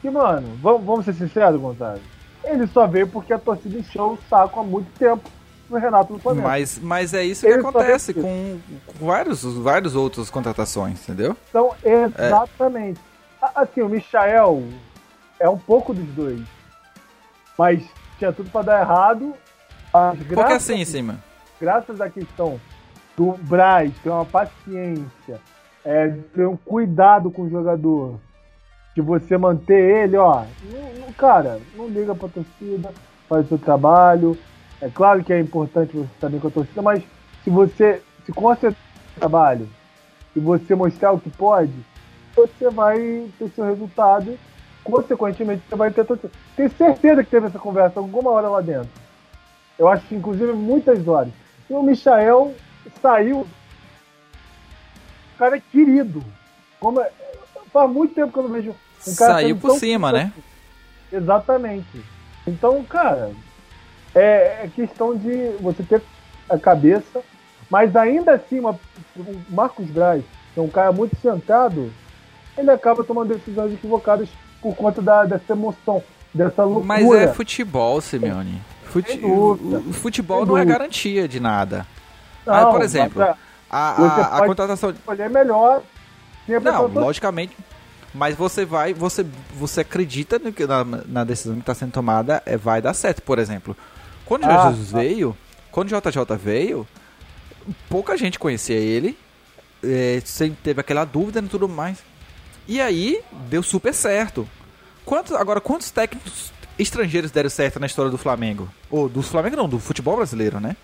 Que, 0.01 0.09
mano, 0.09 0.57
vamos, 0.61 0.83
vamos 0.85 1.05
ser 1.05 1.13
sinceros, 1.13 1.59
Gonçalo. 1.59 1.99
Ele 2.43 2.65
só 2.67 2.87
veio 2.87 3.07
porque 3.07 3.33
a 3.33 3.39
torcida 3.39 3.77
encheu 3.77 4.13
o 4.13 4.19
saco 4.29 4.59
há 4.59 4.63
muito 4.63 4.87
tempo 4.97 5.29
no 5.69 5.77
Renato 5.77 6.13
no 6.13 6.19
Flamengo. 6.19 6.47
Mas, 6.47 6.79
mas 6.81 7.13
é 7.13 7.23
isso 7.23 7.45
que 7.45 7.51
Ele 7.51 7.61
só 7.61 7.69
acontece 7.69 8.13
com, 8.13 8.59
com 8.87 9.05
vários, 9.05 9.43
vários 9.43 9.95
outros 9.95 10.29
contratações, 10.29 11.01
entendeu? 11.03 11.35
Então, 11.49 11.75
exatamente. 11.83 12.99
A- 13.41 13.61
Assim, 13.61 13.81
o 13.81 13.89
Michael 13.89 14.63
é 15.39 15.49
um 15.49 15.57
pouco 15.57 15.93
dos 15.93 16.07
dois. 16.15 16.41
Mas 17.57 17.83
tinha 18.17 18.31
tudo 18.31 18.49
pra 18.49 18.61
dar 18.61 18.81
errado. 18.81 19.33
Porque 20.33 20.53
assim, 20.53 20.75
em 20.75 20.85
cima. 20.85 21.17
graças 21.59 21.99
à 21.99 22.09
questão 22.09 22.59
do 23.17 23.33
Braz 23.41 23.91
ter 24.03 24.09
uma 24.09 24.23
paciência, 24.25 25.41
é, 25.83 26.07
ter 26.33 26.47
um 26.47 26.55
cuidado 26.55 27.29
com 27.31 27.43
o 27.43 27.49
jogador, 27.49 28.15
de 28.99 29.05
você 29.05 29.37
manter 29.37 30.03
ele, 30.03 30.17
ó. 30.17 30.43
Não, 30.63 30.93
não- 31.05 31.13
cara, 31.13 31.59
não 31.75 31.87
liga 31.87 32.13
pra 32.13 32.27
torcida, 32.27 32.91
faz 33.29 33.45
o 33.45 33.49
seu 33.49 33.57
trabalho. 33.57 34.37
É 34.81 34.89
claro 34.89 35.23
que 35.23 35.31
é 35.31 35.39
importante 35.39 35.95
você 35.95 36.09
estar 36.15 36.29
bem 36.29 36.39
com 36.39 36.47
a 36.49 36.51
torcida, 36.51 36.81
mas 36.81 37.01
se 37.43 37.49
você 37.49 38.01
se 38.25 38.31
concentrar 38.33 38.73
no 38.73 39.19
trabalho 39.19 39.69
e 40.35 40.39
você 40.39 40.75
mostrar 40.75 41.13
o 41.13 41.19
que 41.19 41.29
pode, 41.29 41.73
você 42.35 42.69
vai 42.69 43.27
ter 43.37 43.49
seu 43.49 43.65
resultado. 43.65 44.37
Consequentemente, 44.83 45.63
você 45.69 45.75
vai 45.75 45.91
ter 45.91 46.05
torcida. 46.05 46.31
Tenho 46.55 46.69
certeza 46.71 47.23
que 47.23 47.29
teve 47.29 47.47
essa 47.47 47.59
conversa 47.59 47.99
alguma 47.99 48.31
hora 48.31 48.49
lá 48.49 48.61
dentro. 48.61 48.89
Eu 49.77 49.87
acho 49.87 50.05
que, 50.07 50.15
inclusive, 50.15 50.51
muitas 50.53 51.07
horas. 51.07 51.31
E 51.69 51.73
o 51.73 51.81
Michael 51.83 52.53
saiu. 53.01 53.47
Cara 55.37 55.59
querido. 55.59 56.21
Como 56.79 56.99
é- 56.99 57.11
Faz 57.71 57.87
muito 57.91 58.15
tempo 58.15 58.33
que 58.33 58.39
eu 58.39 58.43
não 58.43 58.49
vejo 58.49 58.73
um 59.07 59.11
Saiu 59.13 59.55
por 59.57 59.77
cima, 59.79 60.11
né? 60.11 60.31
Exatamente. 61.11 62.03
Então, 62.47 62.83
cara, 62.83 63.31
é, 64.13 64.63
é 64.63 64.69
questão 64.75 65.15
de 65.15 65.51
você 65.59 65.83
ter 65.83 66.01
a 66.49 66.57
cabeça, 66.57 67.21
mas 67.69 67.95
ainda 67.95 68.33
assim, 68.33 68.59
uma- 68.59 68.79
o 69.15 69.35
Marcos 69.49 69.85
Braz, 69.87 70.23
que 70.53 70.59
é 70.59 70.63
um 70.63 70.69
cara 70.69 70.91
muito 70.91 71.15
sentado, 71.21 71.91
ele 72.57 72.71
acaba 72.71 73.03
tomando 73.03 73.33
decisões 73.33 73.73
equivocadas 73.73 74.29
por 74.61 74.75
conta 74.75 75.01
da, 75.01 75.23
dessa 75.25 75.53
emoção, 75.53 76.03
dessa 76.33 76.63
loucura. 76.63 76.85
Mas 76.85 77.11
é 77.13 77.33
futebol, 77.33 78.01
Simeone. 78.01 78.61
Fute- 78.85 79.19
o, 79.23 79.93
futebol 79.93 80.45
não 80.45 80.57
é 80.57 80.65
garantia 80.65 81.27
de 81.27 81.39
nada. 81.39 81.85
Não, 82.45 82.71
por 82.71 82.81
exemplo, 82.81 83.19
mas, 83.19 83.35
A, 83.69 84.03
a, 84.03 84.37
a 84.39 84.45
contratação. 84.47 84.89
escolher 84.89 85.29
melhor. 85.29 85.83
Não, 86.63 86.87
logicamente. 86.87 87.55
Mas 88.13 88.35
você 88.35 88.65
vai, 88.65 88.93
você, 88.93 89.25
você 89.55 89.81
acredita 89.81 90.39
no 90.39 90.51
que- 90.51 90.65
na, 90.65 90.83
na 90.83 91.23
decisão 91.23 91.55
que 91.55 91.61
está 91.61 91.75
sendo 91.75 91.91
tomada 91.91 92.41
é, 92.45 92.57
vai 92.57 92.81
dar 92.81 92.93
certo, 92.93 93.21
por 93.21 93.37
exemplo. 93.39 93.75
Quando 94.25 94.45
Ah, 94.49 94.57
Jesus 94.71 94.91
veio, 94.91 95.37
quando 95.71 95.89
JJ 95.89 96.35
veio, 96.37 96.87
pouca 97.87 98.17
gente 98.17 98.39
conhecia 98.39 98.75
ele, 98.77 99.17
é, 99.83 100.21
sempre 100.25 100.57
teve 100.63 100.81
aquela 100.81 101.05
dúvida 101.05 101.39
e 101.39 101.47
tudo 101.47 101.69
mais. 101.69 101.99
E 102.67 102.79
aí, 102.81 103.21
deu 103.49 103.63
super 103.63 103.93
certo. 103.93 104.47
Quantos, 105.05 105.33
agora, 105.33 105.59
quantos 105.61 105.89
técnicos 105.89 106.51
estrangeiros 106.77 107.31
deram 107.31 107.49
certo 107.49 107.79
na 107.79 107.85
história 107.87 108.11
do 108.11 108.17
Flamengo? 108.17 108.69
Ou 108.89 109.09
do 109.09 109.21
Flamengo 109.21 109.55
não, 109.55 109.67
do 109.69 109.79
futebol 109.79 110.17
brasileiro, 110.17 110.59
né? 110.59 110.75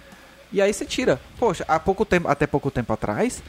E 0.51 0.61
aí 0.61 0.71
você 0.73 0.85
tira. 0.85 1.19
Poxa, 1.39 1.63
há 1.67 1.79
pouco 1.79 2.05
tempo, 2.05 2.27
até 2.27 2.47
pouco 2.47 2.71
tempo 2.71 2.91
atrás, 2.93 3.41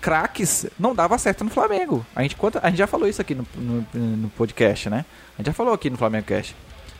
craques 0.00 0.66
não 0.78 0.94
dava 0.94 1.18
certo 1.18 1.44
no 1.44 1.50
Flamengo. 1.50 2.04
A 2.14 2.22
gente, 2.22 2.36
a 2.62 2.68
gente 2.68 2.78
já 2.78 2.86
falou 2.86 3.08
isso 3.08 3.20
aqui 3.20 3.34
no, 3.34 3.46
no, 3.56 3.86
no 3.94 4.28
podcast, 4.30 4.88
né? 4.88 5.04
A 5.34 5.42
gente 5.42 5.46
já 5.46 5.52
falou 5.52 5.72
aqui 5.72 5.90
no 5.90 5.96
Flamengo 5.96 6.26
Cast. 6.26 6.56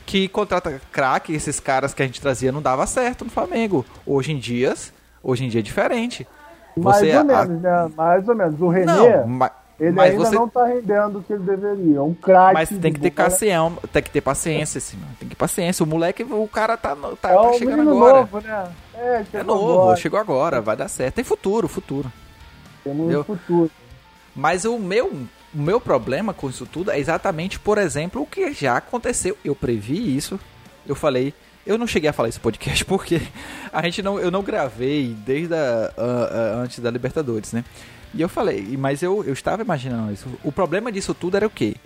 Que 0.07 0.27
contrata 0.27 0.81
craque, 0.91 1.35
esses 1.35 1.61
caras 1.61 1.93
que 1.93 2.03
a 2.03 2.07
gente 2.07 2.21
trazia 2.21 2.51
não 2.51 2.63
dava 2.63 2.87
certo 2.87 3.25
no 3.25 3.31
Flamengo. 3.31 3.85
Hoje 4.07 4.33
em 4.33 4.39
dia, 4.39 4.75
hoje 5.23 5.45
em 5.45 5.49
dia 5.49 5.61
é 5.61 5.63
diferente. 5.63 6.27
Você, 6.77 7.13
Mais 7.13 7.15
ou 7.15 7.21
a... 7.21 7.25
menos, 7.45 7.63
né? 7.63 7.91
Mais 7.97 8.29
ou 8.29 8.35
menos. 8.35 8.61
O 8.61 8.69
René, 8.69 8.87
não, 8.87 9.27
mas, 9.27 9.51
ele 9.79 9.93
mas 9.93 10.13
ainda 10.13 10.25
você... 10.25 10.35
não 10.35 10.49
tá 10.49 10.65
rendendo 10.65 11.19
o 11.19 11.23
que 11.23 11.33
ele 11.33 11.45
deveria. 11.45 11.99
É 11.99 12.03
um 12.03 12.15
craque. 12.15 12.55
Mas 12.55 12.69
tem 12.69 12.93
que 12.93 13.01
ter 13.01 13.11
paciência, 13.11 13.79
tem 13.93 14.03
que 14.03 14.11
ter 14.11 14.21
paciência, 14.21 14.79
assim, 14.79 14.97
tem 15.19 15.29
que 15.29 15.35
ter 15.35 15.39
paciência. 15.39 15.85
O 15.85 15.87
moleque, 15.87 16.23
o 16.23 16.49
cara 16.49 16.77
tá, 16.77 16.97
tá, 17.21 17.31
é 17.31 17.35
tá 17.35 17.53
chegando 17.55 17.91
agora. 17.91 18.21
Novo, 18.21 18.41
né? 18.41 18.69
É, 18.95 19.25
é 19.35 19.43
novo, 19.43 19.73
agora. 19.83 19.97
chegou 19.97 20.19
agora, 20.19 20.61
vai 20.61 20.77
dar 20.77 20.89
certo. 20.89 21.17
Tem 21.17 21.25
futuro, 21.25 21.69
futuro. 21.69 22.11
Temos 22.85 23.15
um 23.15 23.25
futuro. 23.25 23.71
Mas 24.35 24.65
o 24.65 24.79
meu, 24.79 25.09
o 25.55 25.59
meu 25.59 25.81
problema 25.81 26.33
com 26.33 26.49
isso 26.49 26.67
tudo 26.67 26.91
é 26.91 26.99
exatamente, 26.99 27.59
por 27.59 27.79
exemplo, 27.79 28.23
o 28.23 28.27
que 28.27 28.53
já 28.53 28.77
aconteceu. 28.77 29.37
Eu 29.45 29.55
previ 29.55 30.17
isso. 30.17 30.39
Eu 30.87 30.95
falei. 30.95 31.35
Eu 31.67 31.77
não 31.77 31.87
cheguei 31.87 32.09
a 32.09 32.13
falar 32.13 32.29
esse 32.29 32.41
podcast 32.41 32.85
porque 32.87 33.21
a 33.73 33.83
gente 33.83 34.03
não, 34.03 34.19
eu 34.19 34.31
não 34.31 34.43
gravei 34.43 35.15
desde 35.27 35.55
a, 35.55 35.93
uh, 35.97 36.01
uh, 36.01 36.63
antes 36.63 36.79
da 36.79 36.91
Libertadores, 36.91 37.53
né? 37.53 37.65
E 38.15 38.23
eu 38.23 38.29
falei, 38.29 38.77
mas 38.79 39.03
eu, 39.03 39.23
eu 39.25 39.33
estava 39.33 39.63
imaginando 39.63 40.13
isso. 40.13 40.27
O 40.43 40.51
problema 40.51 40.91
disso 40.91 41.13
tudo 41.13 41.37
era 41.37 41.47
o 41.47 41.51
quê? 41.51 41.77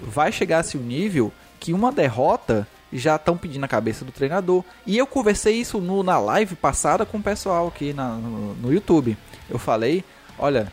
Vai 0.00 0.30
chegar-se 0.30 0.76
um 0.76 0.82
nível 0.82 1.32
que 1.58 1.72
uma 1.72 1.90
derrota 1.90 2.68
já 2.92 3.16
estão 3.16 3.36
pedindo 3.36 3.64
a 3.64 3.68
cabeça 3.68 4.04
do 4.04 4.12
treinador. 4.12 4.62
E 4.86 4.96
eu 4.96 5.06
conversei 5.06 5.56
isso 5.56 5.80
no, 5.80 6.02
na 6.02 6.18
live 6.18 6.54
passada 6.54 7.04
com 7.04 7.18
o 7.18 7.22
pessoal 7.22 7.66
aqui 7.66 7.92
na, 7.92 8.10
no, 8.10 8.54
no 8.54 8.72
YouTube. 8.72 9.16
Eu 9.48 9.58
falei, 9.58 10.04
olha, 10.38 10.72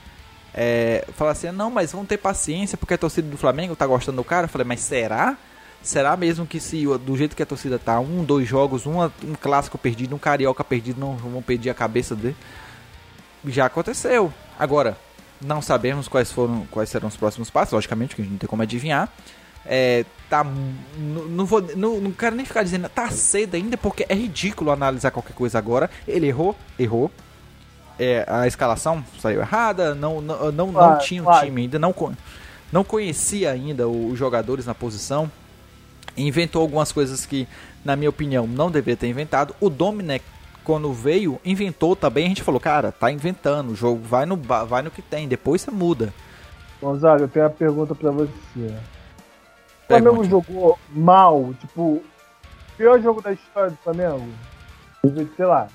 é, 0.54 1.06
falar 1.16 1.32
assim, 1.32 1.52
não, 1.52 1.70
mas 1.70 1.92
vão 1.92 2.06
ter 2.06 2.18
paciência 2.18 2.78
porque 2.78 2.94
a 2.94 2.98
torcida 2.98 3.30
do 3.30 3.38
Flamengo 3.38 3.76
tá 3.76 3.86
gostando 3.86 4.18
do 4.18 4.24
cara. 4.24 4.46
Eu 4.46 4.50
falei, 4.50 4.66
mas 4.66 4.82
será? 4.82 5.38
Será 5.82 6.16
mesmo 6.16 6.46
que 6.46 6.60
se 6.60 6.86
do 7.00 7.18
jeito 7.18 7.36
que 7.36 7.42
a 7.42 7.46
torcida 7.46 7.80
tá, 7.80 8.00
um, 8.00 8.24
dois 8.24 8.48
jogos, 8.48 8.86
um, 8.86 9.04
um 9.04 9.36
clássico 9.40 9.78
perdido, 9.78 10.16
um 10.16 10.20
carioca 10.20 10.64
perdido, 10.64 11.00
não 11.00 11.16
vão 11.16 11.42
pedir 11.42 11.70
a 11.70 11.74
cabeça 11.74 12.16
dele? 12.16 12.36
Já 13.46 13.66
aconteceu. 13.66 14.32
Agora, 14.60 14.96
não 15.42 15.62
sabemos 15.62 16.08
quais 16.08 16.32
foram, 16.32 16.68
quais 16.70 16.90
serão 16.90 17.08
os 17.08 17.18
próximos 17.18 17.50
passos, 17.50 17.74
logicamente, 17.74 18.16
que 18.16 18.22
a 18.22 18.24
gente 18.24 18.34
não 18.34 18.38
tem 18.38 18.48
como 18.48 18.62
adivinhar. 18.62 19.12
É, 19.66 20.06
tá, 20.30 20.44
não, 20.44 21.24
não, 21.26 21.46
vou, 21.46 21.62
não, 21.76 22.00
não 22.00 22.12
quero 22.12 22.36
nem 22.36 22.46
ficar 22.46 22.64
dizendo 22.64 22.90
tá 22.90 23.10
cedo 23.10 23.56
ainda, 23.56 23.78
porque 23.78 24.06
é 24.08 24.14
ridículo 24.14 24.72
analisar 24.72 25.10
qualquer 25.10 25.34
coisa 25.34 25.58
agora. 25.58 25.90
Ele 26.08 26.28
errou, 26.28 26.56
errou. 26.78 27.12
É, 28.04 28.26
a 28.28 28.48
escalação 28.48 29.06
saiu 29.20 29.42
errada, 29.42 29.94
não, 29.94 30.20
não, 30.20 30.52
não, 30.52 30.72
não 30.72 30.98
tinha 30.98 31.24
o 31.24 31.30
um 31.30 31.40
time 31.40 31.62
ainda, 31.62 31.78
não, 31.78 31.94
não 32.72 32.84
conhecia 32.84 33.52
ainda 33.52 33.88
os 33.88 34.18
jogadores 34.18 34.66
na 34.66 34.74
posição. 34.74 35.32
Inventou 36.18 36.64
algumas 36.64 36.92
coisas 36.92 37.28
que, 37.28 37.48
na 37.86 37.96
minha 37.96 38.10
opinião, 38.10 38.48
não 38.48 38.72
deveria 38.72 38.98
ter 38.98 39.08
inventado. 39.08 39.56
O 39.62 39.70
Dominic 39.70 40.26
quando 40.64 40.92
veio, 40.92 41.40
inventou 41.46 41.96
também, 41.96 42.26
a 42.26 42.30
gente 42.30 42.44
falou, 42.44 42.60
cara, 42.60 42.92
tá 42.92 43.12
inventando, 43.12 43.72
o 43.72 43.76
jogo 43.76 44.02
vai 44.04 44.26
no, 44.26 44.36
vai 44.36 44.82
no 44.82 44.92
que 44.92 45.02
tem, 45.02 45.28
depois 45.28 45.62
você 45.62 45.72
muda. 45.72 46.14
Gonzaga, 46.82 47.24
eu 47.24 47.28
tenho 47.28 47.46
uma 47.46 47.52
pergunta 47.52 47.94
pra 47.94 48.10
você. 48.10 48.30
O 48.56 49.88
Flamengo 49.88 50.24
jogou 50.24 50.80
mal, 50.90 51.54
tipo, 51.60 52.02
pior 52.78 53.00
jogo 53.00 53.22
da 53.22 53.32
história 53.32 53.70
do 53.72 53.78
Flamengo? 53.78 54.28
Sei 55.36 55.46
lá. 55.46 55.68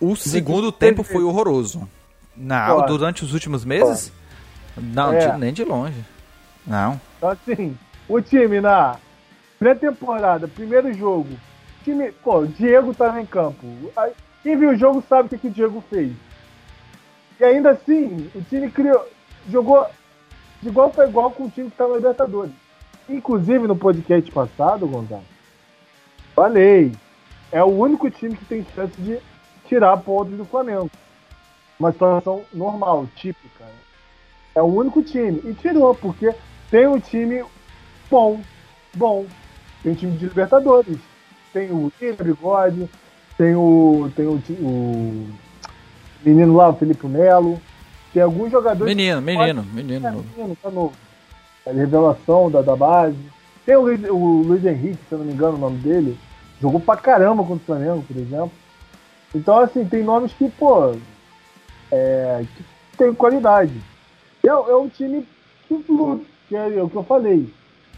O 0.00 0.14
segundo 0.14 0.70
tempo 0.70 1.02
foi 1.02 1.22
horroroso. 1.22 1.88
Não, 2.36 2.84
durante 2.86 3.24
os 3.24 3.32
últimos 3.32 3.64
meses? 3.64 4.12
Não, 4.76 5.12
é. 5.12 5.36
nem 5.38 5.52
de 5.52 5.64
longe. 5.64 6.04
Não. 6.66 7.00
Então, 7.16 7.30
assim, 7.30 7.78
o 8.08 8.20
time 8.20 8.60
na 8.60 8.96
pré-temporada, 9.58 10.46
primeiro 10.46 10.92
jogo, 10.92 11.30
time. 11.82 12.12
Pô, 12.12 12.40
o 12.40 12.46
Diego 12.46 12.92
tava 12.94 13.20
em 13.20 13.26
campo. 13.26 13.66
Quem 14.42 14.56
viu 14.56 14.70
o 14.70 14.76
jogo 14.76 15.02
sabe 15.08 15.26
o 15.26 15.28
que, 15.30 15.38
que 15.38 15.48
o 15.48 15.50
Diego 15.50 15.82
fez. 15.88 16.12
E 17.40 17.44
ainda 17.44 17.70
assim, 17.70 18.30
o 18.34 18.42
time 18.42 18.70
criou, 18.70 19.06
jogou 19.48 19.86
de 20.62 20.68
igual 20.68 20.90
para 20.90 21.06
igual 21.06 21.30
com 21.30 21.44
o 21.44 21.50
time 21.50 21.68
que 21.68 21.74
estava 21.74 21.90
na 21.90 21.96
Libertadores. 21.96 22.52
Inclusive 23.08 23.66
no 23.66 23.76
podcast 23.76 24.30
passado, 24.32 24.86
Gonzalo, 24.86 25.22
falei, 26.34 26.92
é 27.52 27.62
o 27.62 27.66
único 27.66 28.10
time 28.10 28.36
que 28.36 28.44
tem 28.44 28.66
chance 28.74 29.00
de 29.00 29.18
tirar 29.66 29.96
pontos 29.98 30.36
do 30.36 30.44
Flamengo. 30.44 30.90
Uma 31.78 31.92
situação 31.92 32.42
normal, 32.52 33.06
típica. 33.16 33.64
É 34.54 34.62
o 34.62 34.66
único 34.66 35.02
time. 35.02 35.40
E 35.44 35.54
tirou, 35.54 35.94
porque 35.94 36.34
tem 36.70 36.86
um 36.86 36.98
time 36.98 37.44
bom, 38.10 38.40
bom. 38.94 39.26
Tem 39.82 39.92
um 39.92 39.94
time 39.94 40.16
de 40.16 40.24
Libertadores. 40.24 40.98
Tem 41.52 41.70
o 41.70 41.92
William 42.00 42.24
Bigode, 42.24 42.90
tem 43.36 43.54
o. 43.54 44.10
Tem 44.16 44.26
o, 44.26 44.42
o 44.60 45.28
menino 46.24 46.56
lá, 46.56 46.70
o 46.70 46.76
Felipe 46.76 47.06
Melo. 47.06 47.60
Tem 48.12 48.22
alguns 48.22 48.50
jogadores. 48.50 48.94
Menino, 48.94 49.20
menino, 49.20 49.62
menino. 49.62 50.06
É, 50.06 50.10
menino, 50.10 50.56
tá 50.62 50.70
novo. 50.70 50.94
É 51.66 51.70
a 51.70 51.72
revelação 51.74 52.50
da, 52.50 52.62
da 52.62 52.74
base. 52.74 53.16
Tem 53.66 53.76
o 53.76 53.82
Luiz, 53.82 54.00
o 54.08 54.42
Luiz 54.42 54.64
Henrique, 54.64 54.98
se 55.08 55.12
eu 55.12 55.18
não 55.18 55.26
me 55.26 55.32
engano 55.32 55.56
o 55.56 55.60
nome 55.60 55.78
dele. 55.78 56.18
Jogou 56.60 56.80
pra 56.80 56.96
caramba 56.96 57.42
contra 57.42 57.56
o 57.56 57.66
Flamengo, 57.66 58.04
por 58.06 58.16
exemplo. 58.16 58.52
Então, 59.36 59.58
assim, 59.58 59.84
tem 59.84 60.02
nomes 60.02 60.32
que, 60.32 60.48
pô. 60.48 60.96
É, 61.92 62.44
que 62.56 62.64
tem 62.96 63.14
qualidade. 63.14 63.78
É, 64.42 64.48
é 64.48 64.76
um 64.76 64.88
time 64.88 65.26
que 65.68 65.84
que 66.48 66.56
é 66.56 66.82
o 66.82 66.88
que 66.88 66.96
eu 66.96 67.04
falei. 67.04 67.52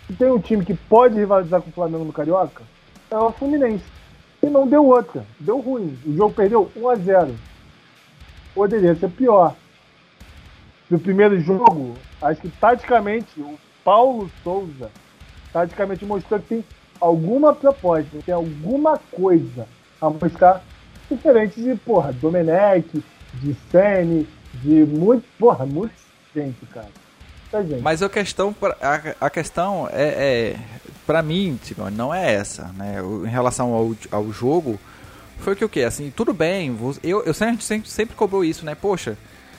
Se 0.07 0.15
tem 0.15 0.31
um 0.31 0.41
time 0.41 0.65
que 0.65 0.75
pode 0.75 1.15
rivalizar 1.15 1.63
com 1.63 1.71
o 1.71 1.73
Flamengo 1.73 2.05
no 2.05 2.13
Carioca, 2.13 2.65
é 3.11 3.17
o 3.17 3.31
Fluminense. 3.31 3.85
E 4.43 4.47
não 4.47 4.67
deu 4.67 4.85
outra. 4.85 5.25
Deu 5.39 5.61
ruim. 5.61 5.97
O 6.05 6.17
jogo 6.17 6.35
perdeu 6.35 6.71
1 6.75 6.89
a 6.89 6.95
0 6.97 7.35
Poderia 8.55 8.95
ser 8.97 9.11
pior. 9.11 9.55
No 10.91 10.99
primeiro 10.99 11.39
jogo, 11.41 11.95
acho 12.21 12.41
que 12.41 12.49
taticamente, 12.49 13.41
o 13.41 13.59
Paulo 13.85 14.31
Souza 14.43 14.91
taticamente 15.53 16.05
mostrou 16.05 16.41
que 16.41 16.49
tem 16.49 16.65
alguma 17.01 17.55
proposta, 17.55 18.19
tem 18.25 18.35
alguma 18.35 18.99
coisa 19.13 19.69
a 20.01 20.09
mostrar 20.09 20.63
diferente 21.11 21.61
de, 21.61 21.75
porra, 21.77 22.13
Domenech, 22.13 23.03
de 23.35 23.57
Sene, 23.71 24.29
de 24.55 24.85
muito, 24.85 25.25
porra, 25.39 25.65
muito 25.67 25.93
gente, 26.35 26.67
cara. 26.67 26.89
Gente. 27.67 27.81
Mas 27.81 28.03
a 28.03 28.09
questão, 28.11 28.55
a, 28.81 29.27
a 29.27 29.31
questão 29.31 29.89
é, 29.91 30.55
é 30.55 30.57
para 31.07 31.23
mim, 31.23 31.59
tipo, 31.65 31.89
não 31.91 32.13
é 32.13 32.35
essa, 32.35 32.65
né? 32.77 32.97
Em 33.25 33.29
relação 33.29 33.73
ao, 33.73 33.95
ao 34.11 34.31
jogo, 34.31 34.79
foi 35.39 35.57
que 35.57 35.65
o 35.65 35.69
que? 35.69 35.83
Assim, 35.83 36.13
tudo 36.15 36.35
bem, 36.35 36.77
eu, 37.03 37.25
eu 37.25 37.33
sempre, 37.33 37.65
sempre, 37.65 37.89
sempre 37.89 38.15
cobrou 38.15 38.45
isso, 38.45 38.67
né? 38.67 38.75
Poxa, 38.75 39.17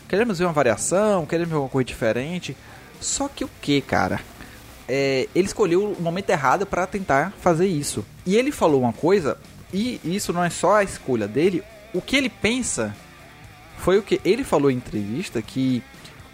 queremos 0.07 0.37
ver 0.37 0.45
uma 0.45 0.53
variação, 0.53 1.25
queremos 1.25 1.49
ver 1.49 1.55
alguma 1.55 1.71
coisa 1.71 1.87
diferente. 1.87 2.55
Só 3.01 3.27
que 3.27 3.43
o 3.43 3.49
que, 3.61 3.81
cara? 3.81 4.19
É, 4.87 5.27
ele 5.33 5.47
escolheu 5.47 5.91
o 5.91 6.01
momento 6.01 6.29
errado 6.29 6.65
para 6.65 6.85
tentar 6.85 7.31
fazer 7.41 7.67
isso. 7.67 8.05
E 8.25 8.35
ele 8.35 8.51
falou 8.51 8.81
uma 8.81 8.93
coisa, 8.93 9.37
e 9.73 9.99
isso 10.03 10.33
não 10.33 10.43
é 10.43 10.49
só 10.49 10.77
a 10.77 10.83
escolha 10.83 11.27
dele, 11.27 11.63
o 11.93 12.01
que 12.01 12.15
ele 12.15 12.29
pensa 12.29 12.95
foi 13.77 13.97
o 13.97 14.03
que 14.03 14.19
ele 14.25 14.43
falou 14.43 14.69
em 14.69 14.75
entrevista 14.75 15.41
que 15.41 15.81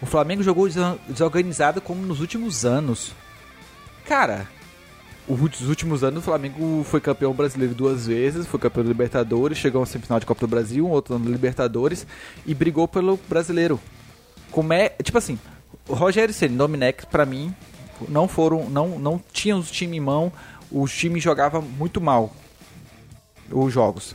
o 0.00 0.06
Flamengo 0.06 0.42
jogou 0.42 0.68
desorganizado 1.08 1.80
como 1.80 2.04
nos 2.04 2.20
últimos 2.20 2.64
anos. 2.64 3.12
Cara, 4.06 4.46
os 5.28 5.68
últimos 5.68 6.04
anos 6.04 6.20
o 6.20 6.22
Flamengo 6.22 6.84
foi 6.84 7.00
campeão 7.00 7.32
brasileiro 7.32 7.74
duas 7.74 8.06
vezes, 8.06 8.46
foi 8.46 8.60
campeão 8.60 8.84
da 8.84 8.88
Libertadores, 8.88 9.58
chegou 9.58 9.82
a 9.82 9.86
semifinal 9.86 10.20
de 10.20 10.26
Copa 10.26 10.40
do 10.40 10.50
Brasil, 10.50 10.86
um 10.86 10.90
outro 10.90 11.14
ano 11.14 11.24
da 11.24 11.30
Libertadores 11.30 12.06
e 12.44 12.54
brigou 12.54 12.86
pelo 12.86 13.18
brasileiro. 13.28 13.80
Como 14.50 14.72
é, 14.72 14.90
tipo 15.02 15.18
assim, 15.18 15.38
o 15.88 15.94
Rogério 15.94 16.34
Ceni, 16.34 16.56
Domenech, 16.56 17.06
para 17.06 17.26
mim, 17.26 17.54
não 18.08 18.28
foram, 18.28 18.68
não, 18.68 18.98
não 18.98 19.22
tinham 19.32 19.58
os 19.58 19.70
time 19.70 19.96
em 19.96 20.00
mão, 20.00 20.32
os 20.70 20.92
times 20.94 21.22
jogavam 21.22 21.62
muito 21.62 22.00
mal 22.00 22.34
os 23.50 23.72
jogos. 23.72 24.14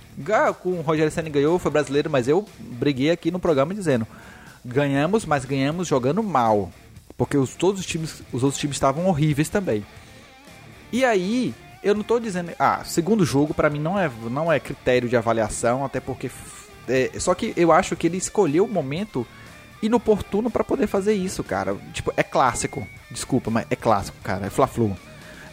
Com 0.61 0.71
o 0.71 0.81
Rogério 0.81 1.11
Ceni 1.11 1.29
ganhou, 1.29 1.59
foi 1.59 1.71
brasileiro, 1.71 2.09
mas 2.09 2.27
eu 2.27 2.45
briguei 2.59 3.11
aqui 3.11 3.31
no 3.31 3.39
programa 3.39 3.73
dizendo, 3.73 4.07
ganhamos, 4.63 5.25
mas 5.25 5.45
ganhamos 5.45 5.87
jogando 5.87 6.21
mal, 6.21 6.71
porque 7.17 7.37
os 7.37 7.55
todos 7.55 7.81
os 7.81 7.85
times, 7.85 8.21
os 8.31 8.43
outros 8.43 8.59
times 8.59 8.75
estavam 8.75 9.07
horríveis 9.07 9.49
também. 9.49 9.85
E 10.91 11.05
aí, 11.05 11.53
eu 11.83 11.95
não 11.95 12.03
tô 12.03 12.19
dizendo. 12.19 12.51
Ah, 12.59 12.83
segundo 12.83 13.25
jogo, 13.25 13.53
para 13.53 13.69
mim 13.69 13.79
não 13.79 13.97
é, 13.97 14.09
não 14.29 14.51
é 14.51 14.59
critério 14.59 15.09
de 15.09 15.15
avaliação, 15.15 15.83
até 15.85 15.99
porque. 15.99 16.29
É, 16.87 17.11
só 17.19 17.33
que 17.33 17.53
eu 17.55 17.71
acho 17.71 17.95
que 17.95 18.07
ele 18.07 18.17
escolheu 18.17 18.65
o 18.65 18.69
momento 18.69 19.25
inoportuno 19.81 20.49
para 20.49 20.63
poder 20.63 20.87
fazer 20.87 21.13
isso, 21.13 21.43
cara. 21.43 21.75
Tipo, 21.93 22.13
é 22.15 22.23
clássico. 22.23 22.87
Desculpa, 23.09 23.49
mas 23.49 23.65
é 23.69 23.75
clássico, 23.75 24.17
cara. 24.23 24.47
É 24.47 24.49
Fla-Flu. 24.49 24.95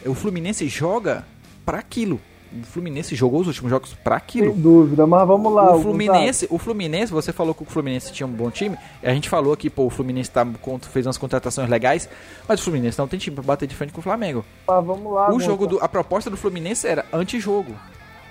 O 0.05 0.13
Fluminense 0.13 0.67
joga 0.67 1.25
para 1.65 1.79
aquilo. 1.79 2.19
O 2.51 2.65
Fluminense 2.65 3.15
jogou 3.15 3.41
os 3.41 3.47
últimos 3.47 3.69
jogos 3.69 3.93
pra 3.93 4.15
aquilo. 4.15 4.53
Sem 4.53 4.61
dúvida, 4.61 5.05
mas 5.05 5.27
vamos 5.27 5.53
lá. 5.53 5.75
O 5.75 5.81
Fluminense, 5.81 6.47
o 6.49 6.57
Fluminense, 6.57 7.11
você 7.11 7.31
falou 7.31 7.53
que 7.53 7.63
o 7.63 7.65
Fluminense 7.65 8.11
tinha 8.11 8.25
um 8.25 8.31
bom 8.31 8.49
time. 8.49 8.77
A 9.03 9.11
gente 9.11 9.29
falou 9.29 9.55
que 9.55 9.69
pô, 9.69 9.85
o 9.85 9.89
Fluminense 9.89 10.31
tá, 10.31 10.45
fez 10.91 11.05
umas 11.05 11.17
contratações 11.17 11.69
legais, 11.69 12.09
mas 12.47 12.59
o 12.59 12.63
Fluminense 12.63 12.97
não 12.97 13.07
tem 13.07 13.19
time 13.19 13.35
pra 13.35 13.43
bater 13.43 13.67
de 13.67 13.75
frente 13.75 13.93
com 13.93 13.99
o 13.99 14.03
Flamengo. 14.03 14.43
Mas 14.67 14.85
vamos 14.85 15.13
lá. 15.13 15.31
O 15.33 15.39
jogo 15.39 15.67
do, 15.67 15.79
a 15.83 15.87
proposta 15.87 16.29
do 16.29 16.37
Fluminense 16.37 16.87
era 16.87 17.05
antijogo 17.13 17.73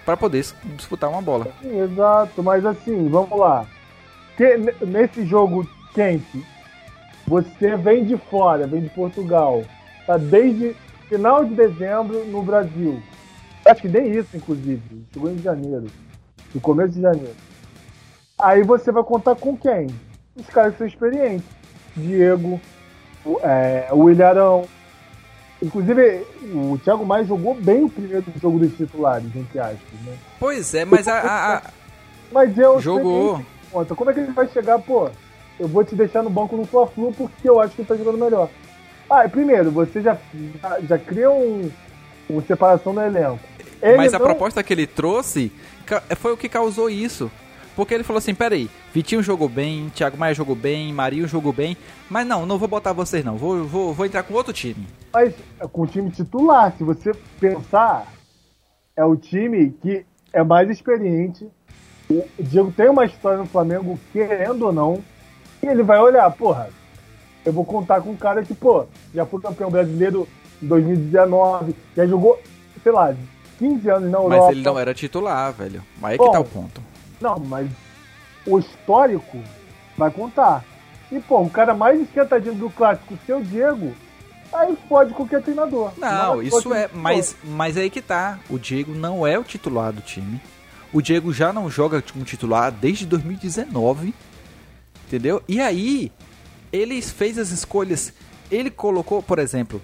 para 0.04 0.16
poder 0.16 0.44
disputar 0.76 1.10
uma 1.10 1.20
bola. 1.22 1.48
Sim, 1.60 1.80
exato, 1.80 2.42
mas 2.42 2.64
assim, 2.64 3.08
vamos 3.08 3.38
lá. 3.38 3.66
Que, 4.36 4.56
nesse 4.86 5.26
jogo 5.26 5.68
quente, 5.94 6.44
você 7.26 7.76
vem 7.76 8.04
de 8.04 8.16
fora, 8.16 8.66
vem 8.66 8.82
de 8.82 8.88
Portugal, 8.88 9.62
tá 10.06 10.16
desde 10.16 10.74
final 11.08 11.44
de 11.44 11.54
dezembro 11.54 12.24
no 12.24 12.42
Brasil. 12.42 13.02
Acho 13.68 13.82
que 13.82 13.88
nem 13.88 14.16
isso, 14.16 14.36
inclusive. 14.36 14.82
Chegou 15.12 15.30
em 15.30 15.38
janeiro. 15.38 15.86
No 16.54 16.60
começo 16.60 16.94
de 16.94 17.02
janeiro. 17.02 17.34
Aí 18.38 18.62
você 18.62 18.90
vai 18.90 19.02
contar 19.02 19.34
com 19.34 19.56
quem? 19.56 19.88
Os 20.36 20.46
caras 20.46 20.72
que 20.72 20.78
são 20.78 20.86
experientes. 20.86 21.46
Diego, 21.96 22.60
o, 23.24 23.38
é, 23.42 23.88
o 23.92 24.08
Ilharão. 24.08 24.64
Inclusive, 25.60 26.24
o 26.54 26.78
Thiago 26.78 27.04
Maia 27.04 27.24
jogou 27.24 27.54
bem 27.54 27.84
o 27.84 27.90
primeiro 27.90 28.24
jogo 28.40 28.60
dos 28.60 28.76
titulares, 28.76 29.26
entre 29.34 29.58
aspas, 29.58 30.00
né? 30.04 30.16
Pois 30.38 30.72
é, 30.72 30.84
mas 30.84 31.08
a. 31.08 31.56
a. 31.56 31.62
Mas 32.30 32.56
o 32.56 32.80
Jogou. 32.80 33.42
Conta. 33.72 33.94
Como 33.94 34.10
é 34.10 34.14
que 34.14 34.20
ele 34.20 34.32
vai 34.32 34.46
chegar, 34.48 34.78
pô? 34.78 35.10
Eu 35.58 35.66
vou 35.66 35.82
te 35.82 35.94
deixar 35.94 36.22
no 36.22 36.30
banco 36.30 36.56
no 36.56 36.64
Fla-Flu 36.64 37.12
porque 37.12 37.48
eu 37.48 37.60
acho 37.60 37.74
que 37.74 37.82
ele 37.82 37.88
tá 37.88 37.96
jogando 37.96 38.18
melhor. 38.18 38.48
Ah, 39.10 39.28
primeiro, 39.28 39.70
você 39.70 40.00
já, 40.00 40.16
já, 40.62 40.80
já 40.80 40.98
cria 40.98 41.30
um, 41.30 41.70
uma 42.28 42.42
separação 42.42 42.92
no 42.92 43.02
elenco. 43.02 43.40
Ele 43.82 43.96
Mas 43.96 44.14
a 44.14 44.18
não... 44.18 44.26
proposta 44.26 44.62
que 44.62 44.72
ele 44.72 44.86
trouxe 44.86 45.52
foi 46.16 46.32
o 46.32 46.36
que 46.36 46.48
causou 46.48 46.90
isso. 46.90 47.30
Porque 47.78 47.94
ele 47.94 48.02
falou 48.02 48.18
assim, 48.18 48.34
peraí, 48.34 48.68
Vitinho 48.92 49.22
jogou 49.22 49.48
bem, 49.48 49.88
Thiago 49.90 50.16
Maia 50.16 50.34
jogou 50.34 50.56
bem, 50.56 50.92
Marinho 50.92 51.28
jogou 51.28 51.52
bem, 51.52 51.76
mas 52.10 52.26
não, 52.26 52.44
não 52.44 52.58
vou 52.58 52.66
botar 52.66 52.92
vocês 52.92 53.24
não, 53.24 53.36
vou, 53.36 53.64
vou, 53.64 53.94
vou 53.94 54.04
entrar 54.04 54.24
com 54.24 54.34
outro 54.34 54.52
time. 54.52 54.84
Mas 55.12 55.32
é 55.60 55.66
com 55.68 55.82
o 55.82 55.86
time 55.86 56.10
titular, 56.10 56.74
se 56.76 56.82
você 56.82 57.12
pensar, 57.38 58.12
é 58.96 59.04
o 59.04 59.14
time 59.14 59.70
que 59.80 60.04
é 60.32 60.42
mais 60.42 60.68
experiente. 60.68 61.48
O 62.10 62.24
Diego 62.40 62.72
tem 62.72 62.88
uma 62.88 63.04
história 63.04 63.38
no 63.38 63.46
Flamengo, 63.46 63.96
querendo 64.12 64.66
ou 64.66 64.72
não, 64.72 65.04
e 65.62 65.66
ele 65.66 65.84
vai 65.84 66.00
olhar, 66.00 66.28
porra, 66.32 66.70
eu 67.44 67.52
vou 67.52 67.64
contar 67.64 68.00
com 68.00 68.10
um 68.10 68.16
cara 68.16 68.42
que, 68.42 68.54
pô, 68.54 68.86
já 69.14 69.24
foi 69.24 69.40
campeão 69.40 69.70
brasileiro 69.70 70.26
em 70.60 70.66
2019, 70.66 71.76
já 71.96 72.04
jogou, 72.08 72.42
sei 72.82 72.90
lá, 72.90 73.14
15 73.58 73.90
anos 73.90 74.10
na 74.10 74.18
Europa. 74.18 74.36
Mas 74.46 74.50
ele 74.50 74.62
não 74.62 74.78
era 74.78 74.94
titular, 74.94 75.52
velho. 75.52 75.82
Mas 76.00 76.14
é 76.14 76.16
Bom, 76.16 76.26
que 76.26 76.32
tá 76.32 76.40
o 76.40 76.44
ponto. 76.44 76.82
Não, 77.20 77.38
mas 77.38 77.68
o 78.46 78.58
histórico 78.58 79.38
vai 79.96 80.10
contar. 80.10 80.64
E, 81.10 81.18
pô, 81.20 81.40
o 81.40 81.50
cara 81.50 81.74
mais 81.74 82.00
esquentadinho 82.00 82.54
do 82.54 82.70
clássico, 82.70 83.18
seu 83.26 83.42
Diego, 83.42 83.94
aí 84.52 84.76
pode 84.88 85.14
qualquer 85.14 85.42
treinador. 85.42 85.92
Não, 85.96 86.36
não 86.36 86.42
isso 86.42 86.72
é, 86.72 86.88
mas, 86.92 87.36
mas 87.42 87.76
aí 87.76 87.90
que 87.90 88.02
tá. 88.02 88.38
O 88.48 88.58
Diego 88.58 88.94
não 88.94 89.26
é 89.26 89.38
o 89.38 89.44
titular 89.44 89.92
do 89.92 90.02
time. 90.02 90.40
O 90.92 91.02
Diego 91.02 91.32
já 91.32 91.52
não 91.52 91.70
joga 91.70 92.02
como 92.02 92.24
titular 92.24 92.70
desde 92.70 93.06
2019. 93.06 94.14
Entendeu? 95.06 95.42
E 95.48 95.60
aí, 95.60 96.12
ele 96.72 97.00
fez 97.00 97.38
as 97.38 97.50
escolhas. 97.50 98.12
Ele 98.50 98.70
colocou, 98.70 99.22
por 99.22 99.38
exemplo, 99.38 99.80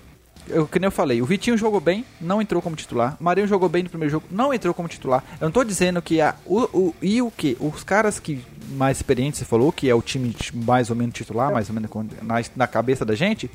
eu, 0.49 0.67
que 0.67 0.79
nem 0.79 0.87
eu 0.87 0.93
falei, 0.93 1.23
o 1.23 1.25
Vitinho 1.25 1.57
jogou 1.57 1.81
bem, 1.81 2.05
não 2.21 2.41
entrou 2.41 2.61
como 2.61 2.77
titular. 2.77 3.17
O 3.21 3.25
Marinho 3.25 3.47
jogou 3.47 3.69
bem 3.69 3.83
no 3.83 3.89
primeiro 3.89 4.11
jogo, 4.11 4.27
não 4.31 4.53
entrou 4.53 4.75
como 4.75 4.89
titular. 4.89 5.23
Eu 5.41 5.47
não 5.47 5.53
tô 5.53 5.65
dizendo 5.65 6.01
que 6.03 6.21
a, 6.21 6.35
o, 6.45 6.63
o, 6.63 6.95
e 7.01 7.23
o 7.23 7.31
que? 7.31 7.57
Os 7.61 7.83
caras 7.83 8.19
que 8.19 8.45
mais 8.71 8.99
experientes, 8.99 9.39
você 9.39 9.45
falou, 9.45 9.73
que 9.73 9.89
é 9.89 9.95
o 9.95 10.03
time 10.03 10.35
mais 10.53 10.91
ou 10.91 10.97
menos 10.97 11.15
titular, 11.15 11.53
mais 11.53 11.69
ou 11.69 11.75
menos 11.75 11.91
na, 12.23 12.43
na 12.57 12.67
cabeça 12.67 13.05
da 13.05 13.15
gente, 13.15 13.51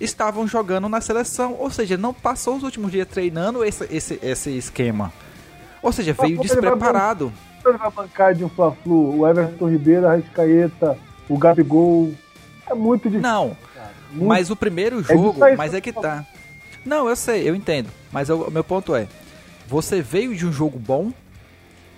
estavam 0.00 0.46
jogando 0.46 0.88
na 0.88 1.00
seleção. 1.00 1.54
Ou 1.58 1.70
seja, 1.70 1.96
não 1.96 2.12
passou 2.12 2.56
os 2.56 2.62
últimos 2.62 2.90
dias 2.90 3.06
treinando 3.06 3.64
esse, 3.64 3.84
esse, 3.90 4.18
esse 4.22 4.56
esquema. 4.56 5.12
Ou 5.82 5.92
seja, 5.92 6.12
veio 6.12 6.40
despreparado. 6.40 7.32
Ele 7.64 7.78
vai 7.78 7.90
bancar 7.90 8.34
de 8.34 8.44
um 8.44 8.48
Fla-Flu, 8.48 9.18
o 9.18 9.28
Everton 9.28 9.68
Ribeiro, 9.68 10.06
a 10.06 10.16
Rascaeta, 10.16 10.98
o 11.28 11.36
Gabigol. 11.38 12.12
É 12.68 12.74
muito 12.74 13.08
difícil. 13.08 13.22
Não. 13.22 13.56
Mas 14.12 14.50
o 14.50 14.56
primeiro 14.56 15.00
é 15.00 15.02
jogo, 15.02 15.44
é 15.44 15.56
mas 15.56 15.74
é 15.74 15.80
que 15.80 15.92
tá. 15.92 16.24
Não, 16.84 17.08
eu 17.08 17.16
sei, 17.16 17.48
eu 17.48 17.54
entendo. 17.54 17.90
Mas 18.10 18.30
o 18.30 18.50
meu 18.50 18.64
ponto 18.64 18.94
é: 18.94 19.06
você 19.66 20.00
veio 20.00 20.34
de 20.34 20.46
um 20.46 20.52
jogo 20.52 20.78
bom, 20.78 21.12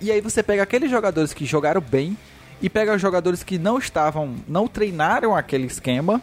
e 0.00 0.10
aí 0.10 0.20
você 0.20 0.42
pega 0.42 0.62
aqueles 0.62 0.90
jogadores 0.90 1.32
que 1.32 1.46
jogaram 1.46 1.80
bem, 1.80 2.16
e 2.60 2.68
pega 2.68 2.94
os 2.94 3.00
jogadores 3.00 3.42
que 3.42 3.58
não 3.58 3.78
estavam, 3.78 4.34
não 4.48 4.66
treinaram 4.66 5.34
aquele 5.34 5.66
esquema, 5.66 6.20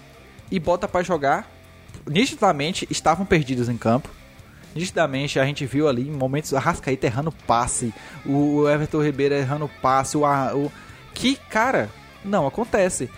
e 0.52 0.60
bota 0.60 0.88
para 0.88 1.04
jogar. 1.04 1.50
Nitidamente 2.06 2.88
estavam 2.90 3.26
perdidos 3.26 3.70
em 3.70 3.78
campo. 3.78 4.10
Nitidamente 4.76 5.40
a 5.40 5.46
gente 5.46 5.66
viu 5.66 5.88
ali 5.88 6.08
em 6.08 6.12
momentos 6.12 6.54
a 6.54 6.60
Rascaíta 6.60 7.08
errando 7.08 7.32
passe, 7.32 7.94
o 8.26 8.68
Everton 8.70 9.02
Ribeiro 9.02 9.34
errando 9.34 9.70
passe, 9.82 10.16
o, 10.16 10.22
o 10.24 10.72
que 11.14 11.36
cara, 11.50 11.90
não 12.24 12.46
acontece. 12.46 13.10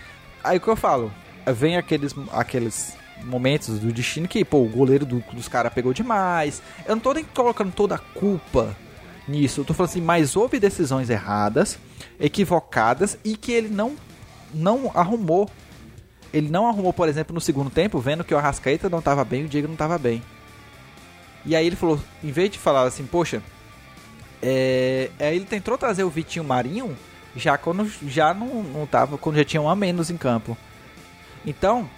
Aí 0.42 0.56
o 0.56 0.60
que 0.60 0.68
eu 0.68 0.76
falo, 0.76 1.12
vem 1.52 1.76
aqueles, 1.76 2.14
aqueles 2.32 2.96
momentos 3.24 3.78
do 3.78 3.92
destino 3.92 4.28
que, 4.28 4.44
pô, 4.44 4.58
o 4.58 4.68
goleiro 4.68 5.04
do, 5.04 5.22
dos 5.32 5.48
caras 5.48 5.72
pegou 5.72 5.92
demais. 5.92 6.62
Eu 6.86 6.96
não 6.96 7.02
tô 7.02 7.12
nem 7.12 7.24
colocando 7.24 7.72
toda 7.72 7.94
a 7.94 7.98
culpa 7.98 8.76
nisso. 9.26 9.60
Eu 9.60 9.64
tô 9.64 9.74
falando 9.74 9.90
assim, 9.90 10.00
mas 10.00 10.36
houve 10.36 10.58
decisões 10.58 11.10
erradas, 11.10 11.78
equivocadas 12.18 13.18
e 13.24 13.36
que 13.36 13.52
ele 13.52 13.68
não, 13.68 13.96
não 14.52 14.90
arrumou. 14.94 15.50
Ele 16.32 16.48
não 16.48 16.68
arrumou, 16.68 16.92
por 16.92 17.08
exemplo, 17.08 17.34
no 17.34 17.40
segundo 17.40 17.70
tempo, 17.70 17.98
vendo 17.98 18.24
que 18.24 18.34
o 18.34 18.38
Arrascaeta 18.38 18.88
não 18.88 19.02
tava 19.02 19.24
bem, 19.24 19.44
o 19.44 19.48
Diego 19.48 19.66
não 19.66 19.76
tava 19.76 19.98
bem. 19.98 20.22
E 21.44 21.56
aí 21.56 21.66
ele 21.66 21.76
falou, 21.76 21.98
em 22.22 22.30
vez 22.30 22.50
de 22.50 22.58
falar 22.58 22.82
assim, 22.82 23.04
poxa, 23.04 23.42
é... 24.42 25.10
aí 25.18 25.36
ele 25.36 25.44
tentou 25.44 25.76
trazer 25.76 26.04
o 26.04 26.10
Vitinho 26.10 26.44
Marinho 26.44 26.96
já 27.34 27.56
quando 27.56 27.90
já 28.06 28.34
não, 28.34 28.62
não 28.62 28.86
tava, 28.86 29.16
quando 29.16 29.36
já 29.36 29.44
tinha 29.44 29.60
um 29.60 29.68
a 29.68 29.74
menos 29.74 30.10
em 30.10 30.16
campo. 30.16 30.56
Então, 31.44 31.88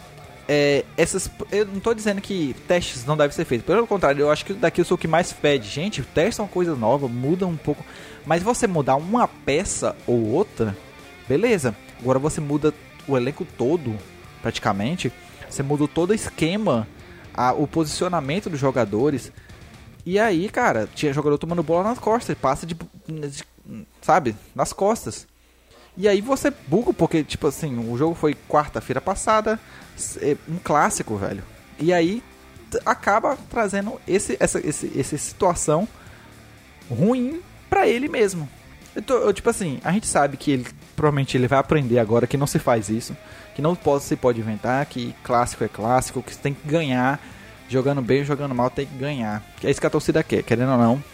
é, 0.48 0.84
essas, 0.96 1.30
eu 1.50 1.66
não 1.66 1.78
estou 1.78 1.94
dizendo 1.94 2.20
que 2.20 2.54
testes 2.66 3.04
não 3.04 3.16
devem 3.16 3.32
ser 3.32 3.44
feitos. 3.44 3.66
Pelo 3.66 3.86
contrário, 3.86 4.20
eu 4.20 4.30
acho 4.30 4.44
que 4.44 4.52
daqui 4.52 4.80
eu 4.80 4.84
sou 4.84 4.96
o 4.96 4.98
que 4.98 5.08
mais 5.08 5.32
pede. 5.32 5.68
Gente, 5.68 6.02
testes 6.02 6.38
é 6.38 6.42
uma 6.42 6.48
coisa 6.48 6.74
nova, 6.74 7.08
muda 7.08 7.46
um 7.46 7.56
pouco. 7.56 7.84
Mas 8.26 8.42
você 8.42 8.66
mudar 8.66 8.96
uma 8.96 9.26
peça 9.26 9.96
ou 10.06 10.30
outra, 10.30 10.76
beleza. 11.28 11.74
Agora 12.00 12.18
você 12.18 12.40
muda 12.40 12.74
o 13.06 13.16
elenco 13.16 13.46
todo, 13.56 13.96
praticamente. 14.40 15.12
Você 15.48 15.62
muda 15.62 15.86
todo 15.86 16.10
o 16.10 16.14
esquema, 16.14 16.88
a, 17.34 17.52
o 17.52 17.66
posicionamento 17.66 18.50
dos 18.50 18.60
jogadores. 18.60 19.32
E 20.04 20.18
aí, 20.18 20.48
cara, 20.48 20.88
tinha 20.94 21.12
jogador 21.12 21.38
tomando 21.38 21.62
bola 21.62 21.84
nas 21.84 21.98
costas, 21.98 22.36
passa 22.36 22.66
de, 22.66 22.74
de 22.74 23.44
sabe, 24.00 24.34
nas 24.54 24.72
costas. 24.72 25.26
E 25.96 26.08
aí 26.08 26.20
você 26.20 26.52
buga, 26.66 26.92
porque, 26.92 27.22
tipo 27.22 27.46
assim, 27.46 27.78
o 27.90 27.96
jogo 27.98 28.14
foi 28.14 28.34
quarta-feira 28.48 29.00
passada, 29.00 29.60
é 30.20 30.36
um 30.48 30.58
clássico, 30.62 31.16
velho. 31.16 31.44
E 31.78 31.92
aí 31.92 32.22
acaba 32.86 33.36
trazendo 33.50 34.00
esse, 34.08 34.36
essa, 34.40 34.58
esse, 34.66 34.98
essa 34.98 35.18
situação 35.18 35.86
ruim 36.90 37.42
para 37.68 37.86
ele 37.86 38.08
mesmo. 38.08 38.48
Eu 38.94 39.02
tô, 39.02 39.14
eu, 39.14 39.32
tipo 39.32 39.48
assim, 39.48 39.80
a 39.84 39.92
gente 39.92 40.06
sabe 40.06 40.36
que 40.36 40.50
ele 40.50 40.66
provavelmente 40.94 41.36
ele 41.36 41.48
vai 41.48 41.58
aprender 41.58 41.98
agora 41.98 42.26
que 42.26 42.36
não 42.36 42.46
se 42.46 42.58
faz 42.58 42.88
isso, 42.88 43.16
que 43.54 43.62
não 43.62 43.74
pode, 43.74 44.04
se 44.04 44.16
pode 44.16 44.40
inventar, 44.40 44.84
que 44.86 45.14
clássico 45.22 45.64
é 45.64 45.68
clássico, 45.68 46.22
que 46.22 46.34
você 46.34 46.40
tem 46.40 46.54
que 46.54 46.66
ganhar, 46.66 47.20
jogando 47.68 48.02
bem 48.02 48.20
ou 48.20 48.24
jogando 48.24 48.54
mal 48.54 48.70
tem 48.70 48.86
que 48.86 48.96
ganhar. 48.96 49.42
Que 49.58 49.66
é 49.66 49.70
isso 49.70 49.80
que 49.80 49.86
a 49.86 49.90
torcida 49.90 50.22
quer, 50.22 50.42
querendo 50.42 50.72
ou 50.72 50.78
não. 50.78 51.04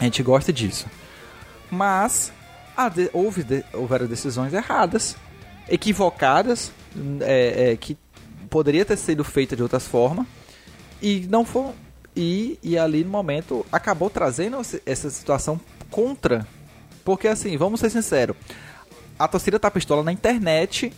A 0.00 0.04
gente 0.04 0.22
gosta 0.22 0.52
disso. 0.52 0.86
Mas 1.70 2.32
houve 3.12 3.42
de, 3.42 3.64
houveram 3.72 4.06
decisões 4.06 4.52
erradas, 4.52 5.16
equivocadas, 5.68 6.72
é, 7.20 7.72
é, 7.72 7.76
que 7.76 7.96
poderia 8.50 8.84
ter 8.84 8.96
sido 8.96 9.24
feita 9.24 9.56
de 9.56 9.62
outras 9.62 9.86
formas 9.86 10.26
e 11.00 11.26
não 11.30 11.44
foi 11.44 11.72
e, 12.14 12.58
e 12.62 12.76
ali 12.76 13.02
no 13.02 13.10
momento 13.10 13.64
acabou 13.72 14.10
trazendo 14.10 14.58
essa 14.84 15.08
situação 15.08 15.58
contra. 15.90 16.46
Porque 17.04 17.26
assim 17.26 17.56
vamos 17.56 17.80
ser 17.80 17.90
sinceros 17.90 18.36
a 19.22 19.28
torcida 19.28 19.58
tá 19.58 19.70
pistola 19.70 20.02
na 20.02 20.12
internet 20.12 20.92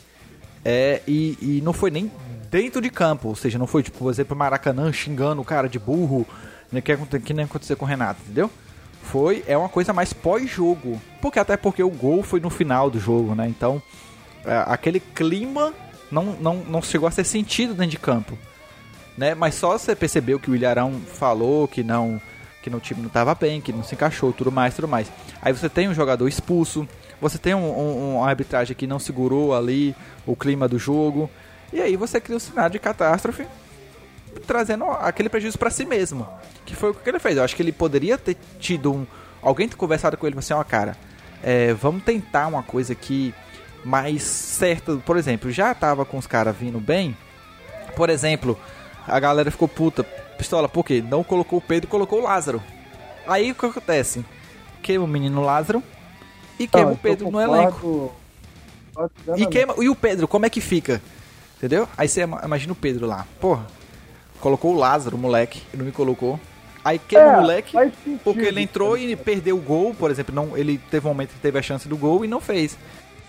é, 0.64 1.02
e, 1.06 1.36
e 1.40 1.60
não 1.62 1.74
foi 1.74 1.90
nem 1.90 2.10
dentro 2.50 2.80
de 2.80 2.88
campo 2.88 3.28
ou 3.28 3.36
seja 3.36 3.58
não 3.58 3.66
foi 3.66 3.82
tipo 3.82 3.98
por 3.98 4.10
exemplo 4.10 4.34
Maracanã 4.36 4.90
xingando 4.92 5.42
o 5.42 5.44
cara 5.44 5.68
de 5.68 5.78
burro 5.78 6.26
né, 6.72 6.80
que, 6.80 6.96
que 7.20 7.34
nem 7.34 7.44
aconteceu 7.44 7.76
com 7.76 7.84
o 7.84 7.88
Renato 7.88 8.20
entendeu 8.22 8.50
foi 9.04 9.44
é 9.46 9.56
uma 9.56 9.68
coisa 9.68 9.92
mais 9.92 10.12
pós-jogo. 10.12 11.00
Porque 11.20 11.38
até 11.38 11.56
porque 11.56 11.82
o 11.82 11.90
gol 11.90 12.22
foi 12.22 12.40
no 12.40 12.50
final 12.50 12.90
do 12.90 12.98
jogo, 12.98 13.34
né? 13.34 13.46
Então, 13.48 13.80
é, 14.44 14.64
aquele 14.66 14.98
clima 14.98 15.72
não, 16.10 16.32
não, 16.40 16.56
não 16.56 16.82
chegou 16.82 17.08
a 17.08 17.10
ser 17.10 17.24
sentido 17.24 17.74
dentro 17.74 17.90
de 17.90 17.98
campo. 17.98 18.36
Né? 19.16 19.34
Mas 19.34 19.54
só 19.54 19.78
você 19.78 19.94
percebeu 19.94 20.40
que 20.40 20.50
o 20.50 20.56
Ilharão 20.56 21.00
falou 21.00 21.68
que 21.68 21.82
não 21.82 22.20
que 22.62 22.70
no 22.70 22.80
time 22.80 23.02
não 23.02 23.10
tava 23.10 23.34
bem, 23.34 23.60
que 23.60 23.74
não 23.74 23.84
se 23.84 23.94
encaixou, 23.94 24.32
tudo 24.32 24.50
mais, 24.50 24.74
tudo 24.74 24.88
mais. 24.88 25.12
Aí 25.42 25.52
você 25.52 25.68
tem 25.68 25.86
um 25.86 25.92
jogador 25.92 26.26
expulso, 26.26 26.88
você 27.20 27.36
tem 27.36 27.54
um, 27.54 27.58
um, 27.58 28.16
uma 28.16 28.26
arbitragem 28.26 28.74
que 28.74 28.86
não 28.86 28.98
segurou 28.98 29.54
ali 29.54 29.94
o 30.24 30.34
clima 30.34 30.66
do 30.66 30.78
jogo, 30.78 31.28
e 31.70 31.78
aí 31.78 31.94
você 31.94 32.18
cria 32.18 32.38
um 32.38 32.40
cenário 32.40 32.72
de 32.72 32.78
catástrofe, 32.78 33.46
trazendo 34.40 34.84
aquele 34.84 35.28
prejuízo 35.28 35.58
para 35.58 35.70
si 35.70 35.84
mesmo, 35.84 36.28
que 36.64 36.74
foi 36.74 36.90
o 36.90 36.94
que 36.94 37.08
ele 37.08 37.18
fez. 37.18 37.36
Eu 37.36 37.44
acho 37.44 37.54
que 37.54 37.62
ele 37.62 37.72
poderia 37.72 38.18
ter 38.18 38.36
tido 38.58 38.92
um, 38.92 39.06
alguém 39.42 39.68
ter 39.68 39.76
conversado 39.76 40.16
com 40.16 40.26
ele, 40.26 40.38
assim, 40.38 40.54
ó, 40.54 40.60
oh, 40.60 40.64
cara, 40.64 40.96
é, 41.42 41.72
vamos 41.74 42.02
tentar 42.02 42.46
uma 42.46 42.62
coisa 42.62 42.92
aqui 42.92 43.34
mais 43.84 44.22
certa. 44.22 44.96
Por 44.96 45.16
exemplo, 45.16 45.50
já 45.50 45.74
tava 45.74 46.04
com 46.04 46.16
os 46.16 46.26
caras 46.26 46.56
vindo 46.56 46.80
bem. 46.80 47.16
Por 47.94 48.10
exemplo, 48.10 48.58
a 49.06 49.20
galera 49.20 49.50
ficou 49.50 49.68
puta, 49.68 50.02
pistola, 50.38 50.68
por 50.68 50.84
quê? 50.84 51.04
Não 51.06 51.22
colocou 51.22 51.58
o 51.58 51.62
Pedro, 51.62 51.88
colocou 51.88 52.20
o 52.20 52.22
Lázaro. 52.22 52.62
Aí 53.26 53.52
o 53.52 53.54
que 53.54 53.66
acontece? 53.66 54.24
Queima 54.82 55.04
o 55.04 55.08
menino 55.08 55.42
Lázaro 55.42 55.82
e 56.58 56.66
queima 56.66 56.92
o 56.92 56.96
Pedro 56.96 57.30
no 57.30 57.40
elenco. 57.40 58.14
E, 59.36 59.46
queima, 59.46 59.74
e 59.78 59.88
o 59.88 59.94
Pedro, 59.94 60.28
como 60.28 60.46
é 60.46 60.50
que 60.50 60.60
fica? 60.60 61.00
Entendeu? 61.56 61.88
Aí 61.96 62.08
você 62.08 62.22
imagina 62.22 62.72
o 62.72 62.76
Pedro 62.76 63.06
lá. 63.06 63.26
Porra, 63.40 63.66
colocou 64.44 64.74
o 64.74 64.76
Lázaro, 64.76 65.16
o 65.16 65.18
moleque, 65.18 65.62
e 65.72 65.76
não 65.76 65.86
me 65.86 65.90
colocou. 65.90 66.38
Aí 66.84 66.98
queima 66.98 67.24
é, 67.24 67.32
o 67.32 67.40
moleque, 67.40 67.74
porque 68.22 68.42
ele 68.42 68.60
entrou 68.60 68.94
e 68.94 69.16
perdeu 69.16 69.56
o 69.56 69.60
gol, 69.60 69.94
por 69.94 70.10
exemplo. 70.10 70.34
Não, 70.34 70.54
ele 70.54 70.76
teve 70.76 71.06
um 71.06 71.08
momento 71.08 71.30
que 71.30 71.38
teve 71.38 71.58
a 71.58 71.62
chance 71.62 71.88
do 71.88 71.96
gol 71.96 72.26
e 72.26 72.28
não 72.28 72.42
fez. 72.42 72.76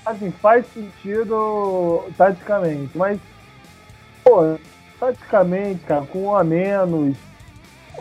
Assim, 0.06 0.30
faz 0.30 0.66
sentido 0.74 2.04
taticamente, 2.18 2.92
mas, 2.94 3.18
pô, 4.26 4.58
taticamente, 5.00 5.80
cara, 5.86 6.06
com 6.06 6.26
um 6.26 6.36
a 6.36 6.44
menos, 6.44 7.16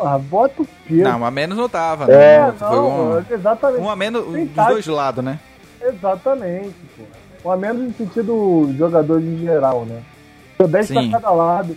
ah, 0.01 0.19
bota 0.19 0.63
o 0.63 0.69
Pedro. 0.89 1.09
Não, 1.09 1.21
um 1.21 1.25
a 1.25 1.31
menos 1.31 1.57
não 1.57 1.69
tava, 1.69 2.09
né? 2.09 2.15
É, 2.15 2.53
Foi 2.53 2.69
não, 2.69 3.13
um, 3.13 3.25
exatamente. 3.31 3.81
Um 3.81 3.91
a 3.91 3.95
menos 3.95 4.25
Sem 4.25 4.47
dos 4.47 4.55
tática. 4.57 4.73
dois 4.73 4.87
lados, 4.89 5.25
né? 5.25 5.39
Exatamente, 5.81 6.75
pô. 6.97 7.49
Um 7.49 7.53
a 7.53 7.57
menos 7.57 7.81
no 7.81 7.95
sentido 7.95 8.75
jogadores 8.77 9.25
em 9.25 9.39
geral, 9.39 9.85
né? 9.85 10.03
10 10.59 10.89
pra 10.89 11.11
cada 11.11 11.31
lado. 11.31 11.77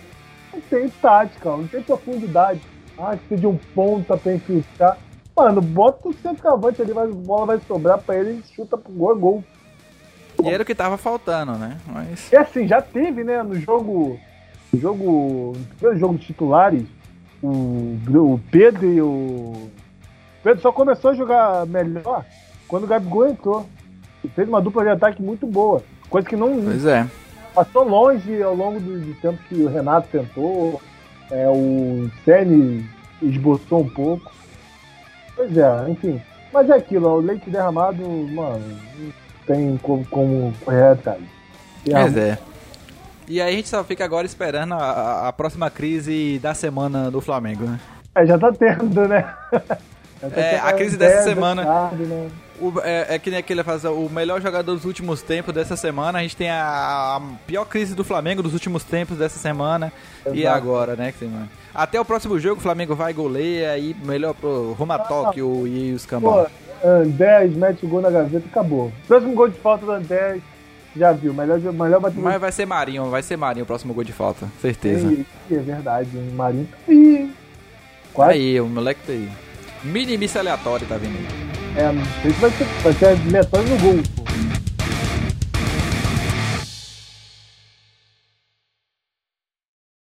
Não 0.52 0.60
tem 0.60 0.88
tática, 0.88 1.50
não 1.50 1.66
tem 1.66 1.82
profundidade. 1.82 2.60
Ah, 2.98 3.16
precisa 3.16 3.40
de 3.40 3.46
um 3.46 3.56
ponta 3.74 4.16
pra 4.16 4.34
infiltrar. 4.34 4.98
Mano, 5.36 5.60
bota 5.60 6.08
o 6.08 6.12
centroavante 6.12 6.82
ali, 6.82 6.90
a 6.90 7.06
bola 7.06 7.46
vai 7.46 7.60
sobrar 7.60 7.98
pra 7.98 8.16
ele 8.16 8.42
e 8.42 8.54
chuta 8.54 8.76
pro 8.76 8.92
gol, 8.92 9.16
gol. 9.16 9.44
E 10.42 10.48
era 10.48 10.62
o 10.62 10.66
que 10.66 10.74
tava 10.74 10.96
faltando, 10.96 11.52
né? 11.52 11.78
Mas... 11.86 12.32
E 12.32 12.36
assim, 12.36 12.66
já 12.66 12.80
teve, 12.80 13.22
né, 13.24 13.42
no 13.42 13.54
jogo. 13.54 14.18
No 14.72 14.80
jogo. 14.80 15.52
No 15.56 15.66
primeiro 15.76 15.98
jogo 15.98 16.18
de 16.18 16.26
titulares, 16.26 16.84
o, 17.42 17.96
o 18.06 18.40
Pedro 18.50 18.86
e 18.86 19.00
o. 19.00 19.06
o 19.06 19.70
Pedro 20.42 20.60
só 20.60 20.72
começou 20.72 21.12
a 21.12 21.14
jogar 21.14 21.66
melhor 21.66 22.24
quando 22.66 22.84
o 22.84 22.86
Gabigol 22.88 23.28
entrou. 23.28 23.66
E 24.24 24.28
fez 24.28 24.48
uma 24.48 24.60
dupla 24.60 24.82
de 24.82 24.90
ataque 24.90 25.22
muito 25.22 25.46
boa. 25.46 25.82
Coisa 26.10 26.28
que 26.28 26.36
não. 26.36 26.62
Pois 26.62 26.84
é. 26.84 27.06
Passou 27.58 27.82
longe 27.82 28.40
ao 28.40 28.54
longo 28.54 28.78
do, 28.78 29.14
tempo 29.14 29.36
que 29.48 29.56
o 29.56 29.68
Renato 29.68 30.06
tentou. 30.12 30.80
É, 31.28 31.48
o 31.48 32.08
Sene 32.24 32.88
esboçou 33.20 33.80
um 33.80 33.88
pouco. 33.88 34.30
Pois 35.34 35.56
é, 35.56 35.90
enfim. 35.90 36.22
Mas 36.52 36.70
é 36.70 36.74
aquilo, 36.74 37.08
o 37.08 37.20
leite 37.20 37.50
derramado, 37.50 38.08
mano, 38.08 38.62
não 38.96 39.12
tem 39.44 39.76
como, 39.78 40.06
como 40.06 40.54
correr 40.64 40.92
atrás. 40.92 41.20
Pois 41.84 42.16
é. 42.16 42.38
E 43.26 43.40
aí 43.40 43.54
a 43.54 43.56
gente 43.56 43.68
só 43.68 43.82
fica 43.82 44.04
agora 44.04 44.24
esperando 44.24 44.74
a, 44.74 45.26
a 45.26 45.32
próxima 45.32 45.68
crise 45.68 46.38
da 46.38 46.54
semana 46.54 47.10
do 47.10 47.20
Flamengo, 47.20 47.64
né? 47.64 47.80
É, 48.14 48.24
já 48.24 48.38
tá 48.38 48.52
tendo, 48.52 49.08
né? 49.08 49.34
Tá 50.20 50.40
é, 50.40 50.58
a 50.58 50.72
crise 50.72 50.96
dessa 50.96 51.22
semana. 51.22 51.64
Tarde, 51.64 52.02
né? 52.02 52.28
O, 52.60 52.80
é, 52.82 53.14
é, 53.14 53.18
que 53.18 53.30
nem 53.30 53.38
aquele 53.38 53.62
faz 53.62 53.84
o 53.84 54.08
melhor 54.08 54.40
jogador 54.40 54.74
dos 54.74 54.84
últimos 54.84 55.22
tempos 55.22 55.54
dessa 55.54 55.76
semana. 55.76 56.18
A 56.18 56.22
gente 56.22 56.36
tem 56.36 56.50
a, 56.50 57.16
a 57.16 57.20
pior 57.46 57.64
crise 57.64 57.94
do 57.94 58.04
Flamengo 58.04 58.42
dos 58.42 58.52
últimos 58.52 58.84
tempos 58.84 59.18
dessa 59.18 59.38
semana. 59.38 59.92
Exato. 60.24 60.36
E 60.36 60.46
agora, 60.46 60.96
né? 60.96 61.12
Que 61.12 61.18
semana. 61.18 61.48
Até 61.74 62.00
o 62.00 62.04
próximo 62.04 62.38
jogo, 62.38 62.58
o 62.58 62.62
Flamengo 62.62 62.94
vai 62.94 63.12
goleia 63.12 63.78
e 63.78 63.94
melhor 64.04 64.34
pro 64.34 64.72
Roma 64.72 64.96
ah, 64.96 64.98
Tóquio 64.98 65.66
e 65.66 65.92
os 65.92 66.04
cambal. 66.04 66.48
Andrés 66.84 67.54
mete 67.54 67.84
o 67.84 67.88
gol 67.88 68.00
na 68.00 68.10
gaveta 68.10 68.44
e 68.46 68.48
acabou. 68.48 68.92
Próximo 69.06 69.34
gol 69.34 69.48
de 69.48 69.58
falta 69.58 69.84
do 69.86 69.92
Andrés, 69.92 70.42
já 70.96 71.12
viu. 71.12 71.34
Melhor, 71.34 71.60
melhor 71.60 72.00
Mas 72.00 72.40
vai 72.40 72.52
ser 72.52 72.66
Marinho, 72.66 73.10
vai 73.10 73.22
ser 73.22 73.36
Marinho 73.36 73.64
o 73.64 73.66
próximo 73.66 73.94
gol 73.94 74.04
de 74.04 74.12
falta, 74.12 74.48
certeza. 74.60 75.24
É, 75.50 75.54
é 75.54 75.58
verdade, 75.58 76.10
Marinho 76.34 76.66
tá 76.66 76.78
aí. 76.88 77.30
Quase. 78.12 78.32
Aí, 78.32 78.60
o 78.60 78.66
moleque 78.66 79.00
tá 79.06 79.12
aí. 79.12 79.30
Mini 79.84 80.16
miss 80.16 80.36
aleatório 80.36 80.86
tá 80.86 80.96
vindo 80.96 81.16
aí. 81.16 81.37
É, 81.78 81.92
se 82.22 82.40
vai 82.40 82.50
ser, 82.50 82.64
vai 82.82 82.92
ser 82.92 83.06
aleatório 83.06 83.68
no 83.68 83.78
gol. 83.78 84.27